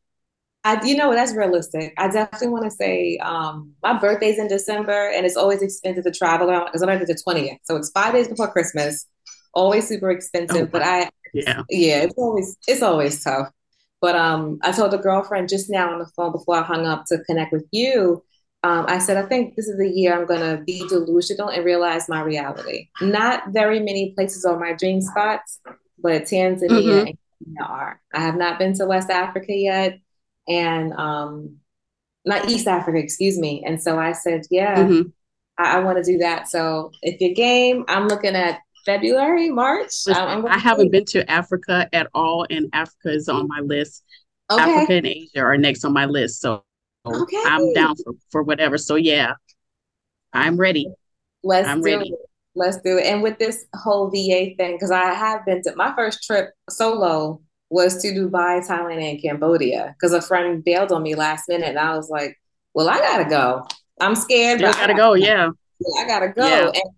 I, 0.64 0.84
you 0.86 0.96
know, 0.96 1.14
that's 1.14 1.34
realistic. 1.34 1.94
I 1.98 2.08
definitely 2.08 2.50
want 2.50 2.66
to 2.66 2.72
say 2.72 3.18
um, 3.18 3.72
my 3.82 3.98
birthday's 3.98 4.38
in 4.38 4.48
December, 4.48 5.10
and 5.10 5.26
it's 5.26 5.36
always 5.36 5.62
expensive 5.62 6.04
to 6.04 6.12
travel 6.12 6.50
around 6.50 6.66
because 6.66 6.84
I'm 6.84 7.00
the 7.00 7.24
20th, 7.28 7.58
so 7.64 7.76
it's 7.76 7.90
five 7.90 8.14
days 8.14 8.28
before 8.28 8.52
Christmas. 8.52 9.08
Always 9.54 9.88
super 9.88 10.12
expensive, 10.12 10.68
oh, 10.68 10.70
but 10.72 10.82
I, 10.82 11.10
yeah, 11.34 11.64
yeah, 11.70 12.04
it's 12.04 12.14
always 12.18 12.58
it's 12.68 12.82
always 12.82 13.24
tough. 13.24 13.50
But 14.02 14.16
um, 14.16 14.60
I 14.64 14.72
told 14.72 14.94
a 14.94 14.98
girlfriend 14.98 15.50
just 15.50 15.70
now 15.70 15.94
on 15.94 16.00
the 16.00 16.08
phone 16.16 16.32
before 16.32 16.56
I 16.56 16.64
hung 16.64 16.88
up 16.88 17.06
to 17.08 17.24
connect 17.26 17.52
with 17.52 17.68
you. 17.72 18.24
Um, 18.64 18.86
I 18.88 19.00
said, 19.00 19.18
I 19.18 19.28
think 19.28 19.56
this 19.56 19.68
is 19.68 19.78
the 19.78 19.90
year 19.90 20.14
I'm 20.14 20.26
going 20.26 20.40
to 20.40 20.64
be 20.64 20.88
delusional 20.88 21.50
and 21.50 21.66
realize 21.66 22.10
my 22.10 22.22
reality. 22.22 22.90
Not 23.02 23.50
very 23.50 23.80
many 23.80 24.14
places 24.14 24.46
are 24.46 24.60
my 24.60 24.74
dream 24.74 25.02
spots, 25.02 25.60
but 26.00 26.24
Tanzania 26.24 26.70
mm-hmm. 26.70 27.08
and 27.08 27.18
Kenya 27.46 27.64
are. 27.68 28.02
I 28.14 28.20
have 28.22 28.36
not 28.36 28.60
been 28.60 28.74
to 28.76 28.86
West 28.86 29.10
Africa 29.10 29.54
yet. 29.54 30.00
And 30.48 30.94
um, 30.94 31.58
not 32.26 32.50
East 32.50 32.68
Africa, 32.68 32.98
excuse 32.98 33.38
me. 33.38 33.64
And 33.66 33.82
so 33.82 34.00
I 34.00 34.12
said, 34.12 34.44
yeah, 34.50 34.76
mm-hmm. 34.78 35.10
I, 35.58 35.78
I 35.78 35.80
want 35.80 36.04
to 36.04 36.12
do 36.12 36.20
that. 36.20 36.48
So 36.48 36.92
if 37.02 37.22
you're 37.22 37.34
game, 37.34 37.86
I'm 37.88 38.08
looking 38.08 38.36
at 38.36 38.60
February, 38.86 39.50
March. 39.50 39.92
Listen, 40.08 40.46
I 40.48 40.58
haven't 40.58 40.92
been 40.92 41.06
to 41.06 41.30
Africa 41.30 41.88
at 41.94 42.08
all, 42.14 42.46
and 42.50 42.70
Africa 42.74 43.12
is 43.12 43.30
on 43.30 43.48
my 43.48 43.60
list. 43.60 44.04
Okay. 44.52 44.62
Africa 44.62 44.94
and 44.94 45.08
Asia 45.08 45.40
are 45.40 45.58
next 45.58 45.86
on 45.86 45.94
my 45.94 46.06
list. 46.06 46.42
So 46.42 46.64
okay. 47.06 47.42
I'm 47.46 47.74
down 47.74 47.96
for, 48.04 48.14
for 48.32 48.44
whatever. 48.44 48.78
So 48.78 48.96
yeah, 48.96 49.34
I'm 50.34 50.58
ready. 50.58 50.88
Let's 51.44 51.68
I'm 51.68 51.82
do 51.82 51.86
ready. 51.86 52.10
it. 52.10 52.20
Let's 52.54 52.78
do 52.82 52.98
it. 52.98 53.06
And 53.06 53.24
with 53.24 53.40
this 53.40 53.66
whole 53.76 54.10
VA 54.10 54.56
thing, 54.58 54.74
because 54.74 54.92
I 54.92 55.14
have 55.14 55.46
been 55.46 55.62
to 55.64 55.76
my 55.76 55.94
first 55.96 56.24
trip 56.24 56.50
solo 56.70 57.42
was 57.70 58.02
to 58.02 58.10
Dubai, 58.10 58.68
Thailand, 58.68 59.02
and 59.02 59.22
Cambodia. 59.22 59.96
Because 59.98 60.14
a 60.14 60.22
friend 60.22 60.64
bailed 60.64 60.92
on 60.92 61.02
me 61.04 61.16
last 61.16 61.48
minute, 61.48 61.70
and 61.70 61.80
I 61.80 61.96
was 61.96 62.10
like, 62.10 62.38
"Well, 62.74 62.90
I 62.90 62.98
gotta 62.98 63.30
go. 63.30 63.66
I'm 64.02 64.16
scared, 64.16 64.60
but 64.60 64.76
I 64.76 64.80
gotta 64.80 64.94
go. 64.94 65.14
Yeah, 65.14 65.50
I 66.00 66.08
gotta 66.08 66.30
go." 66.30 66.46
Yeah. 66.46 66.66
And 66.66 66.94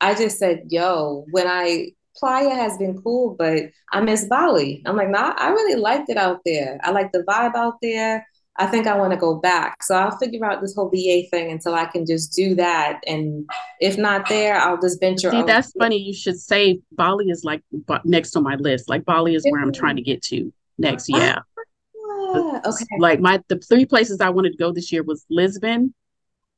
I 0.00 0.14
just 0.14 0.38
said, 0.38 0.64
"Yo, 0.68 1.24
when 1.30 1.46
I 1.46 1.92
Playa 2.18 2.54
has 2.54 2.76
been 2.78 3.00
cool, 3.02 3.36
but 3.38 3.64
I 3.92 4.00
miss 4.00 4.26
Bali. 4.26 4.82
I'm 4.86 4.96
like, 4.96 5.08
nah, 5.08 5.34
I 5.36 5.50
really 5.50 5.80
liked 5.80 6.10
it 6.10 6.16
out 6.16 6.40
there. 6.44 6.78
I 6.82 6.90
like 6.90 7.12
the 7.12 7.24
vibe 7.28 7.54
out 7.54 7.74
there. 7.80 8.26
I 8.60 8.66
think 8.66 8.88
I 8.88 8.96
want 8.96 9.12
to 9.12 9.16
go 9.16 9.36
back. 9.36 9.84
So 9.84 9.94
I'll 9.94 10.16
figure 10.18 10.44
out 10.44 10.60
this 10.60 10.74
whole 10.74 10.90
VA 10.90 11.22
thing 11.30 11.52
until 11.52 11.74
I 11.74 11.84
can 11.84 12.04
just 12.04 12.32
do 12.34 12.56
that. 12.56 13.00
And 13.06 13.48
if 13.80 13.96
not 13.96 14.28
there, 14.28 14.56
I'll 14.56 14.80
just 14.80 14.98
venture. 14.98 15.30
See, 15.30 15.42
that's 15.42 15.70
funny. 15.78 15.96
You 15.96 16.12
should 16.12 16.40
say 16.40 16.80
Bali 16.92 17.26
is 17.26 17.44
like 17.44 17.62
next 18.04 18.34
on 18.34 18.42
my 18.42 18.56
list. 18.56 18.88
Like 18.88 19.04
Bali 19.04 19.36
is 19.36 19.46
where 19.48 19.62
I'm 19.62 19.72
trying 19.72 19.94
to 19.94 20.02
get 20.02 20.22
to 20.22 20.52
next. 20.76 21.08
Ah, 21.14 21.18
yeah. 21.18 22.60
okay. 22.66 22.86
Like 22.98 23.20
my 23.20 23.40
the 23.46 23.58
three 23.58 23.86
places 23.86 24.20
I 24.20 24.30
wanted 24.30 24.50
to 24.50 24.58
go 24.58 24.72
this 24.72 24.90
year 24.90 25.04
was 25.04 25.24
Lisbon, 25.30 25.94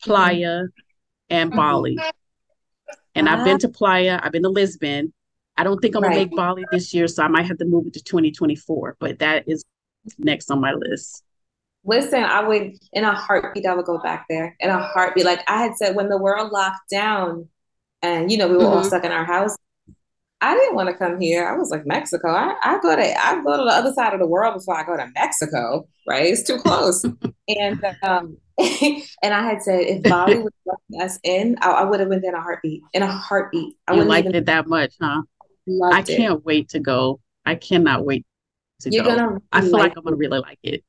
Playa, 0.02 0.62
and 1.28 1.50
mm-hmm. 1.50 1.58
Bali. 1.58 1.98
And 3.14 3.28
I've 3.28 3.44
been 3.44 3.56
ah. 3.56 3.58
to 3.58 3.68
Playa. 3.68 4.20
I've 4.22 4.32
been 4.32 4.42
to 4.42 4.48
Lisbon. 4.48 5.12
I 5.56 5.64
don't 5.64 5.80
think 5.80 5.94
I'm 5.94 6.02
gonna 6.02 6.14
make 6.14 6.34
Bali 6.34 6.64
this 6.72 6.94
year, 6.94 7.06
so 7.06 7.22
I 7.22 7.28
might 7.28 7.44
have 7.46 7.58
to 7.58 7.64
move 7.64 7.86
it 7.86 7.92
to 7.94 8.02
2024. 8.02 8.96
But 8.98 9.18
that 9.18 9.44
is 9.46 9.64
next 10.18 10.50
on 10.50 10.60
my 10.60 10.72
list. 10.72 11.22
Listen, 11.84 12.22
I 12.22 12.46
would 12.46 12.76
in 12.92 13.04
a 13.04 13.14
heartbeat. 13.14 13.66
I 13.66 13.74
would 13.74 13.84
go 13.84 13.98
back 13.98 14.26
there 14.28 14.56
in 14.60 14.70
a 14.70 14.78
heartbeat. 14.78 15.24
Like 15.24 15.42
I 15.48 15.62
had 15.62 15.76
said, 15.76 15.96
when 15.96 16.08
the 16.08 16.18
world 16.18 16.52
locked 16.52 16.88
down, 16.90 17.48
and 18.02 18.30
you 18.30 18.38
know 18.38 18.48
we 18.48 18.56
were 18.56 18.62
mm-hmm. 18.62 18.78
all 18.78 18.84
stuck 18.84 19.04
in 19.04 19.12
our 19.12 19.24
house. 19.24 19.56
I 20.42 20.54
didn't 20.54 20.74
want 20.74 20.88
to 20.88 20.94
come 20.94 21.20
here. 21.20 21.46
I 21.46 21.56
was 21.56 21.70
like 21.70 21.86
Mexico. 21.86 22.30
I, 22.30 22.54
I 22.62 22.78
go 22.80 22.96
to 22.96 23.02
I 23.02 23.42
go 23.42 23.56
to 23.58 23.64
the 23.64 23.70
other 23.70 23.92
side 23.92 24.14
of 24.14 24.20
the 24.20 24.26
world 24.26 24.54
before 24.54 24.78
I 24.78 24.84
go 24.84 24.96
to 24.96 25.10
Mexico. 25.14 25.86
Right? 26.08 26.26
It's 26.26 26.42
too 26.42 26.56
close. 26.58 27.04
and 27.48 27.84
um, 28.02 28.38
and 29.22 29.32
I 29.32 29.42
had 29.42 29.62
said 29.62 29.80
if 29.80 30.02
Bali 30.02 30.38
would 30.38 30.52
let 30.90 31.04
us 31.04 31.18
in, 31.22 31.56
I, 31.60 31.70
I 31.70 31.84
would 31.84 32.00
have 32.00 32.08
went 32.08 32.24
in 32.24 32.34
a 32.34 32.40
heartbeat. 32.40 32.82
In 32.92 33.02
a 33.02 33.06
heartbeat. 33.06 33.76
I 33.88 33.94
you 33.94 34.04
liked 34.04 34.28
it 34.28 34.46
that 34.46 34.66
much, 34.66 34.94
huh? 35.00 35.22
I 35.92 36.02
can't 36.02 36.38
it. 36.38 36.44
wait 36.44 36.68
to 36.70 36.80
go. 36.80 37.20
I 37.46 37.54
cannot 37.54 38.04
wait 38.04 38.26
to 38.80 38.90
You're 38.90 39.04
go. 39.04 39.16
Gonna 39.16 39.28
really 39.28 39.42
I 39.52 39.60
feel 39.62 39.72
like, 39.72 39.82
like 39.82 39.96
I'm 39.96 40.04
gonna 40.04 40.16
really 40.16 40.40
like 40.40 40.58
it. 40.62 40.84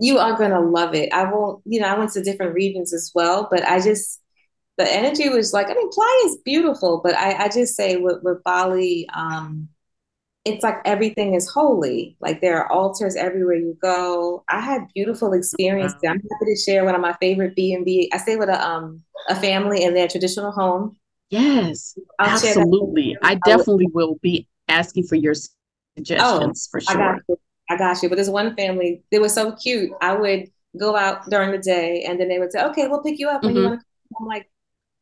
You 0.00 0.18
are 0.18 0.36
gonna 0.36 0.60
love 0.60 0.94
it. 0.94 1.12
I 1.12 1.30
won't, 1.30 1.62
you 1.64 1.80
know, 1.80 1.86
I 1.86 1.96
went 1.96 2.10
to 2.12 2.22
different 2.22 2.54
regions 2.54 2.92
as 2.92 3.12
well, 3.14 3.48
but 3.50 3.62
I 3.62 3.80
just 3.80 4.20
the 4.78 4.90
energy 4.90 5.28
was 5.28 5.52
like, 5.52 5.70
I 5.70 5.74
mean, 5.74 5.90
Playa 5.90 6.26
is 6.26 6.38
beautiful, 6.44 7.00
but 7.04 7.14
I, 7.14 7.44
I 7.44 7.48
just 7.48 7.76
say 7.76 7.96
with, 7.98 8.22
with 8.22 8.42
Bali, 8.42 9.06
um, 9.12 9.68
it's 10.44 10.64
like 10.64 10.78
everything 10.84 11.34
is 11.34 11.48
holy. 11.48 12.16
Like 12.20 12.40
there 12.40 12.58
are 12.60 12.70
altars 12.70 13.14
everywhere 13.14 13.54
you 13.54 13.76
go. 13.80 14.44
I 14.48 14.60
had 14.60 14.88
beautiful 14.94 15.32
experiences. 15.32 15.98
I'm 16.04 16.20
happy 16.20 16.54
to 16.54 16.56
share 16.56 16.84
one 16.84 16.94
of 16.94 17.00
my 17.00 17.14
favorite 17.20 17.54
B 17.54 17.74
and 17.74 17.84
B. 17.84 18.10
I 18.12 18.16
stay 18.16 18.36
with 18.36 18.48
a 18.48 18.64
um 18.66 19.02
a 19.28 19.36
family 19.36 19.84
in 19.84 19.94
their 19.94 20.08
traditional 20.08 20.50
home, 20.50 20.96
Yes, 21.32 21.98
I'll 22.18 22.34
absolutely. 22.34 23.16
I 23.22 23.36
definitely 23.46 23.88
will 23.94 24.18
be 24.20 24.46
asking 24.68 25.04
for 25.04 25.16
your 25.16 25.32
suggestions 25.96 26.68
oh, 26.68 26.70
for 26.70 26.80
sure. 26.82 26.94
I 26.94 27.12
got, 27.12 27.22
you. 27.26 27.36
I 27.70 27.76
got 27.78 28.02
you. 28.02 28.10
But 28.10 28.16
this 28.16 28.28
one 28.28 28.54
family, 28.54 29.02
they 29.10 29.18
were 29.18 29.30
so 29.30 29.52
cute. 29.52 29.92
I 30.02 30.14
would 30.14 30.50
go 30.78 30.94
out 30.94 31.30
during 31.30 31.50
the 31.50 31.56
day 31.56 32.04
and 32.06 32.20
then 32.20 32.28
they 32.28 32.38
would 32.38 32.52
say, 32.52 32.62
okay, 32.64 32.86
we'll 32.86 33.02
pick 33.02 33.18
you 33.18 33.30
up 33.30 33.42
when 33.42 33.54
mm-hmm. 33.54 33.62
you 33.62 33.68
want 33.70 33.80
to 33.80 33.86
I'm 34.20 34.26
like, 34.26 34.50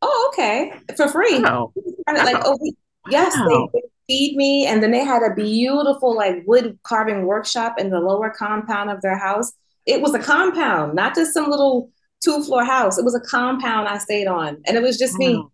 oh, 0.02 0.30
okay, 0.32 0.72
for 0.96 1.08
free. 1.08 1.40
Wow. 1.40 1.72
Like, 2.06 2.36
oh, 2.44 2.56
yes, 3.10 3.34
wow. 3.36 3.68
they 3.72 3.80
feed 4.10 4.36
me. 4.36 4.66
And 4.66 4.82
then 4.82 4.90
they 4.90 5.04
had 5.04 5.22
a 5.22 5.34
beautiful 5.34 6.14
like 6.14 6.42
wood 6.46 6.78
carving 6.82 7.26
workshop 7.26 7.78
in 7.78 7.90
the 7.90 8.00
lower 8.00 8.30
compound 8.30 8.90
of 8.90 9.00
their 9.02 9.16
house. 9.16 9.52
It 9.86 10.02
was 10.02 10.14
a 10.14 10.18
compound, 10.18 10.94
not 10.94 11.14
just 11.14 11.32
some 11.32 11.48
little 11.48 11.90
two 12.22 12.42
floor 12.42 12.64
house. 12.64 12.98
It 12.98 13.04
was 13.04 13.14
a 13.14 13.20
compound 13.20 13.88
I 13.88 13.98
stayed 13.98 14.26
on. 14.26 14.60
And 14.66 14.76
it 14.76 14.82
was 14.82 14.98
just 14.98 15.18
wow. 15.18 15.26
me 15.26 15.44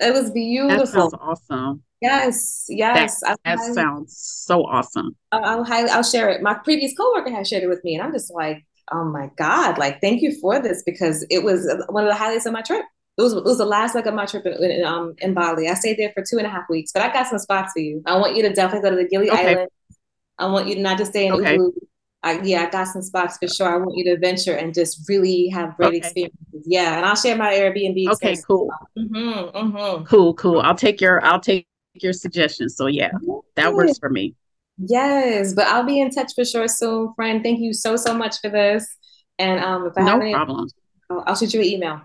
it 0.00 0.14
was 0.14 0.30
beautiful. 0.30 0.78
That 0.78 0.88
sounds 0.88 1.14
awesome. 1.20 1.82
Yes, 2.00 2.64
yes. 2.68 3.20
That, 3.20 3.38
that 3.44 3.58
highly, 3.58 3.74
sounds 3.74 4.16
so 4.16 4.64
awesome. 4.64 5.14
I'll, 5.32 5.64
I'll, 5.66 5.90
I'll 5.90 6.02
share 6.02 6.30
it. 6.30 6.42
My 6.42 6.54
previous 6.54 6.96
coworker 6.96 7.30
had 7.30 7.46
shared 7.46 7.62
it 7.62 7.68
with 7.68 7.84
me, 7.84 7.94
and 7.94 8.02
I'm 8.02 8.12
just 8.12 8.32
like, 8.32 8.64
oh 8.90 9.04
my 9.04 9.30
god! 9.36 9.76
Like, 9.76 10.00
thank 10.00 10.22
you 10.22 10.38
for 10.40 10.60
this 10.60 10.82
because 10.84 11.26
it 11.28 11.44
was 11.44 11.70
one 11.90 12.04
of 12.04 12.10
the 12.10 12.16
highlights 12.16 12.46
of 12.46 12.54
my 12.54 12.62
trip. 12.62 12.84
It 13.20 13.22
was, 13.22 13.32
it 13.34 13.44
was 13.44 13.58
the 13.58 13.66
last 13.66 13.94
leg 13.94 14.06
of 14.06 14.14
my 14.14 14.24
trip 14.24 14.46
in, 14.46 14.70
in, 14.70 14.84
um, 14.84 15.14
in 15.18 15.34
Bali. 15.34 15.68
I 15.68 15.74
stayed 15.74 15.98
there 15.98 16.10
for 16.14 16.24
two 16.28 16.38
and 16.38 16.46
a 16.46 16.50
half 16.50 16.68
weeks, 16.70 16.90
but 16.92 17.02
I 17.02 17.12
got 17.12 17.26
some 17.26 17.38
spots 17.38 17.72
for 17.74 17.80
you. 17.80 18.02
I 18.06 18.16
want 18.16 18.34
you 18.34 18.42
to 18.42 18.52
definitely 18.52 18.88
go 18.88 18.96
to 18.96 19.02
the 19.02 19.08
Gili 19.08 19.30
okay. 19.30 19.50
Island. 19.50 19.68
I 20.38 20.46
want 20.46 20.68
you 20.68 20.76
to 20.76 20.80
not 20.80 20.96
just 20.96 21.10
stay 21.10 21.26
in 21.26 21.34
okay. 21.34 21.58
Ubud. 21.58 21.72
I, 22.22 22.40
yeah, 22.40 22.62
I 22.62 22.70
got 22.70 22.84
some 22.84 23.02
spots 23.02 23.36
for 23.38 23.48
sure. 23.48 23.68
I 23.68 23.76
want 23.76 23.96
you 23.96 24.04
to 24.04 24.18
venture 24.18 24.54
and 24.54 24.74
just 24.74 25.08
really 25.08 25.48
have 25.48 25.76
great 25.76 25.88
okay. 25.88 25.96
experiences. 25.98 26.64
Yeah, 26.66 26.96
and 26.96 27.06
I'll 27.06 27.16
share 27.16 27.36
my 27.36 27.52
Airbnb. 27.52 28.08
Okay, 28.12 28.36
cool. 28.46 28.70
Mm-hmm, 28.98 29.56
mm-hmm. 29.56 30.04
Cool, 30.04 30.34
cool. 30.34 30.60
I'll 30.60 30.74
take 30.74 31.00
your 31.00 31.24
I'll 31.24 31.40
take 31.40 31.66
your 31.94 32.12
suggestions. 32.12 32.76
So 32.76 32.86
yeah, 32.86 33.12
that 33.56 33.74
works 33.74 33.98
for 33.98 34.10
me. 34.10 34.34
Yes, 34.78 35.52
but 35.54 35.66
I'll 35.66 35.84
be 35.84 36.00
in 36.00 36.10
touch 36.10 36.32
for 36.34 36.44
sure 36.44 36.68
soon, 36.68 37.12
friend. 37.14 37.42
Thank 37.42 37.60
you 37.60 37.72
so 37.72 37.96
so 37.96 38.14
much 38.14 38.40
for 38.40 38.50
this. 38.50 38.86
And 39.38 39.62
um, 39.62 39.86
if 39.86 39.92
I 39.96 40.02
no 40.02 40.12
have 40.12 40.20
any, 40.20 40.32
problem, 40.32 40.68
I'll, 41.10 41.24
I'll 41.26 41.36
shoot 41.36 41.54
you 41.54 41.60
an 41.60 41.66
email. 41.66 42.00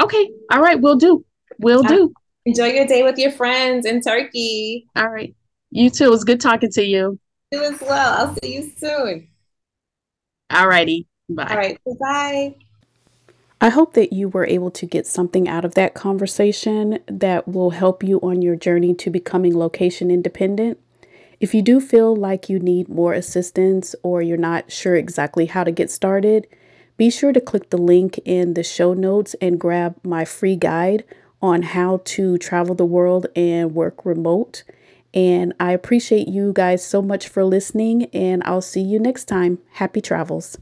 Okay. 0.00 0.30
All 0.50 0.60
right. 0.60 0.80
We'll 0.80 0.96
do. 0.96 1.24
We'll 1.58 1.82
do. 1.82 2.06
Uh, 2.06 2.20
enjoy 2.46 2.66
your 2.66 2.86
day 2.86 3.02
with 3.02 3.18
your 3.18 3.32
friends 3.32 3.86
in 3.86 4.00
Turkey. 4.00 4.86
All 4.96 5.08
right. 5.08 5.34
You 5.70 5.90
too. 5.90 6.04
It 6.04 6.10
was 6.10 6.24
good 6.24 6.40
talking 6.40 6.70
to 6.72 6.84
you. 6.84 7.18
You 7.50 7.64
as 7.64 7.80
well. 7.80 8.18
I'll 8.18 8.36
see 8.42 8.54
you 8.54 8.70
soon. 8.76 9.28
All 10.50 10.68
righty. 10.68 11.06
Bye. 11.28 11.46
All 11.50 11.56
right. 11.56 11.78
Bye. 12.00 12.54
I 13.60 13.68
hope 13.68 13.94
that 13.94 14.12
you 14.12 14.28
were 14.28 14.46
able 14.46 14.72
to 14.72 14.86
get 14.86 15.06
something 15.06 15.48
out 15.48 15.64
of 15.64 15.74
that 15.74 15.94
conversation 15.94 16.98
that 17.06 17.46
will 17.46 17.70
help 17.70 18.02
you 18.02 18.18
on 18.20 18.42
your 18.42 18.56
journey 18.56 18.92
to 18.94 19.08
becoming 19.08 19.56
location 19.56 20.10
independent. 20.10 20.80
If 21.38 21.54
you 21.54 21.62
do 21.62 21.80
feel 21.80 22.14
like 22.14 22.48
you 22.48 22.58
need 22.58 22.88
more 22.88 23.12
assistance 23.12 23.94
or 24.02 24.20
you're 24.20 24.36
not 24.36 24.72
sure 24.72 24.96
exactly 24.96 25.46
how 25.46 25.62
to 25.62 25.70
get 25.70 25.92
started, 25.92 26.48
be 26.96 27.10
sure 27.10 27.32
to 27.32 27.40
click 27.40 27.70
the 27.70 27.78
link 27.78 28.18
in 28.24 28.54
the 28.54 28.62
show 28.62 28.94
notes 28.94 29.34
and 29.40 29.58
grab 29.58 29.96
my 30.04 30.24
free 30.24 30.56
guide 30.56 31.04
on 31.40 31.62
how 31.62 32.00
to 32.04 32.38
travel 32.38 32.74
the 32.74 32.84
world 32.84 33.26
and 33.34 33.74
work 33.74 34.04
remote. 34.04 34.62
And 35.14 35.52
I 35.60 35.72
appreciate 35.72 36.28
you 36.28 36.52
guys 36.54 36.84
so 36.84 37.02
much 37.02 37.28
for 37.28 37.44
listening, 37.44 38.04
and 38.14 38.42
I'll 38.44 38.62
see 38.62 38.80
you 38.80 38.98
next 38.98 39.26
time. 39.26 39.58
Happy 39.72 40.00
travels. 40.00 40.58